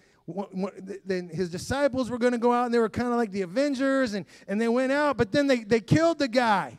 then 1.04 1.28
his 1.28 1.50
disciples 1.50 2.10
were 2.10 2.18
going 2.18 2.32
to 2.32 2.38
go 2.38 2.52
out 2.52 2.64
and 2.64 2.74
they 2.74 2.78
were 2.78 2.88
kind 2.88 3.08
of 3.08 3.14
like 3.14 3.30
the 3.30 3.42
avengers 3.42 4.14
and, 4.14 4.26
and 4.48 4.60
they 4.60 4.68
went 4.68 4.90
out 4.90 5.16
but 5.16 5.30
then 5.30 5.46
they, 5.46 5.58
they 5.58 5.80
killed 5.80 6.18
the 6.18 6.28
guy. 6.28 6.78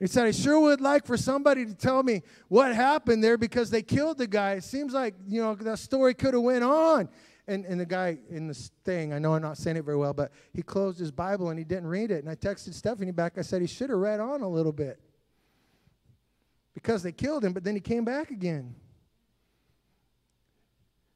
He 0.00 0.06
said 0.06 0.26
i 0.26 0.30
sure 0.30 0.60
would 0.60 0.80
like 0.80 1.06
for 1.06 1.16
somebody 1.16 1.66
to 1.66 1.74
tell 1.74 2.02
me 2.02 2.22
what 2.48 2.74
happened 2.74 3.22
there 3.22 3.36
because 3.36 3.68
they 3.68 3.82
killed 3.82 4.16
the 4.16 4.26
guy. 4.26 4.52
It 4.52 4.64
seems 4.64 4.94
like 4.94 5.14
you 5.26 5.42
know 5.42 5.54
that 5.56 5.78
story 5.78 6.14
could 6.14 6.34
have 6.34 6.42
went 6.42 6.64
on. 6.64 7.08
And, 7.46 7.64
and 7.64 7.80
the 7.80 7.86
guy 7.86 8.18
in 8.28 8.46
this 8.46 8.70
thing 8.84 9.14
i 9.14 9.18
know 9.18 9.32
i'm 9.32 9.40
not 9.40 9.56
saying 9.56 9.78
it 9.78 9.84
very 9.86 9.96
well 9.96 10.12
but 10.12 10.32
he 10.52 10.60
closed 10.60 10.98
his 10.98 11.10
bible 11.10 11.48
and 11.48 11.58
he 11.58 11.64
didn't 11.64 11.86
read 11.86 12.10
it. 12.10 12.24
And 12.24 12.30
i 12.30 12.34
texted 12.34 12.74
stephanie 12.74 13.10
back. 13.10 13.36
I 13.36 13.42
said 13.42 13.60
he 13.60 13.66
should 13.66 13.90
have 13.90 13.98
read 13.98 14.20
on 14.20 14.42
a 14.42 14.48
little 14.48 14.72
bit 14.72 14.98
because 16.74 17.02
they 17.02 17.12
killed 17.12 17.44
him 17.44 17.52
but 17.52 17.64
then 17.64 17.74
he 17.74 17.80
came 17.80 18.04
back 18.04 18.30
again 18.30 18.74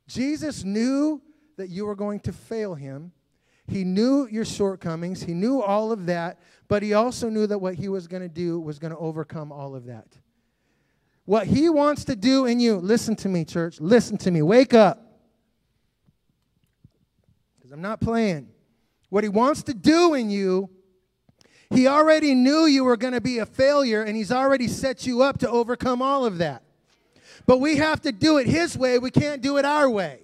Jesus 0.06 0.64
knew 0.64 1.22
that 1.56 1.68
you 1.68 1.86
were 1.86 1.94
going 1.94 2.20
to 2.20 2.32
fail 2.32 2.74
him. 2.74 3.12
He 3.66 3.84
knew 3.84 4.26
your 4.26 4.44
shortcomings. 4.44 5.22
He 5.22 5.34
knew 5.34 5.62
all 5.62 5.92
of 5.92 6.06
that, 6.06 6.40
but 6.68 6.82
he 6.82 6.94
also 6.94 7.28
knew 7.28 7.46
that 7.46 7.58
what 7.58 7.74
he 7.74 7.88
was 7.88 8.06
going 8.06 8.22
to 8.22 8.28
do 8.28 8.60
was 8.60 8.78
going 8.78 8.92
to 8.92 8.98
overcome 8.98 9.52
all 9.52 9.74
of 9.74 9.86
that. 9.86 10.18
What 11.24 11.46
he 11.46 11.68
wants 11.68 12.04
to 12.06 12.16
do 12.16 12.46
in 12.46 12.58
you, 12.58 12.76
listen 12.76 13.14
to 13.16 13.28
me, 13.28 13.44
church. 13.44 13.80
Listen 13.80 14.18
to 14.18 14.30
me. 14.30 14.42
Wake 14.42 14.74
up. 14.74 14.98
Because 17.56 17.70
I'm 17.70 17.80
not 17.82 18.00
playing. 18.00 18.48
What 19.08 19.22
he 19.22 19.28
wants 19.28 19.62
to 19.64 19.74
do 19.74 20.14
in 20.14 20.30
you, 20.30 20.68
he 21.70 21.86
already 21.86 22.34
knew 22.34 22.66
you 22.66 22.82
were 22.84 22.96
going 22.96 23.12
to 23.12 23.20
be 23.20 23.38
a 23.38 23.46
failure, 23.46 24.02
and 24.02 24.16
he's 24.16 24.32
already 24.32 24.66
set 24.66 25.06
you 25.06 25.22
up 25.22 25.38
to 25.38 25.48
overcome 25.48 26.02
all 26.02 26.24
of 26.24 26.38
that. 26.38 26.64
But 27.46 27.58
we 27.58 27.76
have 27.76 28.00
to 28.02 28.12
do 28.12 28.38
it 28.38 28.46
His 28.46 28.76
way. 28.76 28.98
We 28.98 29.10
can't 29.10 29.42
do 29.42 29.56
it 29.58 29.64
our 29.64 29.88
way. 29.88 30.22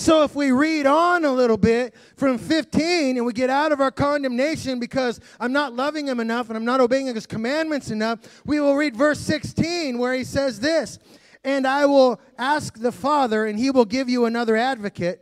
So 0.00 0.22
if 0.22 0.34
we 0.34 0.50
read 0.50 0.86
on 0.86 1.26
a 1.26 1.30
little 1.30 1.58
bit 1.58 1.94
from 2.16 2.38
15 2.38 3.18
and 3.18 3.26
we 3.26 3.34
get 3.34 3.50
out 3.50 3.70
of 3.70 3.82
our 3.82 3.90
condemnation 3.90 4.80
because 4.80 5.20
I'm 5.38 5.52
not 5.52 5.74
loving 5.74 6.08
him 6.08 6.20
enough 6.20 6.48
and 6.48 6.56
I'm 6.56 6.64
not 6.64 6.80
obeying 6.80 7.14
his 7.14 7.26
commandments 7.26 7.90
enough, 7.90 8.42
we 8.46 8.60
will 8.60 8.76
read 8.76 8.96
verse 8.96 9.20
16 9.20 9.98
where 9.98 10.14
he 10.14 10.24
says 10.24 10.60
this, 10.60 10.98
and 11.44 11.66
I 11.66 11.84
will 11.84 12.18
ask 12.38 12.78
the 12.78 12.92
Father 12.92 13.44
and 13.44 13.58
he 13.58 13.70
will 13.70 13.84
give 13.84 14.08
you 14.08 14.24
another 14.24 14.56
advocate 14.56 15.20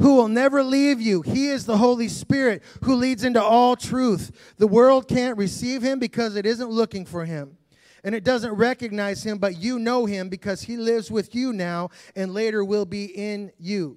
who 0.00 0.14
will 0.14 0.28
never 0.28 0.62
leave 0.62 1.00
you. 1.00 1.22
He 1.22 1.48
is 1.48 1.66
the 1.66 1.78
Holy 1.78 2.06
Spirit 2.06 2.62
who 2.84 2.94
leads 2.94 3.24
into 3.24 3.42
all 3.42 3.74
truth. 3.74 4.54
The 4.58 4.68
world 4.68 5.08
can't 5.08 5.36
receive 5.36 5.82
him 5.82 5.98
because 5.98 6.36
it 6.36 6.46
isn't 6.46 6.70
looking 6.70 7.04
for 7.04 7.24
him 7.24 7.56
and 8.04 8.14
it 8.14 8.24
doesn't 8.24 8.52
recognize 8.52 9.24
him, 9.24 9.38
but 9.38 9.56
you 9.56 9.78
know 9.78 10.06
him 10.06 10.28
because 10.28 10.62
he 10.62 10.76
lives 10.76 11.10
with 11.10 11.34
you 11.34 11.52
now 11.52 11.90
and 12.16 12.34
later 12.34 12.64
will 12.64 12.84
be 12.84 13.04
in 13.04 13.52
you. 13.58 13.96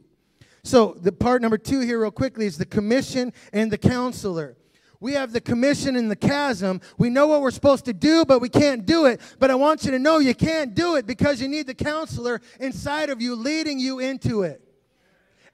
So, 0.64 0.98
the 1.00 1.12
part 1.12 1.42
number 1.42 1.60
two 1.60 1.82
here, 1.82 2.02
real 2.02 2.12
quickly, 2.12 2.46
is 2.48 2.58
the 2.58 2.66
commission 2.66 3.34
and 3.54 3.72
the 3.72 3.78
counselor. 3.78 4.58
We 5.00 5.14
have 5.14 5.32
the 5.32 5.42
commission 5.42 5.96
and 5.96 6.10
the 6.10 6.16
chasm. 6.16 6.82
We 6.98 7.12
know 7.12 7.28
what 7.28 7.42
we're 7.42 7.52
supposed 7.52 7.86
to 7.86 7.94
do, 7.94 8.26
but 8.26 8.40
we 8.40 8.50
can't 8.50 8.86
do 8.86 9.06
it. 9.06 9.22
But 9.38 9.52
I 9.52 9.56
want 9.56 9.86
you 9.86 9.92
to 9.92 10.00
know 10.00 10.18
you 10.18 10.34
can't 10.34 10.74
do 10.74 10.96
it 10.96 11.06
because 11.06 11.42
you 11.42 11.48
need 11.48 11.68
the 11.68 11.76
counselor 11.76 12.42
inside 12.60 13.12
of 13.12 13.22
you 13.22 13.36
leading 13.36 13.80
you 13.80 14.00
into 14.00 14.42
it. 14.42 14.62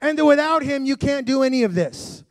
And 0.00 0.18
that 0.18 0.24
without 0.24 0.62
him, 0.62 0.86
you 0.86 0.96
can't 0.96 1.26
do 1.26 1.42
any 1.42 1.62
of 1.64 1.74
this. 1.74 2.24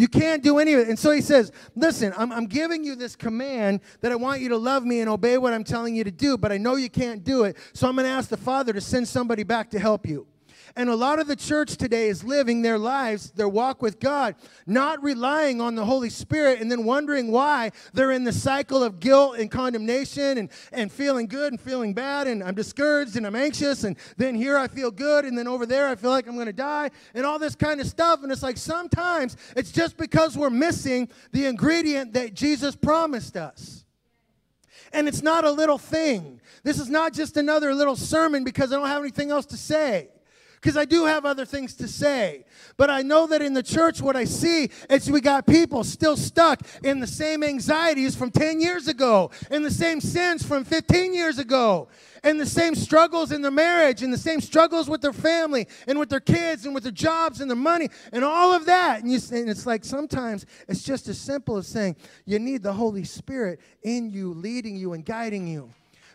You 0.00 0.08
can't 0.08 0.42
do 0.42 0.58
any 0.58 0.72
of 0.72 0.80
it. 0.80 0.88
And 0.88 0.98
so 0.98 1.10
he 1.10 1.20
says, 1.20 1.52
Listen, 1.76 2.14
I'm, 2.16 2.32
I'm 2.32 2.46
giving 2.46 2.84
you 2.84 2.94
this 2.94 3.14
command 3.14 3.80
that 4.00 4.10
I 4.10 4.14
want 4.14 4.40
you 4.40 4.48
to 4.48 4.56
love 4.56 4.82
me 4.82 5.00
and 5.00 5.10
obey 5.10 5.36
what 5.36 5.52
I'm 5.52 5.62
telling 5.62 5.94
you 5.94 6.04
to 6.04 6.10
do, 6.10 6.38
but 6.38 6.50
I 6.50 6.56
know 6.56 6.76
you 6.76 6.88
can't 6.88 7.22
do 7.22 7.44
it. 7.44 7.58
So 7.74 7.86
I'm 7.86 7.96
going 7.96 8.06
to 8.06 8.10
ask 8.10 8.30
the 8.30 8.38
Father 8.38 8.72
to 8.72 8.80
send 8.80 9.06
somebody 9.06 9.42
back 9.42 9.68
to 9.72 9.78
help 9.78 10.06
you. 10.06 10.26
And 10.76 10.88
a 10.88 10.94
lot 10.94 11.18
of 11.18 11.26
the 11.26 11.36
church 11.36 11.76
today 11.76 12.08
is 12.08 12.22
living 12.22 12.62
their 12.62 12.78
lives, 12.78 13.30
their 13.32 13.48
walk 13.48 13.82
with 13.82 13.98
God, 13.98 14.36
not 14.66 15.02
relying 15.02 15.60
on 15.60 15.74
the 15.74 15.84
Holy 15.84 16.10
Spirit 16.10 16.60
and 16.60 16.70
then 16.70 16.84
wondering 16.84 17.32
why 17.32 17.72
they're 17.92 18.12
in 18.12 18.24
the 18.24 18.32
cycle 18.32 18.82
of 18.82 19.00
guilt 19.00 19.38
and 19.38 19.50
condemnation 19.50 20.38
and, 20.38 20.48
and 20.72 20.92
feeling 20.92 21.26
good 21.26 21.52
and 21.52 21.60
feeling 21.60 21.92
bad 21.92 22.26
and 22.26 22.42
I'm 22.42 22.54
discouraged 22.54 23.16
and 23.16 23.26
I'm 23.26 23.34
anxious 23.34 23.84
and 23.84 23.96
then 24.16 24.34
here 24.34 24.56
I 24.56 24.68
feel 24.68 24.90
good 24.90 25.24
and 25.24 25.36
then 25.36 25.48
over 25.48 25.66
there 25.66 25.88
I 25.88 25.96
feel 25.96 26.10
like 26.10 26.28
I'm 26.28 26.34
going 26.34 26.46
to 26.46 26.52
die 26.52 26.90
and 27.14 27.26
all 27.26 27.38
this 27.38 27.56
kind 27.56 27.80
of 27.80 27.86
stuff. 27.86 28.22
And 28.22 28.30
it's 28.30 28.42
like 28.42 28.56
sometimes 28.56 29.36
it's 29.56 29.72
just 29.72 29.96
because 29.96 30.36
we're 30.36 30.50
missing 30.50 31.08
the 31.32 31.46
ingredient 31.46 32.12
that 32.12 32.34
Jesus 32.34 32.76
promised 32.76 33.36
us. 33.36 33.84
And 34.92 35.06
it's 35.06 35.22
not 35.22 35.44
a 35.44 35.50
little 35.50 35.78
thing. 35.78 36.40
This 36.64 36.78
is 36.78 36.88
not 36.88 37.12
just 37.12 37.36
another 37.36 37.74
little 37.74 37.96
sermon 37.96 38.44
because 38.44 38.72
I 38.72 38.76
don't 38.76 38.88
have 38.88 39.02
anything 39.02 39.30
else 39.30 39.46
to 39.46 39.56
say 39.56 40.08
because 40.60 40.76
I 40.76 40.84
do 40.84 41.06
have 41.06 41.24
other 41.24 41.46
things 41.46 41.74
to 41.76 41.88
say. 41.88 42.44
But 42.76 42.90
I 42.90 43.02
know 43.02 43.26
that 43.28 43.40
in 43.40 43.54
the 43.54 43.62
church, 43.62 44.02
what 44.02 44.14
I 44.14 44.24
see 44.24 44.70
is 44.90 45.10
we 45.10 45.20
got 45.20 45.46
people 45.46 45.84
still 45.84 46.16
stuck 46.16 46.60
in 46.84 47.00
the 47.00 47.06
same 47.06 47.42
anxieties 47.42 48.14
from 48.14 48.30
10 48.30 48.60
years 48.60 48.86
ago, 48.86 49.30
in 49.50 49.62
the 49.62 49.70
same 49.70 50.00
sins 50.00 50.44
from 50.44 50.64
15 50.64 51.14
years 51.14 51.38
ago, 51.38 51.88
and 52.22 52.38
the 52.38 52.44
same 52.44 52.74
struggles 52.74 53.32
in 53.32 53.40
their 53.40 53.50
marriage, 53.50 54.02
and 54.02 54.12
the 54.12 54.18
same 54.18 54.40
struggles 54.40 54.90
with 54.90 55.00
their 55.00 55.14
family, 55.14 55.66
and 55.86 55.98
with 55.98 56.10
their 56.10 56.20
kids, 56.20 56.66
and 56.66 56.74
with 56.74 56.82
their 56.82 56.92
jobs, 56.92 57.40
and 57.40 57.50
their 57.50 57.56
money, 57.56 57.88
and 58.12 58.22
all 58.22 58.52
of 58.52 58.66
that. 58.66 59.02
And, 59.02 59.10
you, 59.10 59.18
and 59.32 59.48
it's 59.48 59.64
like 59.64 59.82
sometimes 59.82 60.44
it's 60.68 60.82
just 60.82 61.08
as 61.08 61.18
simple 61.18 61.56
as 61.56 61.66
saying 61.66 61.96
you 62.26 62.38
need 62.38 62.62
the 62.62 62.74
Holy 62.74 63.04
Spirit 63.04 63.60
in 63.82 64.10
you, 64.10 64.34
leading 64.34 64.76
you 64.76 64.92
and 64.92 65.04
guiding 65.06 65.46
you 65.46 65.70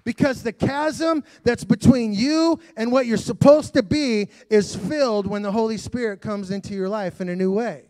because 0.06 0.43
the 0.43 0.53
chasm 0.53 1.24
that's 1.43 1.66
between 1.66 2.14
you 2.14 2.60
and 2.78 2.91
what 2.91 3.08
you're 3.08 3.18
supposed 3.18 3.74
to 3.74 3.84
be 3.84 4.30
is 4.49 4.76
filled 4.76 5.28
when 5.28 5.41
the 5.41 5.51
Holy 5.51 5.78
Spirit 5.78 6.22
comes 6.22 6.51
into 6.51 6.74
your 6.74 6.88
life 6.88 7.20
in 7.20 7.28
a 7.28 7.36
new 7.36 7.51
way. 7.51 7.86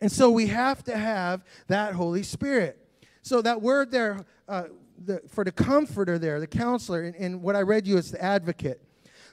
And 0.00 0.12
so 0.12 0.30
we 0.30 0.48
have 0.48 0.84
to 0.84 0.96
have 0.96 1.44
that 1.68 1.94
Holy 1.94 2.22
Spirit. 2.22 2.78
So 3.22 3.40
that 3.42 3.62
word 3.62 3.90
there, 3.90 4.24
uh, 4.48 4.64
the, 5.04 5.22
for 5.28 5.44
the 5.44 5.52
comforter 5.52 6.18
there, 6.18 6.40
the 6.40 6.46
counselor, 6.46 7.02
and, 7.02 7.16
and 7.16 7.42
what 7.42 7.56
I 7.56 7.62
read 7.62 7.86
you 7.86 7.96
is 7.96 8.10
the 8.10 8.22
advocate. 8.22 8.82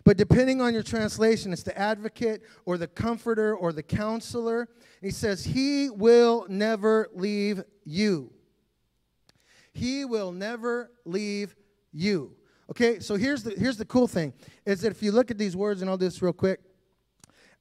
But 0.04 0.18
depending 0.18 0.62
on 0.62 0.74
your 0.74 0.84
translation, 0.84 1.52
it's 1.52 1.64
the 1.64 1.78
advocate 1.78 2.44
or 2.66 2.78
the 2.78 2.88
comforter 2.88 3.56
or 3.56 3.74
the 3.74 3.82
counselor. 3.82 4.70
He 5.02 5.10
says, 5.10 5.44
He 5.44 5.90
will 5.90 6.46
never 6.48 7.10
leave 7.14 7.64
you. 7.86 8.32
He 9.76 10.06
will 10.06 10.32
never 10.32 10.90
leave 11.04 11.54
you. 11.92 12.32
Okay, 12.72 13.00
so 13.00 13.16
here's 13.16 13.44
the 13.44 13.52
here's 13.52 13.78
the 13.78 13.86
cool 13.86 14.08
thing 14.08 14.34
is 14.66 14.82
that 14.82 14.92
if 14.92 15.04
you 15.04 15.12
look 15.12 15.30
at 15.30 15.38
these 15.38 15.56
words, 15.56 15.82
and 15.82 15.90
I'll 15.90 15.98
do 15.98 16.06
this 16.06 16.22
real 16.22 16.34
quick. 16.34 16.62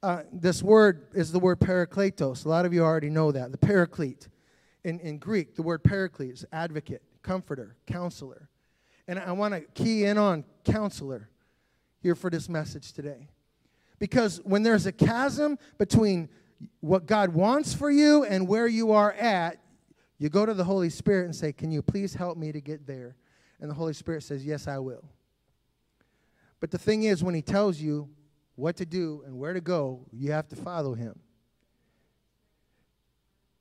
Uh, 0.01 0.21
this 0.31 0.63
word 0.63 1.07
is 1.13 1.31
the 1.31 1.39
word 1.39 1.59
parakletos. 1.59 2.45
A 2.45 2.49
lot 2.49 2.65
of 2.65 2.73
you 2.73 2.83
already 2.83 3.09
know 3.09 3.31
that. 3.31 3.51
The 3.51 3.57
paraclete. 3.57 4.27
In, 4.83 4.99
in 4.99 5.17
Greek, 5.17 5.55
the 5.55 5.63
word 5.63 5.83
paraclete 5.83 6.33
is 6.33 6.45
advocate, 6.51 7.01
comforter, 7.23 7.75
counselor. 7.87 8.49
And 9.07 9.17
I 9.17 9.31
want 9.31 9.55
to 9.55 9.61
key 9.61 10.05
in 10.05 10.19
on 10.19 10.45
counselor 10.63 11.29
here 12.01 12.13
for 12.13 12.29
this 12.29 12.47
message 12.47 12.93
today. 12.93 13.29
Because 13.97 14.39
when 14.43 14.61
there's 14.61 14.85
a 14.85 14.91
chasm 14.91 15.57
between 15.79 16.29
what 16.81 17.07
God 17.07 17.33
wants 17.33 17.73
for 17.73 17.89
you 17.89 18.23
and 18.23 18.47
where 18.47 18.67
you 18.67 18.91
are 18.91 19.11
at, 19.13 19.57
you 20.17 20.29
go 20.29 20.45
to 20.45 20.53
the 20.53 20.63
Holy 20.63 20.89
Spirit 20.89 21.25
and 21.25 21.35
say, 21.35 21.51
Can 21.51 21.71
you 21.71 21.81
please 21.81 22.13
help 22.13 22.37
me 22.37 22.51
to 22.51 22.61
get 22.61 22.87
there? 22.87 23.15
And 23.59 23.69
the 23.69 23.75
Holy 23.75 23.93
Spirit 23.93 24.23
says, 24.23 24.45
Yes, 24.45 24.67
I 24.67 24.79
will. 24.79 25.03
But 26.59 26.71
the 26.71 26.77
thing 26.77 27.03
is, 27.03 27.23
when 27.23 27.35
He 27.35 27.41
tells 27.41 27.79
you 27.79 28.09
what 28.55 28.77
to 28.77 28.85
do 28.85 29.23
and 29.25 29.37
where 29.37 29.53
to 29.53 29.61
go, 29.61 30.05
you 30.11 30.31
have 30.31 30.47
to 30.49 30.55
follow 30.55 30.93
Him. 30.93 31.19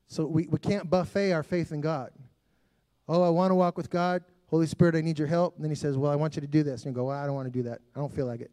So 0.06 0.26
we, 0.26 0.46
we 0.46 0.58
can't 0.58 0.88
buffet 0.88 1.32
our 1.32 1.42
faith 1.42 1.72
in 1.72 1.80
God. 1.80 2.12
Oh, 3.08 3.22
I 3.22 3.30
want 3.30 3.50
to 3.50 3.56
walk 3.56 3.76
with 3.76 3.90
God. 3.90 4.22
Holy 4.46 4.66
Spirit, 4.66 4.94
I 4.94 5.00
need 5.00 5.18
your 5.18 5.28
help. 5.28 5.56
And 5.56 5.64
then 5.64 5.70
He 5.70 5.76
says, 5.76 5.96
Well, 5.96 6.12
I 6.12 6.16
want 6.16 6.36
you 6.36 6.40
to 6.40 6.48
do 6.48 6.62
this. 6.62 6.84
And 6.84 6.92
you 6.92 6.94
go, 6.94 7.06
Well, 7.06 7.18
I 7.18 7.26
don't 7.26 7.34
want 7.34 7.52
to 7.52 7.52
do 7.52 7.64
that. 7.68 7.80
I 7.96 7.98
don't 7.98 8.14
feel 8.14 8.26
like 8.26 8.40
it. 8.40 8.52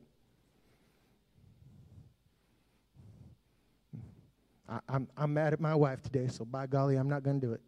I, 4.67 4.79
I'm, 4.89 5.07
I'm 5.15 5.33
mad 5.33 5.53
at 5.53 5.59
my 5.59 5.75
wife 5.75 6.01
today, 6.01 6.27
so 6.27 6.45
by 6.45 6.65
golly, 6.65 6.95
I'm 6.95 7.09
not 7.09 7.21
going 7.21 7.39
to 7.39 7.45
do 7.45 7.53
it. 7.53 7.61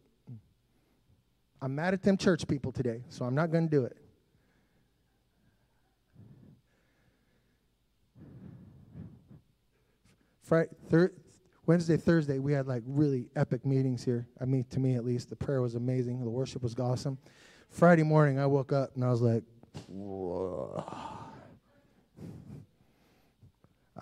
I'm 1.64 1.74
mad 1.76 1.93
at 1.93 2.03
them 2.03 2.18
church 2.18 2.45
people 2.45 2.74
today, 2.74 3.05
so 3.07 3.24
I'm 3.24 3.34
not 3.34 3.49
going 3.49 3.70
to 3.70 3.72
do 3.72 3.86
it. 3.86 3.95
Friday, 10.41 10.72
thir- 10.89 11.14
Wednesday, 11.66 11.95
Thursday, 11.95 12.38
we 12.38 12.51
had 12.51 12.68
like 12.68 12.84
really 12.86 13.30
epic 13.38 13.66
meetings 13.66 14.03
here. 14.03 14.28
I 14.41 14.45
mean, 14.45 14.66
to 14.72 14.80
me 14.82 14.95
at 14.95 15.05
least, 15.05 15.30
the 15.30 15.38
prayer 15.38 15.61
was 15.61 15.76
amazing. 15.76 16.22
The 16.22 16.30
worship 16.30 16.64
was 16.64 16.78
awesome. 16.78 17.18
Friday 17.70 18.03
morning, 18.03 18.39
I 18.39 18.45
woke 18.45 18.74
up 18.74 18.93
and 18.95 19.05
I 19.05 19.09
was 19.09 19.22
like, 19.22 19.43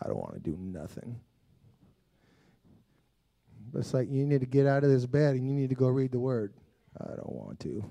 I 0.01 0.07
don't 0.07 0.17
want 0.17 0.33
to 0.33 0.39
do 0.39 0.57
nothing. 0.59 1.19
But 3.71 3.79
it's 3.81 3.93
like 3.93 4.09
you 4.09 4.25
need 4.25 4.41
to 4.41 4.47
get 4.47 4.65
out 4.65 4.83
of 4.83 4.89
this 4.89 5.05
bed 5.05 5.35
and 5.35 5.47
you 5.47 5.53
need 5.53 5.69
to 5.69 5.75
go 5.75 5.89
read 5.89 6.11
the 6.11 6.19
word. 6.19 6.55
I 6.99 7.15
don't 7.15 7.31
want 7.31 7.59
to. 7.61 7.83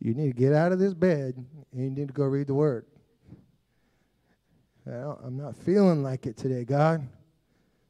You 0.00 0.14
need 0.14 0.28
to 0.28 0.38
get 0.38 0.52
out 0.52 0.72
of 0.72 0.78
this 0.78 0.94
bed 0.94 1.34
and 1.72 1.84
you 1.84 1.90
need 1.90 2.08
to 2.08 2.14
go 2.14 2.24
read 2.24 2.46
the 2.46 2.54
word. 2.54 2.86
I'm 4.86 5.36
not 5.36 5.54
feeling 5.54 6.02
like 6.02 6.26
it 6.26 6.36
today, 6.36 6.64
God. 6.64 7.06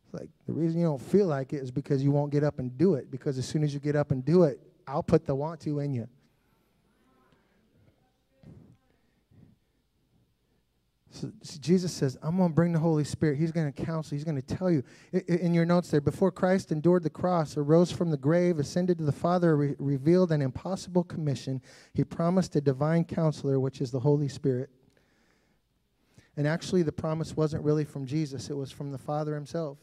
It's 0.05 0.13
like 0.13 0.29
the 0.47 0.53
reason 0.53 0.81
you 0.81 0.87
don't 0.87 1.01
feel 1.01 1.27
like 1.27 1.53
it 1.53 1.63
is 1.63 1.71
because 1.71 2.03
you 2.03 2.11
won't 2.11 2.31
get 2.31 2.45
up 2.45 2.59
and 2.59 2.77
do 2.77 2.95
it. 2.95 3.11
Because 3.11 3.39
as 3.39 3.47
soon 3.47 3.63
as 3.63 3.73
you 3.73 3.81
get 3.81 3.97
up 3.97 4.11
and 4.11 4.25
do 4.25 4.43
it, 4.43 4.61
I'll 4.87 5.03
put 5.03 5.25
the 5.25 5.35
want 5.35 5.61
to 5.61 5.79
in 5.79 5.95
you. 5.95 6.09
So 11.13 11.33
Jesus 11.61 11.93
says, 11.93 12.17
I'm 12.23 12.37
going 12.37 12.51
to 12.51 12.55
bring 12.55 12.73
the 12.73 12.79
Holy 12.79 13.03
Spirit. 13.03 13.37
He's 13.37 13.51
going 13.51 13.71
to 13.71 13.85
counsel. 13.85 14.15
He's 14.15 14.25
going 14.25 14.41
to 14.41 14.57
tell 14.57 14.71
you. 14.71 14.85
In 15.13 15.53
your 15.53 15.67
notes 15.67 15.91
there, 15.91 16.01
before 16.01 16.31
Christ 16.31 16.71
endured 16.71 17.03
the 17.03 17.11
cross, 17.11 17.57
arose 17.57 17.91
from 17.91 18.11
the 18.11 18.17
grave, 18.17 18.61
ascended 18.61 18.99
to 18.99 19.05
the 19.05 19.13
Father, 19.13 19.57
re- 19.57 19.75
revealed 19.81 20.31
an 20.31 20.41
impossible 20.41 21.03
commission, 21.03 21.61
he 21.95 22.05
promised 22.05 22.55
a 22.55 22.61
divine 22.61 23.05
counselor, 23.05 23.59
which 23.59 23.81
is 23.81 23.91
the 23.91 24.01
Holy 24.01 24.29
Spirit. 24.29 24.71
And 26.37 26.47
actually, 26.47 26.85
the 26.85 26.93
promise 26.93 27.37
wasn't 27.37 27.65
really 27.65 27.85
from 27.85 28.07
Jesus, 28.07 28.49
it 28.49 28.57
was 28.57 28.71
from 28.71 28.93
the 28.93 28.99
Father 28.99 29.35
himself. 29.35 29.79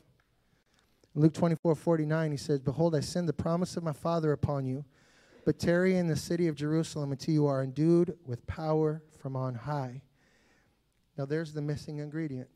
In 1.14 1.22
Luke 1.22 1.34
24 1.34 1.76
49, 1.76 2.32
he 2.32 2.38
says, 2.38 2.62
Behold, 2.62 2.96
I 2.96 3.02
send 3.02 3.28
the 3.28 3.34
promise 3.34 3.76
of 3.76 3.84
my 3.84 3.92
Father 3.92 4.32
upon 4.32 4.66
you, 4.66 4.86
but 5.44 5.60
tarry 5.60 5.98
in 5.98 6.08
the 6.08 6.16
city 6.16 6.48
of 6.48 6.56
Jerusalem 6.56 7.12
until 7.12 7.34
you 7.34 7.48
are 7.48 7.62
endued 7.62 8.18
with 8.26 8.48
power 8.48 9.02
from 9.20 9.36
on 9.36 9.56
high. 9.56 10.04
Now, 11.18 11.26
there's 11.26 11.54
the 11.54 11.62
missing 11.62 11.98
ingredient. 11.98 12.50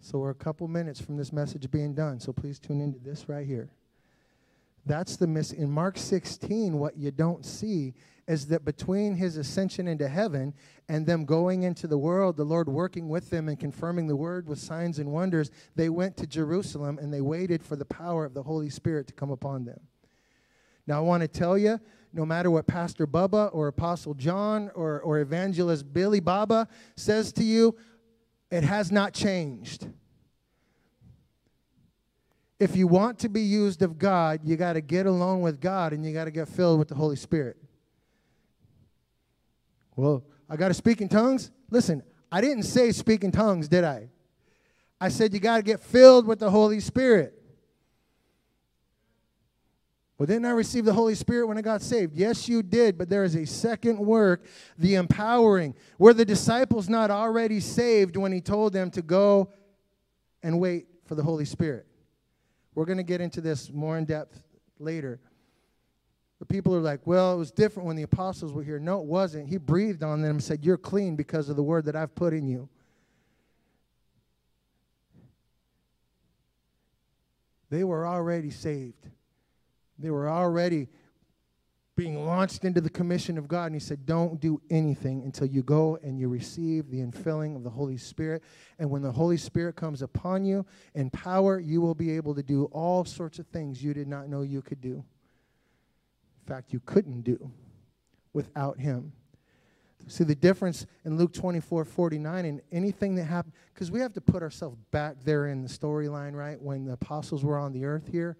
So, 0.00 0.18
we're 0.18 0.30
a 0.30 0.34
couple 0.34 0.66
minutes 0.68 1.00
from 1.00 1.16
this 1.16 1.32
message 1.32 1.70
being 1.70 1.94
done, 1.94 2.18
so 2.18 2.32
please 2.32 2.58
tune 2.58 2.80
into 2.80 2.98
this 2.98 3.28
right 3.28 3.46
here. 3.46 3.68
That's 4.86 5.16
the 5.16 5.26
miss. 5.26 5.52
In 5.52 5.70
Mark 5.70 5.98
16, 5.98 6.78
what 6.78 6.96
you 6.96 7.10
don't 7.10 7.44
see 7.44 7.92
is 8.26 8.46
that 8.46 8.64
between 8.64 9.16
his 9.16 9.36
ascension 9.36 9.86
into 9.86 10.08
heaven 10.08 10.54
and 10.88 11.04
them 11.04 11.26
going 11.26 11.62
into 11.62 11.86
the 11.86 11.98
world, 11.98 12.36
the 12.36 12.44
Lord 12.44 12.68
working 12.68 13.08
with 13.10 13.28
them 13.28 13.48
and 13.48 13.60
confirming 13.60 14.06
the 14.06 14.16
word 14.16 14.48
with 14.48 14.58
signs 14.58 14.98
and 14.98 15.12
wonders, 15.12 15.50
they 15.76 15.90
went 15.90 16.16
to 16.18 16.26
Jerusalem 16.26 16.98
and 16.98 17.12
they 17.12 17.20
waited 17.20 17.62
for 17.62 17.76
the 17.76 17.84
power 17.84 18.24
of 18.24 18.32
the 18.32 18.42
Holy 18.42 18.70
Spirit 18.70 19.06
to 19.08 19.12
come 19.12 19.30
upon 19.30 19.64
them. 19.64 19.80
Now, 20.86 20.98
I 20.98 21.00
want 21.00 21.20
to 21.20 21.28
tell 21.28 21.58
you 21.58 21.80
no 22.12 22.24
matter 22.24 22.50
what 22.50 22.66
Pastor 22.66 23.06
Bubba 23.06 23.50
or 23.52 23.68
Apostle 23.68 24.14
John 24.14 24.70
or, 24.74 25.00
or 25.00 25.18
Evangelist 25.18 25.92
Billy 25.92 26.20
Baba 26.20 26.68
says 26.96 27.32
to 27.34 27.44
you, 27.44 27.76
it 28.50 28.64
has 28.64 28.90
not 28.90 29.12
changed. 29.12 29.88
If 32.58 32.74
you 32.74 32.88
want 32.88 33.20
to 33.20 33.28
be 33.28 33.42
used 33.42 33.82
of 33.82 33.98
God, 33.98 34.40
you 34.44 34.56
got 34.56 34.72
to 34.72 34.80
get 34.80 35.06
alone 35.06 35.42
with 35.42 35.60
God 35.60 35.92
and 35.92 36.04
you 36.04 36.12
got 36.12 36.24
to 36.24 36.30
get 36.30 36.48
filled 36.48 36.78
with 36.78 36.88
the 36.88 36.94
Holy 36.94 37.16
Spirit. 37.16 37.56
Well, 39.94 40.24
I 40.48 40.56
got 40.56 40.68
to 40.68 40.74
speak 40.74 41.00
in 41.00 41.08
tongues? 41.08 41.50
Listen, 41.70 42.02
I 42.32 42.40
didn't 42.40 42.64
say 42.64 42.90
speak 42.92 43.22
in 43.22 43.30
tongues, 43.30 43.68
did 43.68 43.84
I? 43.84 44.08
I 45.00 45.08
said 45.08 45.32
you 45.32 45.40
got 45.40 45.58
to 45.58 45.62
get 45.62 45.80
filled 45.80 46.26
with 46.26 46.40
the 46.40 46.50
Holy 46.50 46.80
Spirit. 46.80 47.37
Well, 50.18 50.26
didn't 50.26 50.46
I 50.46 50.50
receive 50.50 50.84
the 50.84 50.92
Holy 50.92 51.14
Spirit 51.14 51.46
when 51.46 51.58
I 51.58 51.62
got 51.62 51.80
saved? 51.80 52.16
Yes, 52.16 52.48
you 52.48 52.64
did, 52.64 52.98
but 52.98 53.08
there 53.08 53.22
is 53.22 53.36
a 53.36 53.46
second 53.46 53.98
work, 54.00 54.44
the 54.76 54.96
empowering. 54.96 55.76
Were 55.96 56.12
the 56.12 56.24
disciples 56.24 56.88
not 56.88 57.12
already 57.12 57.60
saved 57.60 58.16
when 58.16 58.32
he 58.32 58.40
told 58.40 58.72
them 58.72 58.90
to 58.90 59.02
go 59.02 59.52
and 60.42 60.58
wait 60.58 60.88
for 61.06 61.14
the 61.14 61.22
Holy 61.22 61.44
Spirit? 61.44 61.86
We're 62.74 62.84
going 62.84 62.98
to 62.98 63.04
get 63.04 63.20
into 63.20 63.40
this 63.40 63.70
more 63.70 63.96
in 63.96 64.06
depth 64.06 64.42
later. 64.80 65.20
But 66.40 66.48
people 66.48 66.74
are 66.74 66.80
like, 66.80 67.06
well, 67.06 67.32
it 67.34 67.38
was 67.38 67.52
different 67.52 67.86
when 67.86 67.96
the 67.96 68.02
apostles 68.02 68.52
were 68.52 68.62
here. 68.64 68.80
No, 68.80 69.00
it 69.00 69.06
wasn't. 69.06 69.48
He 69.48 69.56
breathed 69.56 70.02
on 70.02 70.20
them 70.20 70.32
and 70.32 70.42
said, 70.42 70.64
You're 70.64 70.76
clean 70.76 71.16
because 71.16 71.48
of 71.48 71.56
the 71.56 71.62
word 71.62 71.84
that 71.86 71.96
I've 71.96 72.14
put 72.14 72.32
in 72.32 72.46
you. 72.46 72.68
They 77.70 77.84
were 77.84 78.06
already 78.06 78.50
saved. 78.50 79.08
They 79.98 80.10
were 80.10 80.28
already 80.28 80.88
being 81.98 82.24
launched 82.24 82.64
into 82.64 82.80
the 82.80 82.88
commission 82.88 83.36
of 83.36 83.48
God. 83.48 83.66
And 83.66 83.74
he 83.74 83.80
said, 83.80 84.06
Don't 84.06 84.40
do 84.40 84.62
anything 84.70 85.24
until 85.24 85.48
you 85.48 85.64
go 85.64 85.98
and 86.00 86.18
you 86.18 86.28
receive 86.28 86.90
the 86.90 86.98
infilling 86.98 87.56
of 87.56 87.64
the 87.64 87.70
Holy 87.70 87.96
Spirit. 87.96 88.44
And 88.78 88.88
when 88.88 89.02
the 89.02 89.10
Holy 89.10 89.36
Spirit 89.36 89.74
comes 89.74 90.00
upon 90.00 90.44
you 90.44 90.64
in 90.94 91.10
power, 91.10 91.58
you 91.58 91.80
will 91.80 91.96
be 91.96 92.12
able 92.12 92.36
to 92.36 92.42
do 92.42 92.66
all 92.66 93.04
sorts 93.04 93.40
of 93.40 93.48
things 93.48 93.82
you 93.82 93.92
did 93.92 94.06
not 94.06 94.28
know 94.28 94.42
you 94.42 94.62
could 94.62 94.80
do. 94.80 95.04
In 96.42 96.46
fact, 96.46 96.72
you 96.72 96.80
couldn't 96.86 97.22
do 97.22 97.50
without 98.32 98.78
him. 98.78 99.12
See 100.06 100.22
the 100.22 100.36
difference 100.36 100.86
in 101.04 101.18
Luke 101.18 101.34
24 101.34 101.84
49 101.84 102.44
and 102.44 102.60
anything 102.70 103.16
that 103.16 103.24
happened, 103.24 103.54
because 103.74 103.90
we 103.90 103.98
have 103.98 104.12
to 104.12 104.20
put 104.20 104.44
ourselves 104.44 104.78
back 104.92 105.16
there 105.24 105.48
in 105.48 105.62
the 105.62 105.68
storyline, 105.68 106.32
right? 106.32 106.62
When 106.62 106.84
the 106.84 106.92
apostles 106.92 107.44
were 107.44 107.58
on 107.58 107.72
the 107.72 107.84
earth 107.84 108.06
here 108.06 108.36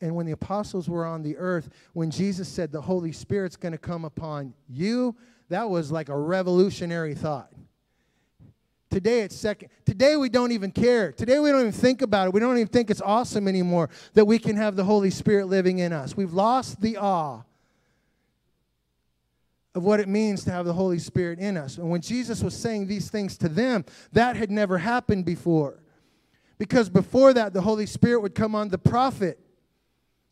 and 0.00 0.14
when 0.14 0.26
the 0.26 0.32
apostles 0.32 0.88
were 0.88 1.06
on 1.06 1.22
the 1.22 1.36
earth, 1.36 1.70
when 1.92 2.10
Jesus 2.10 2.48
said 2.48 2.72
the 2.72 2.80
Holy 2.80 3.12
Spirit's 3.12 3.56
going 3.56 3.72
to 3.72 3.78
come 3.78 4.04
upon 4.04 4.54
you, 4.68 5.16
that 5.48 5.68
was 5.68 5.92
like 5.92 6.08
a 6.08 6.18
revolutionary 6.18 7.14
thought. 7.14 7.52
Today 8.90 9.22
it's 9.22 9.34
second. 9.34 9.70
Today 9.84 10.16
we 10.16 10.28
don't 10.28 10.52
even 10.52 10.70
care. 10.70 11.10
Today 11.10 11.40
we 11.40 11.50
don't 11.50 11.60
even 11.60 11.72
think 11.72 12.02
about 12.02 12.28
it. 12.28 12.32
We 12.32 12.40
don't 12.40 12.56
even 12.56 12.68
think 12.68 12.90
it's 12.90 13.00
awesome 13.00 13.48
anymore 13.48 13.90
that 14.12 14.24
we 14.24 14.38
can 14.38 14.56
have 14.56 14.76
the 14.76 14.84
Holy 14.84 15.10
Spirit 15.10 15.46
living 15.46 15.80
in 15.80 15.92
us. 15.92 16.16
We've 16.16 16.32
lost 16.32 16.80
the 16.80 16.96
awe 16.96 17.42
of 19.74 19.82
what 19.82 19.98
it 19.98 20.08
means 20.08 20.44
to 20.44 20.52
have 20.52 20.64
the 20.64 20.72
Holy 20.72 21.00
Spirit 21.00 21.40
in 21.40 21.56
us. 21.56 21.78
And 21.78 21.90
when 21.90 22.00
Jesus 22.00 22.42
was 22.42 22.56
saying 22.56 22.86
these 22.86 23.10
things 23.10 23.36
to 23.38 23.48
them, 23.48 23.84
that 24.12 24.36
had 24.36 24.50
never 24.50 24.78
happened 24.78 25.24
before. 25.24 25.82
Because 26.58 26.88
before 26.88 27.32
that, 27.32 27.52
the 27.52 27.62
Holy 27.62 27.86
Spirit 27.86 28.20
would 28.20 28.34
come 28.36 28.54
on 28.54 28.68
the 28.68 28.78
prophet 28.78 29.40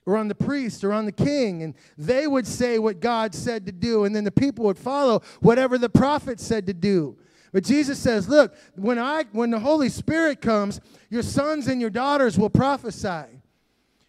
or 0.05 0.17
on 0.17 0.29
the 0.29 0.35
priest 0.35 0.83
or 0.85 0.93
on 0.93 1.05
the 1.05 1.13
king, 1.13 1.63
and 1.63 1.75
they 1.97 2.27
would 2.27 2.47
say 2.47 2.79
what 2.79 3.01
God 3.01 3.35
said 3.35 3.67
to 3.67 3.73
do, 3.73 4.05
and 4.05 4.15
then 4.15 4.25
the 4.25 4.33
people 4.33 4.65
would 4.65 4.79
follow 4.79 5.23
whatever 5.41 5.79
the 5.79 5.89
prophet 5.89 6.41
said 6.41 6.67
to 6.67 6.75
do. 6.75 7.17
But 7.53 7.65
Jesus 7.65 7.99
says, 7.99 8.29
Look, 8.29 8.55
when, 8.75 8.99
I, 8.99 9.25
when 9.33 9.51
the 9.51 9.61
Holy 9.61 9.89
Spirit 9.89 10.41
comes, 10.41 10.81
your 11.11 11.23
sons 11.23 11.69
and 11.69 11.81
your 11.81 11.91
daughters 11.91 12.39
will 12.39 12.51
prophesy. 12.51 13.27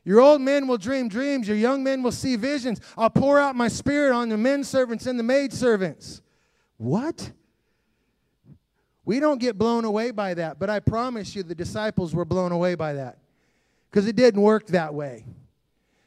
Your 0.06 0.20
old 0.20 0.42
men 0.42 0.68
will 0.68 0.78
dream 0.78 1.08
dreams. 1.08 1.48
Your 1.48 1.58
young 1.58 1.84
men 1.84 2.04
will 2.04 2.12
see 2.12 2.36
visions. 2.36 2.82
I'll 2.98 3.10
pour 3.10 3.40
out 3.40 3.56
my 3.56 3.68
spirit 3.68 4.14
on 4.14 4.30
the 4.30 4.38
men 4.38 4.64
servants 4.64 5.06
and 5.06 5.18
the 5.18 5.24
maid 5.24 5.54
servants. 5.54 6.22
What? 6.78 7.32
We 9.06 9.20
don't 9.20 9.40
get 9.40 9.58
blown 9.58 9.86
away 9.86 10.12
by 10.12 10.34
that, 10.36 10.60
but 10.60 10.70
I 10.70 10.80
promise 10.80 11.36
you 11.36 11.44
the 11.44 11.56
disciples 11.56 12.16
were 12.16 12.26
blown 12.26 12.52
away 12.52 12.76
by 12.76 12.94
that 12.94 13.18
because 13.90 14.08
it 14.08 14.16
didn't 14.16 14.42
work 14.42 14.68
that 14.68 14.94
way. 14.94 15.26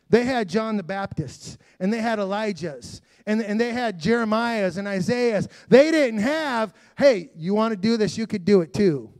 They 0.08 0.24
had 0.24 0.48
John 0.48 0.76
the 0.76 0.82
Baptist's 0.82 1.58
and 1.80 1.92
they 1.92 2.00
had 2.00 2.18
Elijah's 2.18 3.02
and, 3.26 3.42
and 3.42 3.60
they 3.60 3.72
had 3.72 3.98
Jeremiah's 3.98 4.76
and 4.76 4.86
Isaiah's. 4.86 5.48
They 5.68 5.90
didn't 5.90 6.20
have, 6.20 6.72
hey, 6.96 7.30
you 7.36 7.54
want 7.54 7.72
to 7.72 7.76
do 7.76 7.96
this, 7.96 8.16
you 8.16 8.26
could 8.26 8.44
do 8.44 8.60
it 8.60 8.72
too. 8.72 9.12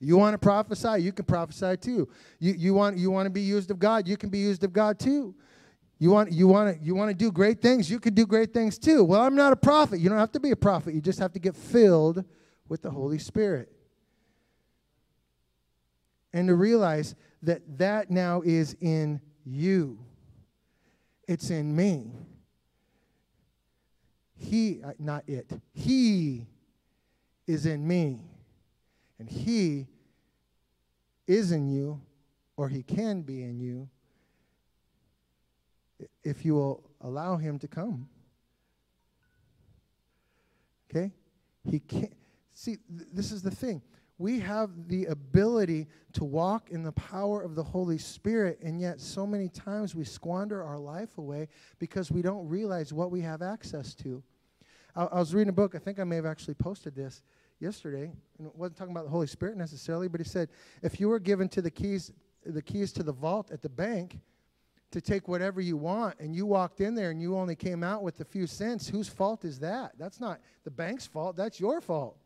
You 0.00 0.16
want 0.16 0.34
to 0.34 0.38
prophesy, 0.38 1.02
you 1.02 1.12
can 1.12 1.24
prophesy 1.24 1.76
too. 1.76 2.08
You, 2.38 2.54
you, 2.54 2.74
want, 2.74 2.98
you 2.98 3.10
want 3.10 3.26
to 3.26 3.30
be 3.30 3.42
used 3.42 3.70
of 3.70 3.78
God, 3.78 4.08
you 4.08 4.16
can 4.16 4.30
be 4.30 4.38
used 4.38 4.64
of 4.64 4.72
God 4.72 4.98
too. 4.98 5.34
You 5.98 6.10
want, 6.10 6.32
you, 6.32 6.48
want 6.48 6.76
to, 6.76 6.84
you 6.84 6.94
want 6.94 7.10
to 7.10 7.14
do 7.14 7.30
great 7.30 7.60
things, 7.60 7.90
you 7.90 8.00
can 8.00 8.14
do 8.14 8.26
great 8.26 8.52
things 8.52 8.78
too. 8.78 9.04
Well, 9.04 9.22
I'm 9.22 9.36
not 9.36 9.52
a 9.52 9.56
prophet. 9.56 10.00
You 10.00 10.08
don't 10.08 10.18
have 10.18 10.32
to 10.32 10.40
be 10.40 10.50
a 10.50 10.56
prophet, 10.56 10.94
you 10.94 11.00
just 11.00 11.18
have 11.18 11.32
to 11.32 11.38
get 11.38 11.54
filled 11.56 12.24
with 12.68 12.82
the 12.82 12.90
Holy 12.90 13.18
Spirit. 13.18 13.70
And 16.32 16.48
to 16.48 16.54
realize 16.54 17.14
that 17.42 17.62
that 17.78 18.10
now 18.10 18.42
is 18.44 18.76
in 18.80 19.20
you. 19.44 19.98
It's 21.26 21.50
in 21.50 21.74
me. 21.74 22.10
He, 24.36 24.80
uh, 24.84 24.92
not 24.98 25.24
it, 25.26 25.50
He 25.72 26.46
is 27.46 27.66
in 27.66 27.86
me. 27.86 28.20
And 29.18 29.28
He 29.28 29.86
is 31.26 31.52
in 31.52 31.68
you, 31.68 32.00
or 32.56 32.68
He 32.68 32.82
can 32.82 33.22
be 33.22 33.42
in 33.42 33.60
you, 33.60 33.88
if 36.22 36.44
you 36.44 36.54
will 36.54 36.82
allow 37.00 37.36
Him 37.36 37.58
to 37.60 37.68
come. 37.68 38.08
Okay? 40.90 41.12
He 41.68 41.80
can't. 41.80 42.12
See, 42.52 42.76
th- 42.76 43.08
this 43.12 43.32
is 43.32 43.42
the 43.42 43.50
thing. 43.50 43.82
We 44.18 44.38
have 44.40 44.70
the 44.88 45.06
ability 45.06 45.88
to 46.12 46.24
walk 46.24 46.70
in 46.70 46.82
the 46.82 46.92
power 46.92 47.42
of 47.42 47.54
the 47.54 47.62
Holy 47.62 47.98
Spirit, 47.98 48.60
and 48.62 48.80
yet 48.80 49.00
so 49.00 49.26
many 49.26 49.48
times 49.48 49.94
we 49.94 50.04
squander 50.04 50.62
our 50.62 50.78
life 50.78 51.18
away 51.18 51.48
because 51.78 52.10
we 52.10 52.22
don't 52.22 52.48
realize 52.48 52.92
what 52.92 53.10
we 53.10 53.20
have 53.20 53.42
access 53.42 53.94
to. 53.96 54.22
I, 54.94 55.04
I 55.06 55.18
was 55.18 55.34
reading 55.34 55.48
a 55.48 55.52
book, 55.52 55.74
I 55.74 55.78
think 55.78 55.98
I 55.98 56.04
may 56.04 56.16
have 56.16 56.26
actually 56.26 56.54
posted 56.54 56.94
this 56.94 57.22
yesterday, 57.58 58.12
and 58.38 58.46
it 58.46 58.54
wasn't 58.54 58.76
talking 58.76 58.92
about 58.92 59.04
the 59.04 59.10
Holy 59.10 59.26
Spirit 59.26 59.56
necessarily, 59.56 60.06
but 60.06 60.20
he 60.20 60.24
said 60.24 60.48
if 60.82 61.00
you 61.00 61.08
were 61.08 61.18
given 61.20 61.48
to 61.48 61.62
the 61.62 61.70
keys, 61.70 62.12
the 62.46 62.62
keys 62.62 62.92
to 62.92 63.02
the 63.02 63.12
vault 63.12 63.50
at 63.50 63.62
the 63.62 63.68
bank, 63.68 64.20
to 64.92 65.00
take 65.00 65.26
whatever 65.26 65.60
you 65.60 65.76
want 65.76 66.14
and 66.20 66.36
you 66.36 66.46
walked 66.46 66.80
in 66.80 66.94
there 66.94 67.10
and 67.10 67.20
you 67.20 67.36
only 67.36 67.56
came 67.56 67.82
out 67.82 68.04
with 68.04 68.20
a 68.20 68.24
few 68.24 68.46
cents, 68.46 68.86
whose 68.86 69.08
fault 69.08 69.44
is 69.44 69.58
that? 69.58 69.90
That's 69.98 70.20
not 70.20 70.38
the 70.62 70.70
bank's 70.70 71.04
fault, 71.04 71.34
that's 71.34 71.58
your 71.58 71.80
fault 71.80 72.16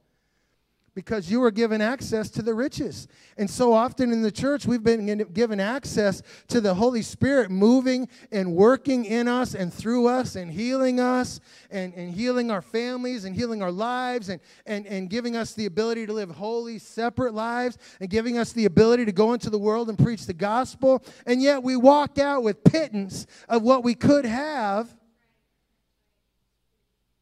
because 0.98 1.30
you 1.30 1.38
were 1.38 1.52
given 1.52 1.80
access 1.80 2.28
to 2.28 2.42
the 2.42 2.52
riches. 2.52 3.06
And 3.36 3.48
so 3.48 3.72
often 3.72 4.10
in 4.10 4.20
the 4.20 4.32
church, 4.32 4.66
we've 4.66 4.82
been 4.82 5.06
given 5.32 5.60
access 5.60 6.24
to 6.48 6.60
the 6.60 6.74
Holy 6.74 7.02
Spirit 7.02 7.52
moving 7.52 8.08
and 8.32 8.52
working 8.52 9.04
in 9.04 9.28
us 9.28 9.54
and 9.54 9.72
through 9.72 10.08
us 10.08 10.34
and 10.34 10.50
healing 10.50 10.98
us 10.98 11.38
and, 11.70 11.94
and 11.94 12.10
healing 12.12 12.50
our 12.50 12.60
families 12.60 13.24
and 13.24 13.36
healing 13.36 13.62
our 13.62 13.70
lives 13.70 14.28
and, 14.28 14.40
and, 14.66 14.88
and 14.88 15.08
giving 15.08 15.36
us 15.36 15.54
the 15.54 15.66
ability 15.66 16.04
to 16.04 16.12
live 16.12 16.30
holy, 16.30 16.80
separate 16.80 17.32
lives 17.32 17.78
and 18.00 18.10
giving 18.10 18.36
us 18.36 18.52
the 18.52 18.64
ability 18.64 19.04
to 19.04 19.12
go 19.12 19.34
into 19.34 19.50
the 19.50 19.58
world 19.58 19.88
and 19.88 20.00
preach 20.00 20.26
the 20.26 20.34
gospel. 20.34 21.04
And 21.26 21.40
yet 21.40 21.62
we 21.62 21.76
walk 21.76 22.18
out 22.18 22.42
with 22.42 22.64
pittance 22.64 23.24
of 23.48 23.62
what 23.62 23.84
we 23.84 23.94
could 23.94 24.24
have 24.24 24.92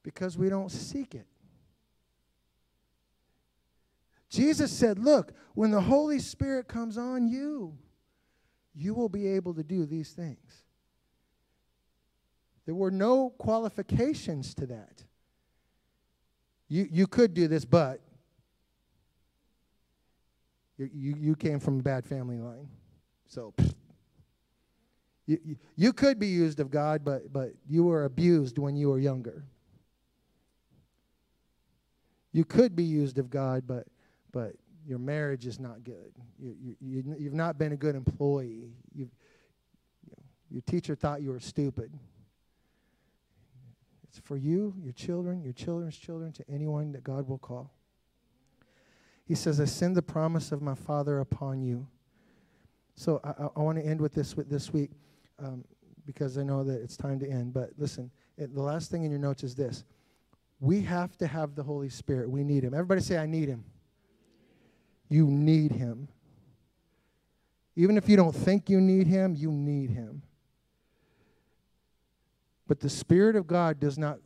because 0.03 0.39
we 0.39 0.49
don't 0.49 0.71
seek 0.71 1.15
it. 1.15 1.27
Jesus 4.37 4.71
said, 4.71 4.99
Look, 4.99 5.33
when 5.55 5.71
the 5.71 5.81
Holy 5.81 6.19
Spirit 6.19 6.69
comes 6.69 6.99
on 6.99 7.27
you, 7.27 7.79
you 8.75 8.93
will 8.93 9.09
be 9.09 9.27
able 9.27 9.55
to 9.55 9.63
do 9.63 9.87
these 9.87 10.11
things. 10.11 10.63
There 12.67 12.75
were 12.75 12.91
no 12.91 13.31
qualifications 13.31 14.53
to 14.57 14.67
that. 14.67 15.05
You, 16.69 16.87
you 16.91 17.07
could 17.07 17.33
do 17.33 17.49
this, 17.49 17.65
but 17.65 18.01
you, 20.77 20.91
you, 20.93 21.15
you 21.19 21.37
came 21.37 21.59
from 21.59 21.81
a 21.81 21.83
bad 21.83 22.05
family 22.05 22.37
line. 22.39 22.69
So, 23.29 23.55
you, 25.27 25.39
you, 25.45 25.57
you 25.77 25.93
could 25.95 26.19
be 26.19 26.27
used 26.27 26.61
of 26.61 26.71
God, 26.71 27.05
but, 27.05 27.33
but 27.33 27.53
you 27.67 27.85
were 27.85 28.05
abused 28.05 28.59
when 28.59 28.77
you 28.77 28.91
were 28.91 28.99
younger. 28.99 29.47
You 32.33 32.45
could 32.45 32.77
be 32.77 32.85
used 32.85 33.19
of 33.19 33.31
God, 33.31 33.63
but 33.67 33.87
but 34.37 34.53
your 34.87 34.99
marriage 34.99 35.47
is 35.47 35.59
not 35.59 35.83
good. 35.83 36.13
You, 36.39 36.77
you, 36.79 37.17
you, 37.19 37.25
have 37.25 37.33
not 37.33 37.57
been 37.57 37.73
a 37.73 37.77
good 37.77 37.97
employee. 37.97 38.75
You've, 38.95 39.09
you 40.05 40.11
know, 40.11 40.23
your 40.51 40.61
teacher 40.61 40.95
thought 40.95 41.23
you 41.23 41.31
were 41.31 41.41
stupid. 41.41 41.91
It's 44.07 44.19
for 44.19 44.37
you, 44.37 44.75
your 44.79 44.93
children, 44.93 45.43
your 45.43 45.55
children's 45.55 45.97
children, 45.97 46.33
to 46.33 46.45
anyone 46.51 46.93
that 46.93 47.03
God 47.03 47.27
will 47.27 47.39
call. 47.39 47.73
He 49.25 49.35
says, 49.35 49.59
I 49.59 49.65
send 49.65 49.97
the 49.97 50.03
promise 50.03 50.53
of 50.53 50.61
my 50.61 50.75
Father 50.75 51.21
upon 51.21 51.63
you. 51.63 51.87
So 52.95 53.23
I, 53.25 53.31
I, 53.31 53.49
I 53.57 53.61
want 53.61 53.79
to 53.79 53.87
end 53.87 54.03
with 54.03 54.13
this 54.13 54.37
with 54.37 54.51
this 54.51 54.71
week 54.71 54.91
um, 55.39 55.65
because 56.05 56.37
I 56.37 56.43
know 56.43 56.63
that 56.63 56.83
it's 56.83 56.99
time 56.99 57.19
to 57.21 57.27
end. 57.27 57.55
But 57.55 57.71
listen, 57.79 58.11
it, 58.37 58.55
the 58.55 58.61
last 58.61 58.91
thing 58.91 59.05
in 59.05 59.11
your 59.11 59.19
notes 59.21 59.45
is 59.45 59.55
this. 59.55 59.85
We 60.61 60.83
have 60.83 61.17
to 61.17 61.27
have 61.27 61.55
the 61.55 61.63
Holy 61.63 61.89
Spirit. 61.89 62.31
We 62.31 62.45
need 62.45 62.65
him. 62.65 62.75
Everybody 62.75 63.01
say, 63.01 63.17
I 63.17 63.25
need 63.25 63.49
him. 63.49 63.65
You 65.09 65.27
need 65.27 65.73
him. 65.73 66.09
Even 67.77 67.97
if 67.97 68.09
you 68.09 68.17
don't 68.17 68.35
think 68.35 68.71
you 68.71 68.81
need 68.81 69.07
him, 69.07 69.35
you 69.35 69.51
need 69.51 69.91
him. 69.91 70.23
But 72.67 72.81
the 72.81 72.89
Spirit 72.89 73.37
of 73.37 73.47
God 73.47 73.79
does 73.79 73.99
not 73.99 74.19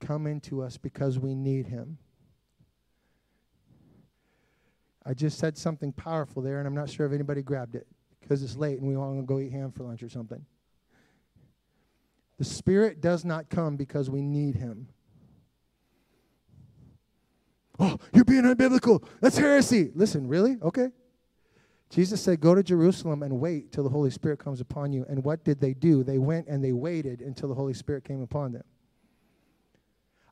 come 0.00 0.26
into 0.26 0.62
us 0.62 0.76
because 0.76 1.18
we 1.18 1.34
need 1.34 1.66
him. 1.66 1.98
I 5.04 5.14
just 5.14 5.38
said 5.38 5.56
something 5.56 5.92
powerful 5.92 6.42
there, 6.42 6.58
and 6.58 6.66
I'm 6.66 6.74
not 6.74 6.90
sure 6.90 7.06
if 7.06 7.12
anybody 7.12 7.42
grabbed 7.42 7.74
it 7.74 7.86
because 8.20 8.42
it's 8.42 8.56
late 8.56 8.78
and 8.78 8.88
we 8.88 8.96
all 8.96 9.14
want 9.14 9.20
to 9.20 9.26
go 9.26 9.38
eat 9.38 9.52
ham 9.52 9.70
for 9.70 9.84
lunch 9.84 10.02
or 10.02 10.08
something. 10.08 10.44
The 12.38 12.44
Spirit 12.44 13.00
does 13.00 13.24
not 13.24 13.48
come 13.48 13.76
because 13.76 14.10
we 14.10 14.20
need 14.20 14.56
him. 14.56 14.88
Oh, 17.78 17.98
you're 18.12 18.24
being 18.24 18.42
unbiblical. 18.42 19.04
That's 19.20 19.36
heresy. 19.36 19.90
Listen, 19.94 20.28
really? 20.28 20.56
Okay. 20.62 20.88
Jesus 21.90 22.20
said, 22.20 22.40
Go 22.40 22.54
to 22.54 22.62
Jerusalem 22.62 23.22
and 23.22 23.38
wait 23.38 23.72
till 23.72 23.84
the 23.84 23.90
Holy 23.90 24.10
Spirit 24.10 24.38
comes 24.38 24.60
upon 24.60 24.92
you. 24.92 25.04
And 25.08 25.22
what 25.24 25.44
did 25.44 25.60
they 25.60 25.74
do? 25.74 26.02
They 26.02 26.18
went 26.18 26.48
and 26.48 26.64
they 26.64 26.72
waited 26.72 27.20
until 27.20 27.48
the 27.48 27.54
Holy 27.54 27.74
Spirit 27.74 28.04
came 28.04 28.22
upon 28.22 28.52
them. 28.52 28.64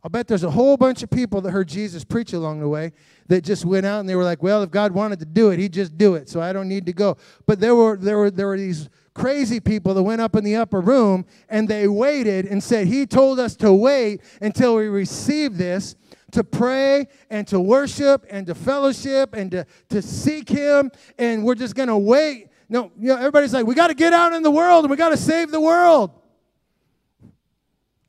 I'll 0.04 0.10
bet 0.10 0.28
there's 0.28 0.44
a 0.44 0.50
whole 0.50 0.76
bunch 0.76 1.02
of 1.02 1.08
people 1.08 1.40
that 1.40 1.50
heard 1.50 1.66
Jesus 1.66 2.04
preach 2.04 2.34
along 2.34 2.60
the 2.60 2.68
way 2.68 2.92
that 3.28 3.42
just 3.42 3.64
went 3.64 3.86
out 3.86 4.00
and 4.00 4.08
they 4.08 4.16
were 4.16 4.24
like, 4.24 4.42
well, 4.42 4.62
if 4.62 4.70
God 4.70 4.92
wanted 4.92 5.18
to 5.20 5.24
do 5.24 5.48
it, 5.48 5.58
he'd 5.58 5.72
just 5.72 5.96
do 5.96 6.14
it, 6.14 6.28
so 6.28 6.42
I 6.42 6.52
don't 6.52 6.68
need 6.68 6.84
to 6.86 6.92
go. 6.92 7.16
But 7.46 7.58
there 7.58 7.74
were, 7.74 7.96
there 7.96 8.18
were, 8.18 8.30
there 8.30 8.46
were 8.46 8.58
these 8.58 8.90
crazy 9.14 9.60
people 9.60 9.94
that 9.94 10.02
went 10.02 10.20
up 10.20 10.36
in 10.36 10.44
the 10.44 10.56
upper 10.56 10.82
room 10.82 11.24
and 11.48 11.66
they 11.66 11.88
waited 11.88 12.44
and 12.44 12.62
said, 12.62 12.86
He 12.86 13.06
told 13.06 13.40
us 13.40 13.56
to 13.56 13.72
wait 13.72 14.20
until 14.42 14.76
we 14.76 14.88
receive 14.88 15.56
this 15.56 15.96
to 16.34 16.44
pray 16.44 17.08
and 17.30 17.46
to 17.48 17.58
worship 17.58 18.26
and 18.30 18.46
to 18.46 18.54
fellowship 18.54 19.34
and 19.34 19.50
to, 19.50 19.66
to 19.88 20.02
seek 20.02 20.48
Him, 20.48 20.90
and 21.18 21.44
we're 21.44 21.54
just 21.54 21.74
going 21.74 21.88
to 21.88 21.96
wait. 21.96 22.48
No, 22.68 22.92
you 22.98 23.08
know, 23.08 23.16
everybody's 23.16 23.52
like, 23.52 23.66
we 23.66 23.74
got 23.74 23.88
to 23.88 23.94
get 23.94 24.12
out 24.12 24.32
in 24.32 24.42
the 24.42 24.50
world 24.50 24.84
and 24.84 24.90
we 24.90 24.96
got 24.96 25.10
to 25.10 25.16
save 25.16 25.50
the 25.50 25.60
world. 25.60 26.10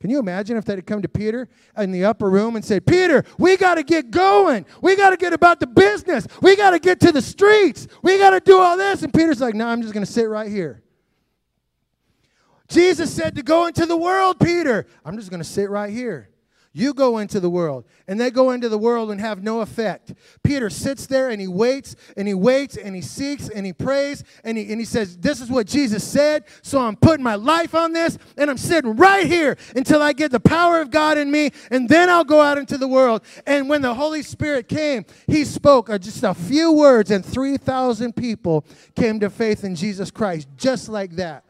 Can 0.00 0.10
you 0.10 0.18
imagine 0.18 0.56
if 0.56 0.64
they 0.64 0.74
had 0.74 0.86
come 0.86 1.02
to 1.02 1.08
Peter 1.08 1.48
in 1.76 1.90
the 1.90 2.04
upper 2.04 2.28
room 2.30 2.54
and 2.56 2.64
said, 2.64 2.86
Peter, 2.86 3.24
we 3.38 3.56
got 3.56 3.76
to 3.76 3.82
get 3.82 4.10
going. 4.10 4.66
We 4.82 4.94
got 4.94 5.10
to 5.10 5.16
get 5.16 5.32
about 5.32 5.58
the 5.58 5.66
business. 5.66 6.26
We 6.42 6.54
got 6.54 6.70
to 6.70 6.78
get 6.78 7.00
to 7.00 7.12
the 7.12 7.22
streets. 7.22 7.88
We 8.02 8.18
got 8.18 8.30
to 8.30 8.40
do 8.40 8.58
all 8.58 8.76
this. 8.76 9.02
And 9.02 9.12
Peter's 9.12 9.40
like, 9.40 9.54
no, 9.54 9.66
I'm 9.66 9.82
just 9.82 9.94
going 9.94 10.04
to 10.04 10.12
sit 10.12 10.28
right 10.28 10.50
here. 10.50 10.82
Jesus 12.68 13.12
said 13.12 13.36
to 13.36 13.42
go 13.42 13.66
into 13.66 13.86
the 13.86 13.96
world, 13.96 14.38
Peter. 14.38 14.86
I'm 15.04 15.16
just 15.16 15.30
going 15.30 15.42
to 15.42 15.48
sit 15.48 15.70
right 15.70 15.90
here. 15.90 16.30
You 16.76 16.92
go 16.92 17.16
into 17.16 17.40
the 17.40 17.48
world. 17.48 17.86
And 18.06 18.20
they 18.20 18.30
go 18.30 18.50
into 18.50 18.68
the 18.68 18.76
world 18.76 19.10
and 19.10 19.18
have 19.18 19.42
no 19.42 19.62
effect. 19.62 20.12
Peter 20.42 20.68
sits 20.68 21.06
there 21.06 21.30
and 21.30 21.40
he 21.40 21.48
waits 21.48 21.96
and 22.18 22.28
he 22.28 22.34
waits 22.34 22.76
and 22.76 22.94
he 22.94 23.00
seeks 23.00 23.48
and 23.48 23.64
he 23.64 23.72
prays 23.72 24.22
and 24.44 24.58
he, 24.58 24.70
and 24.70 24.78
he 24.78 24.84
says, 24.84 25.16
This 25.16 25.40
is 25.40 25.48
what 25.48 25.66
Jesus 25.66 26.04
said, 26.04 26.44
so 26.60 26.78
I'm 26.78 26.94
putting 26.94 27.24
my 27.24 27.36
life 27.36 27.74
on 27.74 27.94
this 27.94 28.18
and 28.36 28.50
I'm 28.50 28.58
sitting 28.58 28.94
right 28.94 29.26
here 29.26 29.56
until 29.74 30.02
I 30.02 30.12
get 30.12 30.32
the 30.32 30.38
power 30.38 30.82
of 30.82 30.90
God 30.90 31.16
in 31.16 31.30
me 31.30 31.50
and 31.70 31.88
then 31.88 32.10
I'll 32.10 32.24
go 32.24 32.42
out 32.42 32.58
into 32.58 32.76
the 32.76 32.86
world. 32.86 33.22
And 33.46 33.70
when 33.70 33.80
the 33.80 33.94
Holy 33.94 34.22
Spirit 34.22 34.68
came, 34.68 35.06
he 35.26 35.46
spoke 35.46 35.88
just 35.98 36.24
a 36.24 36.34
few 36.34 36.72
words 36.72 37.10
and 37.10 37.24
3,000 37.24 38.14
people 38.14 38.66
came 38.94 39.18
to 39.20 39.30
faith 39.30 39.64
in 39.64 39.76
Jesus 39.76 40.10
Christ 40.10 40.46
just 40.58 40.90
like 40.90 41.12
that. 41.12 41.45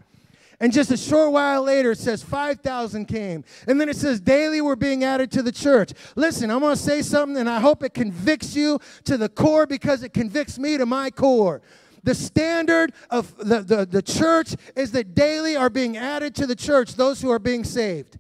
And 0.61 0.73
just 0.73 0.91
a 0.91 0.97
short 0.97 1.33
while 1.33 1.63
later, 1.63 1.93
it 1.93 1.99
says 1.99 2.23
5,000 2.23 3.07
came. 3.07 3.45
And 3.67 3.81
then 3.81 3.89
it 3.89 3.97
says 3.97 4.21
daily 4.21 4.61
were 4.61 4.77
being 4.77 5.05
added 5.05 5.31
to 5.33 5.43
the 5.43 5.53
church. 5.53 5.93
Listen, 6.15 6.51
I'm 6.51 6.61
going 6.61 6.77
to 6.77 6.83
say 6.83 7.03
something, 7.03 7.37
and 7.37 7.49
I 7.49 7.61
hope 7.61 7.83
it 7.83 7.93
convicts 7.93 8.57
you 8.57 8.79
to 9.05 9.17
the 9.17 9.29
core 9.29 9.67
because 9.67 10.03
it 10.03 10.15
convicts 10.15 10.59
me 10.59 10.79
to 10.79 10.87
my 10.87 11.11
core. 11.11 11.61
The 12.05 12.15
standard 12.15 12.93
of 13.11 13.37
the, 13.37 13.61
the, 13.61 13.85
the 13.85 14.03
church 14.03 14.55
is 14.77 14.93
that 14.93 15.15
daily 15.15 15.57
are 15.57 15.69
being 15.69 15.97
added 15.97 16.35
to 16.37 16.47
the 16.47 16.57
church 16.57 16.95
those 16.95 17.21
who 17.21 17.31
are 17.31 17.41
being 17.41 17.65
saved. 17.65 18.19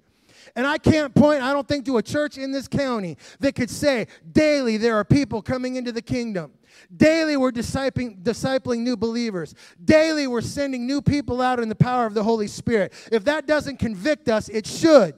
And 0.57 0.67
I 0.67 0.79
can't 0.79 1.15
point, 1.15 1.43
I 1.43 1.53
don't 1.53 1.69
think, 1.69 1.85
to 1.85 1.99
a 1.99 2.03
church 2.03 2.39
in 2.39 2.51
this 2.51 2.67
county 2.67 3.19
that 3.41 3.55
could 3.55 3.69
say 3.71 4.07
daily 4.33 4.79
there 4.79 4.97
are 4.97 5.05
people 5.05 5.43
coming 5.43 5.77
into 5.77 5.93
the 5.93 6.01
kingdom. 6.01 6.53
Daily, 6.95 7.37
we're 7.37 7.53
discipling, 7.53 8.23
discipling 8.23 8.79
new 8.79 8.97
believers. 8.97 9.55
Daily, 9.85 10.27
we're 10.27 10.41
sending 10.41 10.87
new 10.87 11.03
people 11.03 11.43
out 11.43 11.61
in 11.61 11.69
the 11.69 11.75
power 11.75 12.07
of 12.07 12.15
the 12.15 12.23
Holy 12.23 12.47
Spirit. 12.47 12.95
If 13.13 13.25
that 13.25 13.47
doesn't 13.47 13.79
convict 13.79 14.31
us, 14.31 14.49
it 14.49 14.67
should. 14.67 15.15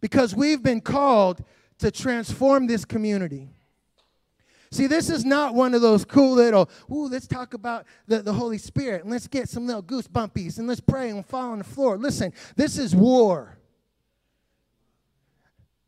Because 0.00 0.34
we've 0.34 0.62
been 0.62 0.80
called 0.80 1.42
to 1.78 1.90
transform 1.92 2.66
this 2.66 2.84
community. 2.84 3.48
See, 4.70 4.86
this 4.86 5.08
is 5.08 5.24
not 5.24 5.54
one 5.54 5.72
of 5.72 5.80
those 5.80 6.04
cool 6.04 6.34
little, 6.34 6.68
ooh, 6.90 7.08
let's 7.08 7.26
talk 7.26 7.54
about 7.54 7.86
the, 8.06 8.20
the 8.20 8.32
Holy 8.32 8.58
Spirit 8.58 9.02
and 9.02 9.10
let's 9.10 9.26
get 9.26 9.48
some 9.48 9.66
little 9.66 9.82
goosebumpies 9.82 10.58
and 10.58 10.68
let's 10.68 10.80
pray 10.80 11.08
and 11.08 11.24
fall 11.24 11.52
on 11.52 11.58
the 11.58 11.64
floor. 11.64 11.96
Listen, 11.96 12.32
this 12.56 12.76
is 12.76 12.94
war. 12.94 13.56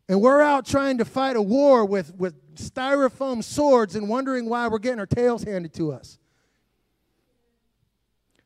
And 0.08 0.20
we're 0.20 0.40
out 0.40 0.66
trying 0.66 0.98
to 0.98 1.04
fight 1.04 1.36
a 1.36 1.42
war 1.42 1.84
with, 1.84 2.16
with 2.16 2.34
styrofoam 2.56 3.44
swords 3.44 3.94
and 3.94 4.08
wondering 4.08 4.48
why 4.48 4.66
we're 4.66 4.78
getting 4.78 4.98
our 4.98 5.06
tails 5.06 5.44
handed 5.44 5.72
to 5.74 5.92
us. 5.92 6.18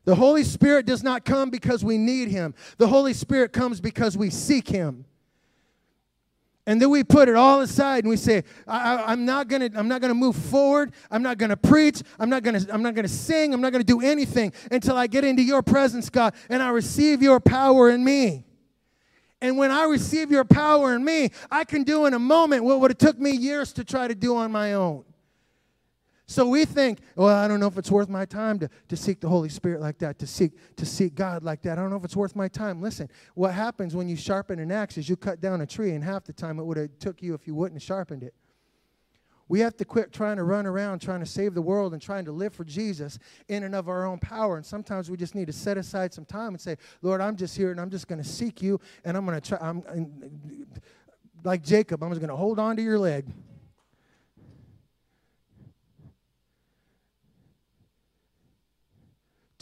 The 0.03 0.15
Holy 0.15 0.43
Spirit 0.43 0.85
does 0.85 1.01
not 1.01 1.25
come 1.25 1.49
because 1.49 1.83
we 1.83 1.97
need 1.97 2.27
Him, 2.27 2.53
the 2.77 2.87
Holy 2.87 3.13
Spirit 3.13 3.53
comes 3.53 3.81
because 3.81 4.17
we 4.17 4.29
seek 4.29 4.67
Him. 4.67 5.05
And 6.67 6.81
then 6.81 6.89
we 6.89 7.03
put 7.03 7.29
it 7.29 7.35
all 7.35 7.61
aside 7.61 8.05
and 8.05 8.09
we 8.09 8.17
say, 8.17 8.43
I, 8.67 9.13
am 9.13 9.23
not 9.23 9.47
gonna, 9.47 9.69
I'm 9.75 9.87
not 9.87 10.01
gonna 10.01 10.15
move 10.15 10.35
forward. 10.35 10.93
I'm 11.11 11.21
not 11.21 11.37
gonna 11.37 11.57
preach. 11.57 12.01
I'm 12.19 12.29
not 12.29 12.41
gonna, 12.41 12.61
I'm 12.71 12.81
not 12.81 12.95
gonna 12.95 13.07
sing. 13.07 13.53
I'm 13.53 13.61
not 13.61 13.71
gonna 13.71 13.83
do 13.83 14.01
anything 14.01 14.51
until 14.71 14.97
I 14.97 15.05
get 15.05 15.23
into 15.23 15.43
your 15.43 15.61
presence, 15.61 16.09
God, 16.09 16.33
and 16.49 16.63
I 16.63 16.69
receive 16.69 17.21
your 17.21 17.39
power 17.39 17.89
in 17.91 18.03
me. 18.03 18.45
And 19.41 19.57
when 19.57 19.69
I 19.69 19.83
receive 19.83 20.31
your 20.31 20.45
power 20.45 20.95
in 20.95 21.05
me, 21.05 21.29
I 21.51 21.65
can 21.65 21.83
do 21.83 22.07
in 22.07 22.15
a 22.15 22.19
moment 22.19 22.63
what 22.63 22.79
would 22.79 22.89
have 22.89 22.97
took 22.97 23.19
me 23.19 23.31
years 23.31 23.71
to 23.73 23.83
try 23.83 24.07
to 24.07 24.15
do 24.15 24.35
on 24.35 24.51
my 24.51 24.73
own. 24.73 25.03
So 26.27 26.47
we 26.47 26.65
think, 26.65 26.99
well, 27.15 27.35
I 27.35 27.47
don't 27.47 27.59
know 27.59 27.67
if 27.67 27.77
it's 27.77 27.91
worth 27.91 28.09
my 28.09 28.25
time 28.25 28.57
to, 28.59 28.69
to 28.87 28.97
seek 28.97 29.21
the 29.21 29.29
Holy 29.29 29.49
Spirit 29.49 29.79
like 29.79 29.99
that, 29.99 30.17
to 30.19 30.27
seek 30.27 30.53
to 30.75 30.85
seek 30.85 31.13
God 31.13 31.43
like 31.43 31.61
that. 31.61 31.77
I 31.77 31.81
don't 31.81 31.91
know 31.91 31.97
if 31.97 32.03
it's 32.03 32.15
worth 32.15 32.35
my 32.35 32.47
time. 32.47 32.81
Listen, 32.81 33.09
what 33.35 33.53
happens 33.53 33.95
when 33.95 34.09
you 34.09 34.15
sharpen 34.15 34.59
an 34.59 34.71
axe 34.71 34.97
is 34.97 35.07
you 35.07 35.15
cut 35.15 35.39
down 35.39 35.61
a 35.61 35.67
tree, 35.67 35.91
and 35.91 36.03
half 36.03 36.23
the 36.23 36.33
time 36.33 36.59
it 36.59 36.63
would 36.63 36.77
have 36.77 36.89
took 36.99 37.21
you 37.21 37.35
if 37.35 37.45
you 37.45 37.53
wouldn't 37.53 37.79
have 37.79 37.85
sharpened 37.85 38.23
it. 38.23 38.33
We 39.47 39.59
have 39.59 39.77
to 39.77 39.85
quit 39.85 40.11
trying 40.11 40.37
to 40.37 40.43
run 40.43 40.65
around 40.65 40.99
trying 40.99 41.19
to 41.19 41.25
save 41.25 41.53
the 41.53 41.61
world 41.61 41.93
and 41.93 42.01
trying 42.01 42.25
to 42.25 42.31
live 42.31 42.53
for 42.53 42.63
Jesus 42.63 43.19
in 43.47 43.63
and 43.63 43.75
of 43.75 43.87
our 43.87 44.05
own 44.05 44.17
power. 44.17 44.57
And 44.57 44.65
sometimes 44.65 45.11
we 45.11 45.17
just 45.17 45.35
need 45.35 45.45
to 45.45 45.53
set 45.53 45.77
aside 45.77 46.13
some 46.13 46.25
time 46.25 46.49
and 46.49 46.61
say, 46.61 46.77
Lord, 47.03 47.21
I'm 47.21 47.35
just 47.35 47.55
here 47.55 47.69
and 47.69 47.79
I'm 47.79 47.91
just 47.91 48.07
going 48.07 48.21
to 48.21 48.27
seek 48.27 48.63
you 48.63 48.79
and 49.03 49.15
I'm 49.15 49.23
going 49.23 49.39
to 49.39 49.47
try. 49.47 49.59
I'm, 49.61 49.83
like 51.43 51.63
Jacob, 51.63 52.03
I'm 52.03 52.09
just 52.09 52.21
going 52.21 52.31
to 52.31 52.35
hold 52.35 52.57
on 52.57 52.75
to 52.77 52.81
your 52.81 52.97
leg. 52.97 53.27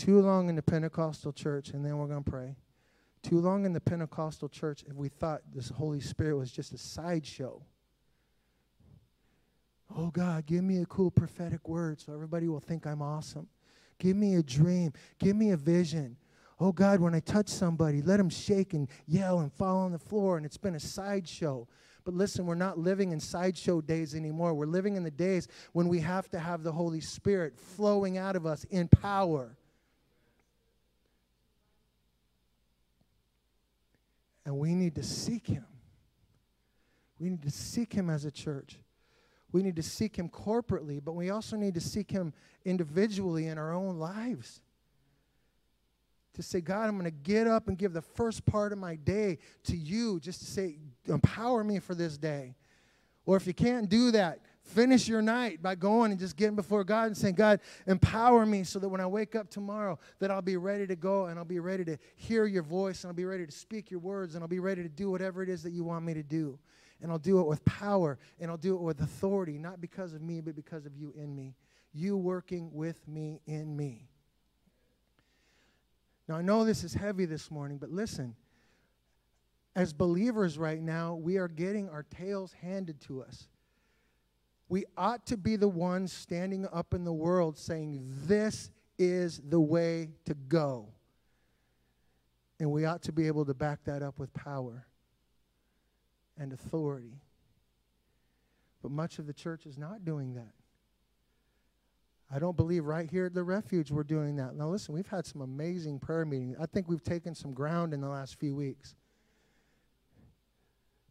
Too 0.04 0.20
long 0.20 0.50
in 0.50 0.58
the 0.58 0.62
Pentecostal 0.62 1.32
church, 1.32 1.70
and 1.70 1.86
then 1.86 1.98
we're 1.98 2.08
going 2.08 2.26
to 2.26 2.30
pray. 2.30 2.58
Too 3.22 3.40
long 3.40 3.64
in 3.66 3.72
the 3.72 3.80
Pentecostal 3.80 4.50
church, 4.50 4.84
if 4.86 4.98
we 4.98 5.08
thought 5.08 5.44
this 5.56 5.70
Holy 5.70 6.02
Spirit 6.02 6.36
was 6.36 6.52
just 6.52 6.74
a 6.74 6.78
sideshow. 6.78 7.62
Oh, 9.96 10.08
God, 10.08 10.46
give 10.46 10.62
me 10.62 10.82
a 10.82 10.86
cool 10.88 11.10
prophetic 11.10 11.70
word 11.70 12.02
so 12.02 12.12
everybody 12.12 12.50
will 12.50 12.60
think 12.60 12.86
I'm 12.86 13.02
awesome. 13.02 13.48
Give 13.98 14.18
me 14.18 14.36
a 14.36 14.44
dream. 14.44 14.92
Give 15.20 15.38
me 15.38 15.52
a 15.52 15.58
vision. 15.58 16.18
Oh, 16.60 16.74
God, 16.74 17.00
when 17.00 17.16
I 17.16 17.22
touch 17.22 17.48
somebody, 17.48 18.02
let 18.02 18.18
them 18.18 18.30
shake 18.30 18.74
and 18.74 18.90
yell 19.08 19.40
and 19.40 19.54
fall 19.54 19.78
on 19.78 19.94
the 19.94 20.00
floor, 20.00 20.36
and 20.36 20.46
it's 20.46 20.58
been 20.58 20.76
a 20.76 20.82
sideshow. 20.82 21.66
But 22.04 22.14
listen, 22.14 22.46
we're 22.46 22.56
not 22.56 22.78
living 22.78 23.14
in 23.14 23.22
sideshow 23.22 23.80
days 23.80 24.16
anymore. 24.16 24.54
We're 24.54 24.66
living 24.66 24.98
in 24.98 25.04
the 25.04 25.12
days 25.12 25.48
when 25.72 25.88
we 25.88 26.02
have 26.02 26.28
to 26.32 26.40
have 26.40 26.62
the 26.62 26.74
Holy 26.74 27.00
Spirit 27.00 27.58
flowing 27.58 28.18
out 28.18 28.36
of 28.36 28.46
us 28.46 28.66
in 28.66 28.90
power. 28.90 29.56
And 34.46 34.58
we 34.58 34.76
need 34.76 34.96
to 34.96 35.04
seek 35.04 35.48
him. 35.48 35.66
We 37.20 37.30
need 37.30 37.44
to 37.44 37.52
seek 37.52 37.94
him 37.94 38.10
as 38.10 38.26
a 38.26 38.32
church. 38.32 38.78
We 39.52 39.64
need 39.64 39.76
to 39.76 39.84
seek 39.84 40.16
him 40.16 40.30
corporately, 40.30 41.00
but 41.04 41.14
we 41.14 41.30
also 41.30 41.56
need 41.56 41.76
to 41.76 41.82
seek 41.82 42.12
him 42.12 42.34
individually 42.66 43.48
in 43.48 43.58
our 43.58 43.74
own 43.74 44.00
lives. 44.00 44.62
To 46.34 46.42
say, 46.42 46.62
God, 46.62 46.88
I'm 46.88 46.98
going 46.98 47.06
to 47.06 47.12
get 47.12 47.46
up 47.46 47.68
and 47.68 47.78
give 47.78 47.94
the 47.94 48.02
first 48.02 48.44
part 48.46 48.72
of 48.72 48.80
my 48.80 48.96
day 48.96 49.38
to 49.66 49.78
you, 49.78 50.20
just 50.20 50.40
to 50.40 50.46
say, 50.46 50.80
empower 51.08 51.64
me 51.64 51.78
for 51.78 51.94
this 51.94 52.18
day. 52.18 52.56
Or 53.26 53.38
if 53.38 53.46
you 53.46 53.54
can't 53.54 53.88
do 53.88 54.12
that, 54.12 54.40
Finish 54.64 55.10
your 55.10 55.22
night 55.22 55.62
by 55.62 55.76
going 55.76 56.12
and 56.12 56.20
just 56.20 56.38
getting 56.38 56.56
before 56.56 56.84
God 56.86 57.08
and 57.08 57.18
saying, 57.18 57.36
God, 57.36 57.60
empower 57.86 58.46
me 58.46 58.64
so 58.64 58.80
that 58.80 58.88
when 58.88 59.02
I 59.02 59.06
wake 59.06 59.36
up 59.36 59.50
tomorrow, 59.50 60.00
that 60.20 60.32
I'll 60.32 60.42
be 60.42 60.56
ready 60.56 60.88
to 60.88 60.96
go 60.96 61.26
and 61.26 61.38
I'll 61.38 61.46
be 61.46 61.60
ready 61.60 61.84
to 61.86 61.98
hear 62.16 62.46
your 62.46 62.64
voice 62.64 63.04
and 63.04 63.10
I'll 63.10 63.16
be 63.16 63.26
ready 63.26 63.46
to 63.46 63.52
speak 63.52 63.92
your 63.92 64.00
words 64.00 64.36
and 64.36 64.44
I'll 64.44 64.48
be 64.48 64.60
ready 64.60 64.82
to 64.82 64.90
do 64.90 65.12
whatever 65.12 65.44
it 65.44 65.50
is 65.50 65.64
that 65.64 65.72
you 65.72 65.84
want 65.84 66.06
me 66.06 66.14
to 66.14 66.24
do. 66.24 66.58
And 67.02 67.12
I'll 67.12 67.20
do 67.20 67.42
it 67.42 67.48
with 67.48 67.64
power 67.66 68.18
and 68.40 68.50
I'll 68.50 68.58
do 68.58 68.76
it 68.76 68.82
with 68.82 69.02
authority, 69.02 69.58
not 69.58 69.82
because 69.82 70.14
of 70.14 70.22
me, 70.22 70.40
but 70.40 70.56
because 70.56 70.86
of 70.86 70.96
you 70.96 71.14
in 71.18 71.36
me. 71.36 71.56
You 71.94 72.16
working 72.16 72.72
with 72.74 73.06
me 73.06 73.42
in 73.46 73.76
me. 73.76 74.08
Now, 76.30 76.36
I 76.36 76.42
know 76.42 76.64
this 76.64 76.86
is 76.86 76.94
heavy 76.94 77.26
this 77.26 77.52
morning, 77.52 77.78
but 77.78 77.92
listen. 77.92 78.34
As 79.76 79.92
believers 79.92 80.58
right 80.58 80.82
now, 80.82 81.16
we 81.16 81.38
are 81.38 81.50
getting 81.50 81.90
our 81.90 82.04
tails 82.04 82.54
handed 82.54 83.02
to 83.02 83.24
us 83.24 83.48
we 84.70 84.86
ought 84.98 85.26
to 85.28 85.38
be 85.38 85.56
the 85.56 85.68
ones 85.68 86.12
standing 86.12 86.66
up 86.72 86.94
in 86.94 87.04
the 87.04 87.14
world 87.14 87.58
saying, 87.58 88.00
This 88.26 88.72
is 88.98 89.42
the 89.50 89.60
way 89.60 90.10
to 90.26 90.34
go. 90.34 90.88
And 92.60 92.72
we 92.72 92.86
ought 92.86 93.02
to 93.04 93.12
be 93.12 93.28
able 93.28 93.46
to 93.46 93.54
back 93.54 93.84
that 93.86 94.02
up 94.02 94.20
with 94.20 94.34
power 94.34 94.88
and 96.38 96.54
authority. 96.54 97.20
But 98.82 98.92
much 98.92 99.20
of 99.20 99.28
the 99.28 99.34
church 99.34 99.66
is 99.66 99.78
not 99.78 100.06
doing 100.06 100.36
that. 100.36 100.54
I 102.34 102.40
don't 102.40 102.58
believe 102.58 102.86
right 102.86 103.10
here 103.10 103.28
at 103.28 103.34
the 103.34 103.44
refuge 103.44 103.92
we're 103.92 104.04
doing 104.04 104.38
that. 104.38 104.56
Now, 104.56 104.68
listen, 104.70 104.96
we've 104.96 105.08
had 105.08 105.26
some 105.26 105.42
amazing 105.42 106.00
prayer 106.00 106.26
meetings. 106.26 106.56
I 106.60 106.66
think 106.66 106.90
we've 106.90 107.04
taken 107.04 107.36
some 107.36 107.54
ground 107.54 107.94
in 107.94 108.02
the 108.02 108.10
last 108.10 108.40
few 108.40 108.56
weeks. 108.56 108.96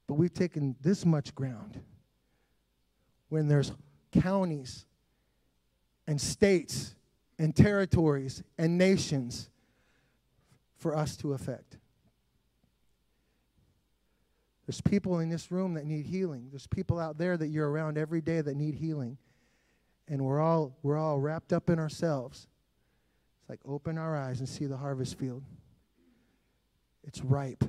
But 0.08 0.14
we've 0.14 0.34
taken 0.34 0.74
this 0.80 1.06
much 1.06 1.34
ground 1.34 1.80
when 3.32 3.48
there's 3.48 3.72
counties 4.12 4.84
and 6.06 6.20
states 6.20 6.94
and 7.38 7.56
territories 7.56 8.42
and 8.58 8.76
nations 8.76 9.48
for 10.76 10.94
us 10.94 11.16
to 11.16 11.32
affect. 11.32 11.78
There's 14.66 14.82
people 14.82 15.20
in 15.20 15.30
this 15.30 15.50
room 15.50 15.72
that 15.74 15.86
need 15.86 16.04
healing. 16.04 16.48
There's 16.50 16.66
people 16.66 17.00
out 17.00 17.16
there 17.16 17.38
that 17.38 17.48
you're 17.48 17.70
around 17.70 17.96
every 17.96 18.20
day 18.20 18.42
that 18.42 18.54
need 18.54 18.74
healing. 18.74 19.16
And 20.08 20.26
we're 20.26 20.40
all 20.40 20.76
we're 20.82 20.98
all 20.98 21.18
wrapped 21.18 21.54
up 21.54 21.70
in 21.70 21.78
ourselves. 21.78 22.48
It's 23.40 23.48
like 23.48 23.60
open 23.64 23.96
our 23.96 24.14
eyes 24.14 24.40
and 24.40 24.48
see 24.48 24.66
the 24.66 24.76
harvest 24.76 25.18
field. 25.18 25.42
It's 27.02 27.22
ripe. 27.22 27.64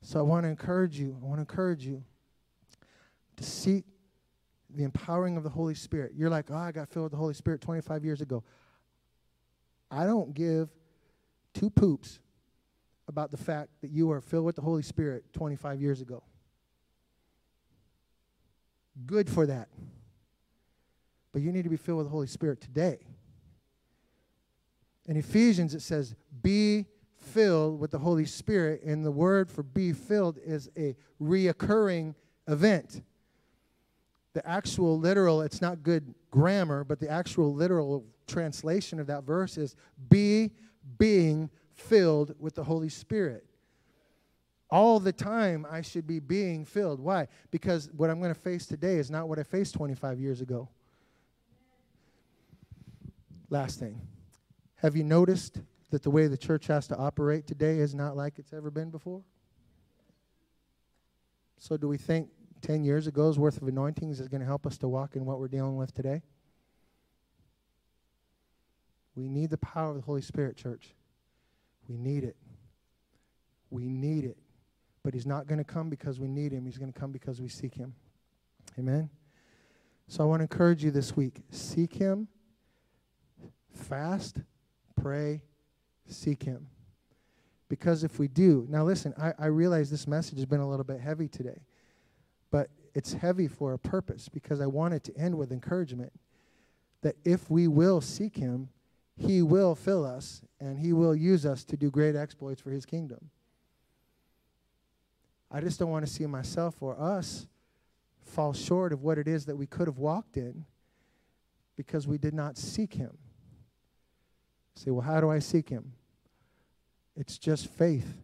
So 0.00 0.20
I 0.20 0.22
want 0.22 0.44
to 0.44 0.48
encourage 0.48 0.96
you. 0.96 1.16
I 1.20 1.26
want 1.26 1.38
to 1.38 1.40
encourage 1.40 1.84
you 1.84 2.04
to 3.36 3.42
seek 3.42 3.84
the 4.74 4.84
empowering 4.84 5.36
of 5.36 5.42
the 5.42 5.50
Holy 5.50 5.74
Spirit. 5.74 6.12
You're 6.14 6.30
like, 6.30 6.50
oh, 6.50 6.56
I 6.56 6.72
got 6.72 6.88
filled 6.88 7.04
with 7.04 7.12
the 7.12 7.18
Holy 7.18 7.34
Spirit 7.34 7.60
25 7.60 8.04
years 8.04 8.20
ago. 8.20 8.44
I 9.90 10.04
don't 10.04 10.34
give 10.34 10.68
two 11.54 11.70
poops 11.70 12.18
about 13.08 13.30
the 13.30 13.38
fact 13.38 13.70
that 13.80 13.90
you 13.90 14.10
are 14.10 14.20
filled 14.20 14.44
with 14.44 14.56
the 14.56 14.62
Holy 14.62 14.82
Spirit 14.82 15.24
25 15.32 15.80
years 15.80 16.00
ago. 16.00 16.22
Good 19.06 19.30
for 19.30 19.46
that. 19.46 19.68
But 21.32 21.42
you 21.42 21.52
need 21.52 21.64
to 21.64 21.70
be 21.70 21.76
filled 21.76 21.98
with 21.98 22.06
the 22.06 22.12
Holy 22.12 22.26
Spirit 22.26 22.60
today. 22.60 22.98
In 25.06 25.16
Ephesians, 25.16 25.74
it 25.74 25.80
says, 25.80 26.14
be 26.42 26.84
filled 27.16 27.80
with 27.80 27.90
the 27.90 27.98
Holy 27.98 28.26
Spirit, 28.26 28.82
and 28.82 29.04
the 29.04 29.10
word 29.10 29.50
for 29.50 29.62
be 29.62 29.92
filled 29.92 30.38
is 30.44 30.68
a 30.76 30.94
reoccurring 31.20 32.14
event 32.46 33.02
the 34.34 34.46
actual 34.48 34.98
literal, 34.98 35.40
it's 35.42 35.60
not 35.60 35.82
good 35.82 36.14
grammar, 36.30 36.84
but 36.84 37.00
the 37.00 37.08
actual 37.08 37.54
literal 37.54 38.04
translation 38.26 39.00
of 39.00 39.06
that 39.06 39.24
verse 39.24 39.56
is 39.56 39.74
be 40.10 40.50
being 40.98 41.50
filled 41.74 42.34
with 42.38 42.54
the 42.54 42.64
Holy 42.64 42.88
Spirit. 42.88 43.44
All 44.70 45.00
the 45.00 45.12
time, 45.12 45.66
I 45.70 45.80
should 45.80 46.06
be 46.06 46.18
being 46.18 46.64
filled. 46.64 47.00
Why? 47.00 47.28
Because 47.50 47.88
what 47.96 48.10
I'm 48.10 48.20
going 48.20 48.34
to 48.34 48.38
face 48.38 48.66
today 48.66 48.96
is 48.96 49.10
not 49.10 49.28
what 49.28 49.38
I 49.38 49.42
faced 49.42 49.74
25 49.74 50.20
years 50.20 50.42
ago. 50.42 50.68
Last 53.48 53.78
thing. 53.78 54.00
Have 54.76 54.94
you 54.94 55.04
noticed 55.04 55.62
that 55.90 56.02
the 56.02 56.10
way 56.10 56.26
the 56.26 56.36
church 56.36 56.66
has 56.66 56.86
to 56.88 56.96
operate 56.96 57.46
today 57.46 57.78
is 57.78 57.94
not 57.94 58.14
like 58.14 58.38
it's 58.38 58.52
ever 58.52 58.70
been 58.70 58.90
before? 58.90 59.22
So, 61.56 61.76
do 61.76 61.88
we 61.88 61.96
think 61.96 62.28
10 62.62 62.84
years 62.84 63.06
ago's 63.06 63.38
worth 63.38 63.60
of 63.60 63.68
anointings 63.68 64.20
is 64.20 64.28
going 64.28 64.40
to 64.40 64.46
help 64.46 64.66
us 64.66 64.78
to 64.78 64.88
walk 64.88 65.16
in 65.16 65.24
what 65.24 65.38
we're 65.38 65.48
dealing 65.48 65.76
with 65.76 65.94
today? 65.94 66.22
We 69.14 69.28
need 69.28 69.50
the 69.50 69.58
power 69.58 69.90
of 69.90 69.96
the 69.96 70.02
Holy 70.02 70.22
Spirit, 70.22 70.56
church. 70.56 70.94
We 71.88 71.96
need 71.96 72.24
it. 72.24 72.36
We 73.70 73.88
need 73.88 74.24
it. 74.24 74.38
But 75.02 75.14
He's 75.14 75.26
not 75.26 75.46
going 75.46 75.58
to 75.58 75.64
come 75.64 75.88
because 75.90 76.20
we 76.20 76.28
need 76.28 76.52
Him, 76.52 76.64
He's 76.64 76.78
going 76.78 76.92
to 76.92 76.98
come 76.98 77.10
because 77.10 77.40
we 77.40 77.48
seek 77.48 77.74
Him. 77.74 77.94
Amen? 78.78 79.10
So 80.06 80.22
I 80.22 80.26
want 80.26 80.40
to 80.40 80.44
encourage 80.44 80.84
you 80.84 80.90
this 80.90 81.16
week 81.16 81.42
seek 81.50 81.94
Him, 81.94 82.28
fast, 83.74 84.38
pray, 85.00 85.42
seek 86.06 86.42
Him. 86.42 86.68
Because 87.68 88.04
if 88.04 88.18
we 88.18 88.28
do, 88.28 88.66
now 88.70 88.84
listen, 88.84 89.12
I, 89.18 89.32
I 89.38 89.46
realize 89.46 89.90
this 89.90 90.06
message 90.06 90.38
has 90.38 90.46
been 90.46 90.60
a 90.60 90.68
little 90.68 90.84
bit 90.84 91.00
heavy 91.00 91.28
today. 91.28 91.60
But 92.50 92.70
it's 92.94 93.12
heavy 93.12 93.48
for 93.48 93.72
a 93.72 93.78
purpose 93.78 94.28
because 94.28 94.60
I 94.60 94.66
want 94.66 94.94
it 94.94 95.04
to 95.04 95.16
end 95.16 95.36
with 95.36 95.52
encouragement 95.52 96.12
that 97.02 97.16
if 97.24 97.50
we 97.50 97.68
will 97.68 98.00
seek 98.00 98.36
Him, 98.36 98.70
He 99.16 99.42
will 99.42 99.74
fill 99.74 100.04
us 100.04 100.42
and 100.60 100.78
He 100.78 100.92
will 100.92 101.14
use 101.14 101.46
us 101.46 101.64
to 101.64 101.76
do 101.76 101.90
great 101.90 102.16
exploits 102.16 102.60
for 102.60 102.70
His 102.70 102.84
kingdom. 102.84 103.30
I 105.50 105.60
just 105.60 105.78
don't 105.78 105.90
want 105.90 106.06
to 106.06 106.12
see 106.12 106.26
myself 106.26 106.82
or 106.82 107.00
us 107.00 107.46
fall 108.22 108.52
short 108.52 108.92
of 108.92 109.02
what 109.02 109.18
it 109.18 109.26
is 109.26 109.46
that 109.46 109.56
we 109.56 109.66
could 109.66 109.86
have 109.86 109.98
walked 109.98 110.36
in 110.36 110.66
because 111.76 112.06
we 112.06 112.18
did 112.18 112.34
not 112.34 112.58
seek 112.58 112.94
Him. 112.94 113.16
Say, 114.74 114.90
well, 114.90 115.02
how 115.02 115.20
do 115.20 115.30
I 115.30 115.38
seek 115.38 115.68
Him? 115.68 115.92
It's 117.16 117.38
just 117.38 117.68
faith. 117.68 118.22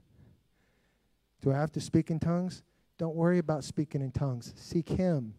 Do 1.43 1.53
I 1.53 1.57
have 1.57 1.73
to 1.73 1.81
speak 1.81 2.11
in 2.11 2.21
tongues? 2.21 2.63
Don't 2.99 3.17
worry 3.17 3.39
about 3.39 3.65
speaking 3.65 4.01
in 4.03 4.13
tongues. 4.13 4.53
Seek 4.57 4.89
Him. 4.89 5.35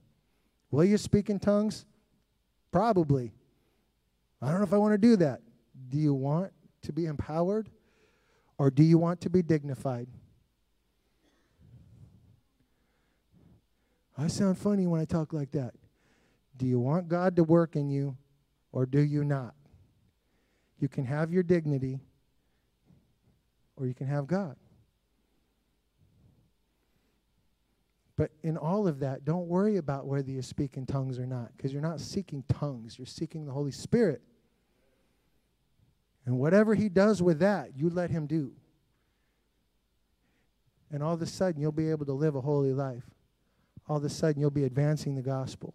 Will 0.72 0.84
you 0.84 0.98
speak 0.98 1.30
in 1.30 1.40
tongues? 1.40 1.86
Probably. 2.72 3.34
I 4.42 4.50
don't 4.50 4.58
know 4.58 4.66
if 4.66 4.74
I 4.74 4.78
want 4.78 4.94
to 4.94 4.98
do 4.98 5.16
that. 5.18 5.42
Do 5.90 5.98
you 5.98 6.14
want 6.14 6.52
to 6.84 6.94
be 6.94 7.06
empowered 7.06 7.70
or 8.58 8.70
do 8.70 8.84
you 8.84 8.98
want 8.98 9.22
to 9.22 9.30
be 9.30 9.42
dignified? 9.42 10.08
I 14.18 14.28
sound 14.28 14.58
funny 14.58 14.88
when 14.88 15.02
I 15.02 15.06
talk 15.06 15.34
like 15.34 15.52
that. 15.52 15.74
Do 16.58 16.66
you 16.66 16.80
want 16.80 17.10
God 17.10 17.36
to 17.36 17.44
work 17.44 17.76
in 17.76 17.90
you 17.90 18.18
or 18.72 18.86
do 18.86 19.02
you 19.02 19.24
not? 19.24 19.56
You 20.80 20.88
can 20.88 21.06
have 21.06 21.32
your 21.32 21.44
dignity 21.44 22.00
or 23.76 23.88
you 23.88 23.94
can 23.94 24.08
have 24.08 24.28
God. 24.28 24.56
But 28.18 28.32
in 28.44 28.58
all 28.58 28.88
of 28.88 29.00
that, 29.00 29.26
don't 29.26 29.48
worry 29.48 29.78
about 29.78 30.08
whether 30.08 30.30
you 30.30 30.42
speak 30.42 30.78
in 30.78 30.86
tongues 30.86 31.20
or 31.20 31.26
not, 31.26 31.52
because 31.56 31.74
you're 31.74 31.82
not 31.82 32.00
seeking 32.00 32.44
tongues, 32.48 32.98
you're 32.98 33.06
seeking 33.06 33.46
the 33.46 33.52
Holy 33.52 33.72
Spirit. 33.72 34.22
And 36.26 36.40
whatever 36.40 36.74
He 36.76 36.88
does 36.88 37.22
with 37.22 37.40
that, 37.40 37.72
you 37.76 37.90
let 37.90 38.10
Him 38.10 38.26
do. 38.26 38.54
And 40.92 41.04
all 41.04 41.14
of 41.14 41.22
a 41.22 41.26
sudden, 41.26 41.62
you'll 41.62 41.74
be 41.74 41.90
able 41.90 42.06
to 42.06 42.14
live 42.14 42.36
a 42.36 42.42
holy 42.42 42.72
life. 42.72 43.04
All 43.88 43.98
of 43.98 44.04
a 44.06 44.10
sudden, 44.10 44.40
you'll 44.40 44.50
be 44.50 44.64
advancing 44.64 45.16
the 45.16 45.22
gospel. 45.22 45.74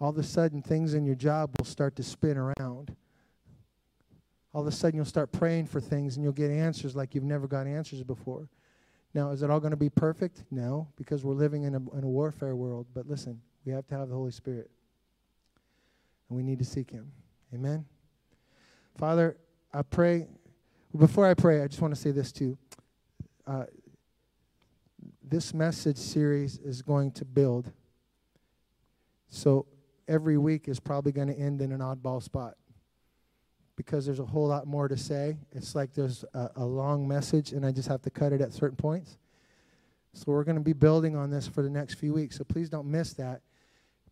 All 0.00 0.10
of 0.10 0.18
a 0.18 0.22
sudden, 0.22 0.62
things 0.62 0.94
in 0.94 1.04
your 1.04 1.14
job 1.14 1.50
will 1.58 1.66
start 1.66 1.94
to 1.96 2.02
spin 2.02 2.36
around. 2.36 2.96
All 4.52 4.62
of 4.62 4.66
a 4.66 4.72
sudden, 4.72 4.96
you'll 4.96 5.04
start 5.04 5.30
praying 5.30 5.66
for 5.66 5.80
things 5.80 6.16
and 6.16 6.24
you'll 6.24 6.32
get 6.32 6.50
answers 6.50 6.96
like 6.96 7.14
you've 7.14 7.22
never 7.22 7.46
got 7.46 7.66
answers 7.66 8.02
before. 8.02 8.48
Now, 9.12 9.30
is 9.30 9.42
it 9.42 9.50
all 9.50 9.60
going 9.60 9.72
to 9.72 9.76
be 9.76 9.90
perfect? 9.90 10.44
No, 10.50 10.88
because 10.96 11.24
we're 11.24 11.34
living 11.34 11.64
in 11.64 11.74
a, 11.74 11.98
in 11.98 12.04
a 12.04 12.08
warfare 12.08 12.54
world. 12.54 12.86
But 12.94 13.06
listen, 13.08 13.40
we 13.64 13.72
have 13.72 13.86
to 13.88 13.94
have 13.96 14.08
the 14.08 14.14
Holy 14.14 14.30
Spirit. 14.30 14.70
And 16.28 16.36
we 16.36 16.42
need 16.42 16.58
to 16.60 16.64
seek 16.64 16.90
Him. 16.90 17.10
Amen? 17.52 17.84
Father, 18.96 19.36
I 19.72 19.82
pray, 19.82 20.28
before 20.96 21.26
I 21.26 21.34
pray, 21.34 21.62
I 21.62 21.66
just 21.66 21.80
want 21.80 21.94
to 21.94 22.00
say 22.00 22.12
this 22.12 22.30
too. 22.30 22.56
Uh, 23.46 23.64
this 25.22 25.52
message 25.54 25.96
series 25.96 26.58
is 26.58 26.82
going 26.82 27.10
to 27.12 27.24
build. 27.24 27.72
So 29.28 29.66
every 30.06 30.38
week 30.38 30.68
is 30.68 30.78
probably 30.78 31.12
going 31.12 31.28
to 31.28 31.38
end 31.38 31.62
in 31.62 31.72
an 31.72 31.80
oddball 31.80 32.22
spot 32.22 32.54
because 33.80 34.04
there's 34.04 34.20
a 34.20 34.26
whole 34.26 34.46
lot 34.46 34.66
more 34.66 34.88
to 34.88 34.96
say. 34.96 35.38
It's 35.52 35.74
like 35.74 35.94
there's 35.94 36.22
a, 36.34 36.50
a 36.56 36.64
long 36.66 37.08
message, 37.08 37.52
and 37.52 37.64
I 37.64 37.72
just 37.72 37.88
have 37.88 38.02
to 38.02 38.10
cut 38.10 38.30
it 38.30 38.42
at 38.42 38.52
certain 38.52 38.76
points. 38.76 39.16
So 40.12 40.24
we're 40.26 40.44
going 40.44 40.58
to 40.58 40.62
be 40.62 40.74
building 40.74 41.16
on 41.16 41.30
this 41.30 41.48
for 41.48 41.62
the 41.62 41.70
next 41.70 41.94
few 41.94 42.12
weeks. 42.12 42.36
So 42.36 42.44
please 42.44 42.68
don't 42.68 42.90
miss 42.90 43.14
that 43.14 43.40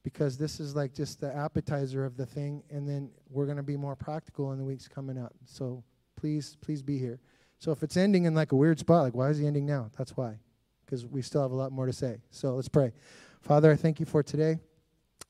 because 0.02 0.38
this 0.38 0.58
is 0.58 0.74
like 0.74 0.94
just 0.94 1.20
the 1.20 1.36
appetizer 1.36 2.06
of 2.06 2.16
the 2.16 2.24
thing, 2.24 2.62
and 2.70 2.88
then 2.88 3.10
we're 3.28 3.44
going 3.44 3.58
to 3.58 3.62
be 3.62 3.76
more 3.76 3.94
practical 3.94 4.52
in 4.52 4.58
the 4.58 4.64
weeks 4.64 4.88
coming 4.88 5.18
up. 5.18 5.34
So 5.44 5.84
please, 6.16 6.56
please 6.62 6.80
be 6.80 6.96
here. 6.96 7.20
So 7.58 7.70
if 7.70 7.82
it's 7.82 7.98
ending 7.98 8.24
in 8.24 8.34
like 8.34 8.52
a 8.52 8.56
weird 8.56 8.78
spot, 8.78 9.02
like 9.02 9.14
why 9.14 9.28
is 9.28 9.36
he 9.36 9.46
ending 9.46 9.66
now? 9.66 9.90
That's 9.98 10.16
why, 10.16 10.38
because 10.86 11.04
we 11.04 11.20
still 11.20 11.42
have 11.42 11.50
a 11.50 11.56
lot 11.56 11.72
more 11.72 11.84
to 11.84 11.92
say. 11.92 12.22
So 12.30 12.54
let's 12.54 12.70
pray. 12.70 12.94
Father, 13.42 13.70
I 13.70 13.76
thank 13.76 14.00
you 14.00 14.06
for 14.06 14.22
today. 14.22 14.60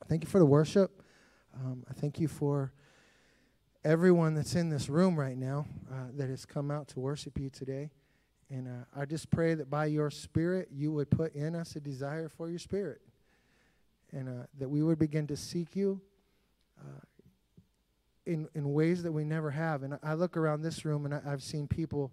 Thank 0.07 0.23
you 0.23 0.29
for 0.29 0.39
the 0.39 0.45
worship. 0.45 1.03
Um, 1.55 1.83
I 1.89 1.93
thank 1.93 2.21
you 2.21 2.29
for 2.29 2.71
everyone 3.83 4.35
that's 4.35 4.55
in 4.55 4.69
this 4.69 4.89
room 4.89 5.17
right 5.17 5.37
now 5.37 5.65
uh, 5.91 6.07
that 6.15 6.29
has 6.29 6.45
come 6.45 6.69
out 6.71 6.87
to 6.89 6.99
worship 6.99 7.39
you 7.39 7.49
today. 7.49 7.89
And 8.49 8.67
uh, 8.67 8.99
I 8.99 9.05
just 9.05 9.29
pray 9.29 9.53
that 9.53 9.69
by 9.69 9.85
your 9.85 10.09
Spirit, 10.09 10.69
you 10.71 10.91
would 10.91 11.09
put 11.09 11.35
in 11.35 11.55
us 11.55 11.75
a 11.75 11.79
desire 11.79 12.29
for 12.29 12.49
your 12.49 12.59
Spirit. 12.59 13.01
And 14.11 14.27
uh, 14.27 14.45
that 14.57 14.69
we 14.69 14.81
would 14.81 14.97
begin 14.97 15.27
to 15.27 15.37
seek 15.37 15.75
you 15.75 16.01
uh, 16.79 17.01
in, 18.25 18.47
in 18.55 18.73
ways 18.73 19.03
that 19.03 19.11
we 19.11 19.23
never 19.23 19.51
have. 19.51 19.83
And 19.83 19.99
I 20.01 20.15
look 20.15 20.35
around 20.35 20.61
this 20.61 20.83
room 20.83 21.05
and 21.05 21.13
I, 21.13 21.21
I've 21.25 21.43
seen 21.43 21.67
people 21.67 22.11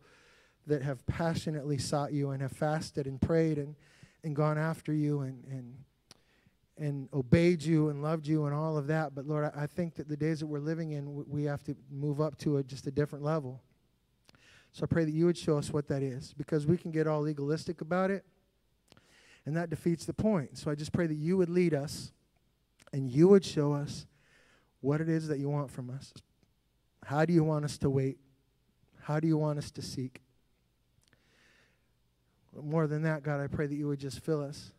that 0.66 0.82
have 0.82 1.04
passionately 1.06 1.78
sought 1.78 2.12
you 2.12 2.30
and 2.30 2.42
have 2.42 2.52
fasted 2.52 3.06
and 3.06 3.20
prayed 3.20 3.56
and, 3.56 3.74
and 4.22 4.36
gone 4.36 4.58
after 4.58 4.92
you 4.92 5.20
and, 5.20 5.42
and 5.50 5.74
and 6.78 7.08
obeyed 7.14 7.62
you 7.62 7.88
and 7.88 8.02
loved 8.02 8.26
you 8.26 8.44
and 8.44 8.54
all 8.54 8.76
of 8.76 8.86
that. 8.88 9.14
But 9.14 9.26
Lord, 9.26 9.50
I 9.56 9.66
think 9.66 9.94
that 9.94 10.08
the 10.08 10.16
days 10.16 10.40
that 10.40 10.46
we're 10.46 10.58
living 10.58 10.92
in, 10.92 11.24
we 11.26 11.44
have 11.44 11.62
to 11.64 11.74
move 11.90 12.20
up 12.20 12.36
to 12.38 12.58
a, 12.58 12.62
just 12.62 12.86
a 12.86 12.90
different 12.90 13.24
level. 13.24 13.62
So 14.72 14.82
I 14.82 14.86
pray 14.86 15.04
that 15.06 15.12
you 15.12 15.24
would 15.24 15.38
show 15.38 15.56
us 15.56 15.72
what 15.72 15.88
that 15.88 16.02
is 16.02 16.34
because 16.36 16.66
we 16.66 16.76
can 16.76 16.90
get 16.90 17.06
all 17.06 17.22
legalistic 17.22 17.80
about 17.80 18.10
it 18.10 18.26
and 19.46 19.56
that 19.56 19.70
defeats 19.70 20.04
the 20.04 20.12
point. 20.12 20.58
So 20.58 20.70
I 20.70 20.74
just 20.74 20.92
pray 20.92 21.06
that 21.06 21.14
you 21.14 21.38
would 21.38 21.48
lead 21.48 21.72
us 21.72 22.12
and 22.92 23.10
you 23.10 23.28
would 23.28 23.44
show 23.44 23.72
us 23.72 24.06
what 24.80 25.00
it 25.00 25.08
is 25.08 25.28
that 25.28 25.38
you 25.38 25.48
want 25.48 25.70
from 25.70 25.88
us. 25.88 26.12
How 27.04 27.24
do 27.24 27.32
you 27.32 27.42
want 27.42 27.64
us 27.64 27.78
to 27.78 27.88
wait? 27.88 28.18
How 29.00 29.18
do 29.18 29.26
you 29.26 29.38
want 29.38 29.58
us 29.58 29.70
to 29.70 29.82
seek? 29.82 30.20
More 32.60 32.86
than 32.86 33.02
that, 33.02 33.22
God, 33.22 33.40
I 33.40 33.46
pray 33.46 33.66
that 33.66 33.74
you 33.74 33.86
would 33.86 34.00
just 34.00 34.20
fill 34.20 34.42
us 34.42 34.72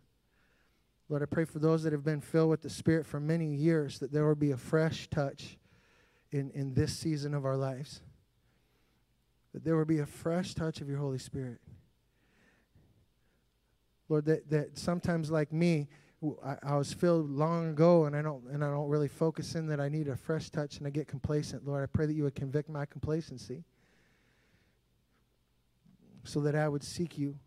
Lord, 1.10 1.24
I 1.24 1.26
pray 1.26 1.46
for 1.46 1.60
those 1.60 1.84
that 1.84 1.94
have 1.94 2.04
been 2.04 2.20
filled 2.20 2.50
with 2.50 2.62
the 2.62 2.70
Spirit 2.70 3.06
for 3.06 3.20
many 3.20 3.56
years 3.56 4.00
that 4.00 4.12
there 4.12 4.26
will 4.26 4.36
be 4.36 4.52
a 4.52 4.58
fresh 4.58 5.10
touch 5.10 5.58
in, 6.32 6.52
in 6.52 6.74
this 6.74 6.98
season 6.98 7.34
of 7.34 7.46
our 7.46 7.56
lives. 7.56 8.02
That 9.54 9.64
there 9.64 9.78
will 9.78 9.86
be 9.86 10.00
a 10.00 10.06
fresh 10.06 10.54
touch 10.54 10.82
of 10.82 10.90
your 10.90 10.98
Holy 10.98 11.18
Spirit. 11.18 11.60
Lord, 14.10 14.26
that, 14.26 14.50
that 14.50 14.78
sometimes 14.78 15.32
like 15.32 15.54
me, 15.54 15.88
I, 16.44 16.58
I, 16.64 16.76
was 16.76 16.92
filled 16.92 17.30
long 17.30 17.70
ago 17.70 18.06
and 18.06 18.16
I 18.16 18.22
don't 18.22 18.44
and 18.48 18.64
I 18.64 18.72
don't 18.72 18.90
really 18.90 19.08
focus 19.08 19.54
in 19.54 19.68
that 19.68 19.80
I 19.80 19.88
need 19.88 20.08
a 20.08 20.16
fresh 20.16 20.50
touch 20.50 20.78
and 20.78 20.88
I 20.88 20.90
get 20.90 21.08
complacent. 21.08 21.68
Lord, 21.68 21.84
I 21.84 21.86
pray 21.86 22.08
that 22.08 22.14
you 22.14 22.24
would 22.24 22.34
convict 22.34 22.70
my 22.70 22.86
complacency 22.86 23.64
so 26.24 26.40
that 26.42 26.56
I 26.56 26.68
would 26.68 26.84
seek 26.84 27.18
you. 27.18 27.38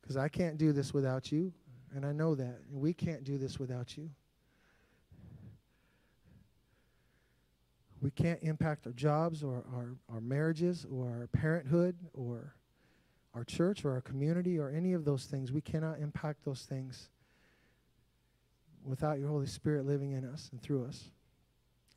Because 0.00 0.16
I 0.16 0.28
can't 0.28 0.58
do 0.58 0.72
this 0.72 0.92
without 0.92 1.30
you. 1.30 1.52
And 1.94 2.06
I 2.06 2.12
know 2.12 2.34
that. 2.34 2.60
We 2.70 2.92
can't 2.92 3.24
do 3.24 3.38
this 3.38 3.58
without 3.58 3.96
you. 3.96 4.10
We 8.00 8.10
can't 8.10 8.38
impact 8.42 8.86
our 8.86 8.92
jobs 8.92 9.42
or 9.42 9.64
our, 9.74 9.96
our 10.12 10.20
marriages 10.20 10.86
or 10.90 11.08
our 11.08 11.26
parenthood 11.26 11.96
or 12.14 12.54
our 13.34 13.44
church 13.44 13.84
or 13.84 13.92
our 13.92 14.00
community 14.00 14.58
or 14.58 14.70
any 14.70 14.94
of 14.94 15.04
those 15.04 15.24
things. 15.24 15.52
We 15.52 15.60
cannot 15.60 15.98
impact 15.98 16.44
those 16.44 16.62
things 16.62 17.10
without 18.84 19.18
your 19.18 19.28
Holy 19.28 19.46
Spirit 19.46 19.86
living 19.86 20.12
in 20.12 20.24
us 20.24 20.48
and 20.50 20.62
through 20.62 20.86
us, 20.86 21.10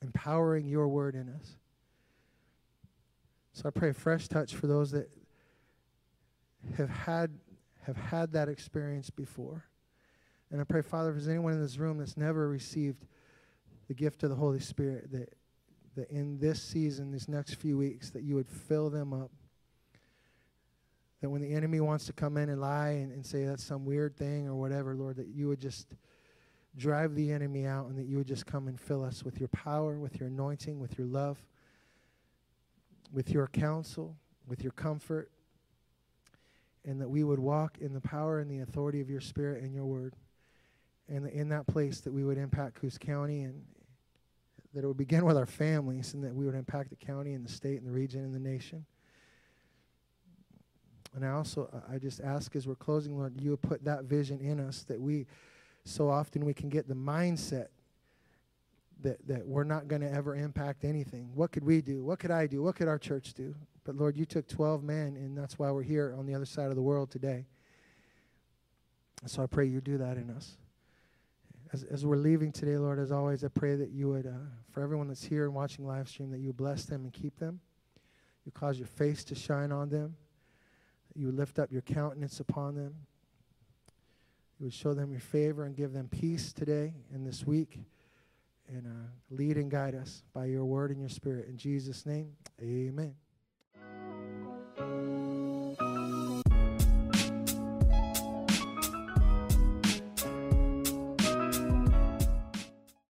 empowering 0.01 0.67
your 0.67 0.87
word 0.89 1.15
in 1.15 1.29
us. 1.29 1.55
So 3.53 3.63
I 3.67 3.69
pray 3.69 3.89
a 3.89 3.93
fresh 3.93 4.27
touch 4.27 4.55
for 4.55 4.67
those 4.67 4.91
that 4.91 5.09
have 6.77 6.89
had 6.89 7.31
have 7.83 7.97
had 7.97 8.31
that 8.31 8.47
experience 8.47 9.09
before. 9.09 9.65
And 10.53 10.61
I 10.61 10.65
pray, 10.65 10.83
Father, 10.83 11.09
if 11.09 11.15
there's 11.15 11.27
anyone 11.27 11.53
in 11.53 11.61
this 11.61 11.79
room 11.79 11.97
that's 11.97 12.15
never 12.15 12.47
received 12.47 13.07
the 13.87 13.95
gift 13.95 14.21
of 14.21 14.29
the 14.29 14.35
Holy 14.35 14.59
Spirit, 14.59 15.11
that, 15.11 15.35
that 15.95 16.11
in 16.11 16.37
this 16.37 16.61
season, 16.61 17.11
these 17.11 17.27
next 17.27 17.55
few 17.55 17.75
weeks, 17.75 18.11
that 18.11 18.21
you 18.21 18.35
would 18.35 18.47
fill 18.47 18.91
them 18.91 19.13
up. 19.13 19.31
That 21.21 21.31
when 21.31 21.41
the 21.41 21.51
enemy 21.51 21.79
wants 21.79 22.05
to 22.05 22.13
come 22.13 22.37
in 22.37 22.49
and 22.49 22.61
lie 22.61 22.89
and, 22.89 23.11
and 23.11 23.25
say 23.25 23.45
that's 23.45 23.63
some 23.63 23.83
weird 23.83 24.15
thing 24.15 24.47
or 24.47 24.53
whatever, 24.53 24.93
Lord, 24.93 25.15
that 25.15 25.25
you 25.25 25.47
would 25.47 25.59
just 25.59 25.87
drive 26.77 27.15
the 27.15 27.31
enemy 27.31 27.65
out 27.65 27.87
and 27.87 27.97
that 27.97 28.05
you 28.05 28.17
would 28.17 28.27
just 28.27 28.45
come 28.45 28.67
and 28.67 28.79
fill 28.79 29.03
us 29.03 29.23
with 29.23 29.39
your 29.39 29.49
power, 29.49 29.97
with 29.97 30.19
your 30.19 30.27
anointing, 30.27 30.79
with 30.79 30.99
your 30.99 31.07
love, 31.07 31.43
with 33.11 33.31
your 33.31 33.47
counsel, 33.47 34.15
with 34.47 34.61
your 34.61 34.73
comfort, 34.73 35.31
and 36.85 37.01
that 37.01 37.09
we 37.09 37.23
would 37.23 37.39
walk 37.39 37.79
in 37.81 37.91
the 37.91 38.01
power 38.01 38.37
and 38.37 38.51
the 38.51 38.59
authority 38.59 39.01
of 39.01 39.09
your 39.09 39.21
Spirit 39.21 39.63
and 39.63 39.73
your 39.73 39.85
word 39.85 40.13
and 41.09 41.27
in 41.27 41.49
that 41.49 41.67
place 41.67 41.99
that 42.01 42.13
we 42.13 42.23
would 42.23 42.37
impact 42.37 42.75
Coos 42.75 42.97
County 42.97 43.41
and 43.43 43.61
that 44.73 44.83
it 44.83 44.87
would 44.87 44.97
begin 44.97 45.25
with 45.25 45.37
our 45.37 45.45
families 45.45 46.13
and 46.13 46.23
that 46.23 46.33
we 46.33 46.45
would 46.45 46.55
impact 46.55 46.89
the 46.89 46.95
county 46.95 47.33
and 47.33 47.45
the 47.45 47.51
state 47.51 47.77
and 47.77 47.87
the 47.87 47.91
region 47.91 48.23
and 48.23 48.33
the 48.33 48.39
nation. 48.39 48.85
And 51.15 51.23
I 51.23 51.29
also, 51.29 51.69
I 51.91 51.99
just 51.99 52.21
ask 52.21 52.55
as 52.55 52.67
we're 52.67 52.75
closing, 52.75 53.15
Lord, 53.17 53.39
you 53.39 53.51
would 53.51 53.61
put 53.61 53.83
that 53.85 54.05
vision 54.05 54.39
in 54.39 54.59
us 54.59 54.83
that 54.83 54.99
we, 54.99 55.27
so 55.85 56.09
often 56.09 56.43
we 56.43 56.55
can 56.55 56.69
get 56.69 56.87
the 56.87 56.95
mindset 56.95 57.67
that, 59.03 59.25
that 59.27 59.45
we're 59.45 59.63
not 59.63 59.87
going 59.87 60.01
to 60.01 60.11
ever 60.11 60.35
impact 60.35 60.83
anything. 60.83 61.29
What 61.35 61.51
could 61.51 61.63
we 61.63 61.81
do? 61.81 62.03
What 62.03 62.17
could 62.17 62.31
I 62.31 62.47
do? 62.47 62.63
What 62.63 62.75
could 62.75 62.87
our 62.87 62.97
church 62.97 63.33
do? 63.35 63.53
But 63.83 63.95
Lord, 63.95 64.17
you 64.17 64.25
took 64.25 64.47
12 64.47 64.81
men, 64.83 65.17
and 65.17 65.37
that's 65.37 65.59
why 65.59 65.69
we're 65.69 65.83
here 65.83 66.15
on 66.17 66.25
the 66.25 66.33
other 66.33 66.45
side 66.45 66.69
of 66.69 66.75
the 66.75 66.81
world 66.81 67.11
today. 67.11 67.45
So 69.27 69.43
I 69.43 69.45
pray 69.45 69.65
you 69.65 69.81
do 69.81 69.97
that 69.99 70.17
in 70.17 70.29
us. 70.31 70.57
As, 71.73 71.83
as 71.85 72.05
we're 72.05 72.17
leaving 72.17 72.51
today, 72.51 72.77
Lord, 72.77 72.99
as 72.99 73.11
always, 73.11 73.43
I 73.43 73.47
pray 73.47 73.75
that 73.75 73.89
you 73.89 74.09
would, 74.09 74.27
uh, 74.27 74.45
for 74.69 74.83
everyone 74.83 75.07
that's 75.07 75.23
here 75.23 75.45
and 75.45 75.55
watching 75.55 75.87
live 75.87 76.07
stream, 76.07 76.29
that 76.29 76.39
you 76.39 76.53
bless 76.53 76.85
them 76.85 77.03
and 77.03 77.11
keep 77.11 77.39
them. 77.39 77.59
You 78.45 78.51
cause 78.51 78.77
your 78.77 78.87
face 78.87 79.23
to 79.25 79.35
shine 79.35 79.71
on 79.71 79.89
them. 79.89 80.15
You 81.15 81.31
lift 81.31 81.57
up 81.57 81.71
your 81.71 81.81
countenance 81.81 82.39
upon 82.39 82.75
them. 82.75 82.93
You 84.59 84.67
would 84.67 84.73
show 84.73 84.93
them 84.93 85.11
your 85.11 85.19
favor 85.19 85.65
and 85.65 85.75
give 85.75 85.93
them 85.93 86.09
peace 86.09 86.53
today 86.53 86.93
and 87.11 87.25
this 87.25 87.45
week. 87.45 87.79
And 88.69 88.85
uh, 88.85 89.09
lead 89.31 89.57
and 89.57 89.69
guide 89.69 89.95
us 89.95 90.23
by 90.31 90.45
your 90.45 90.65
word 90.65 90.91
and 90.91 90.99
your 90.99 91.09
spirit. 91.09 91.47
In 91.47 91.57
Jesus' 91.57 92.05
name, 92.05 92.33
amen. 92.61 93.22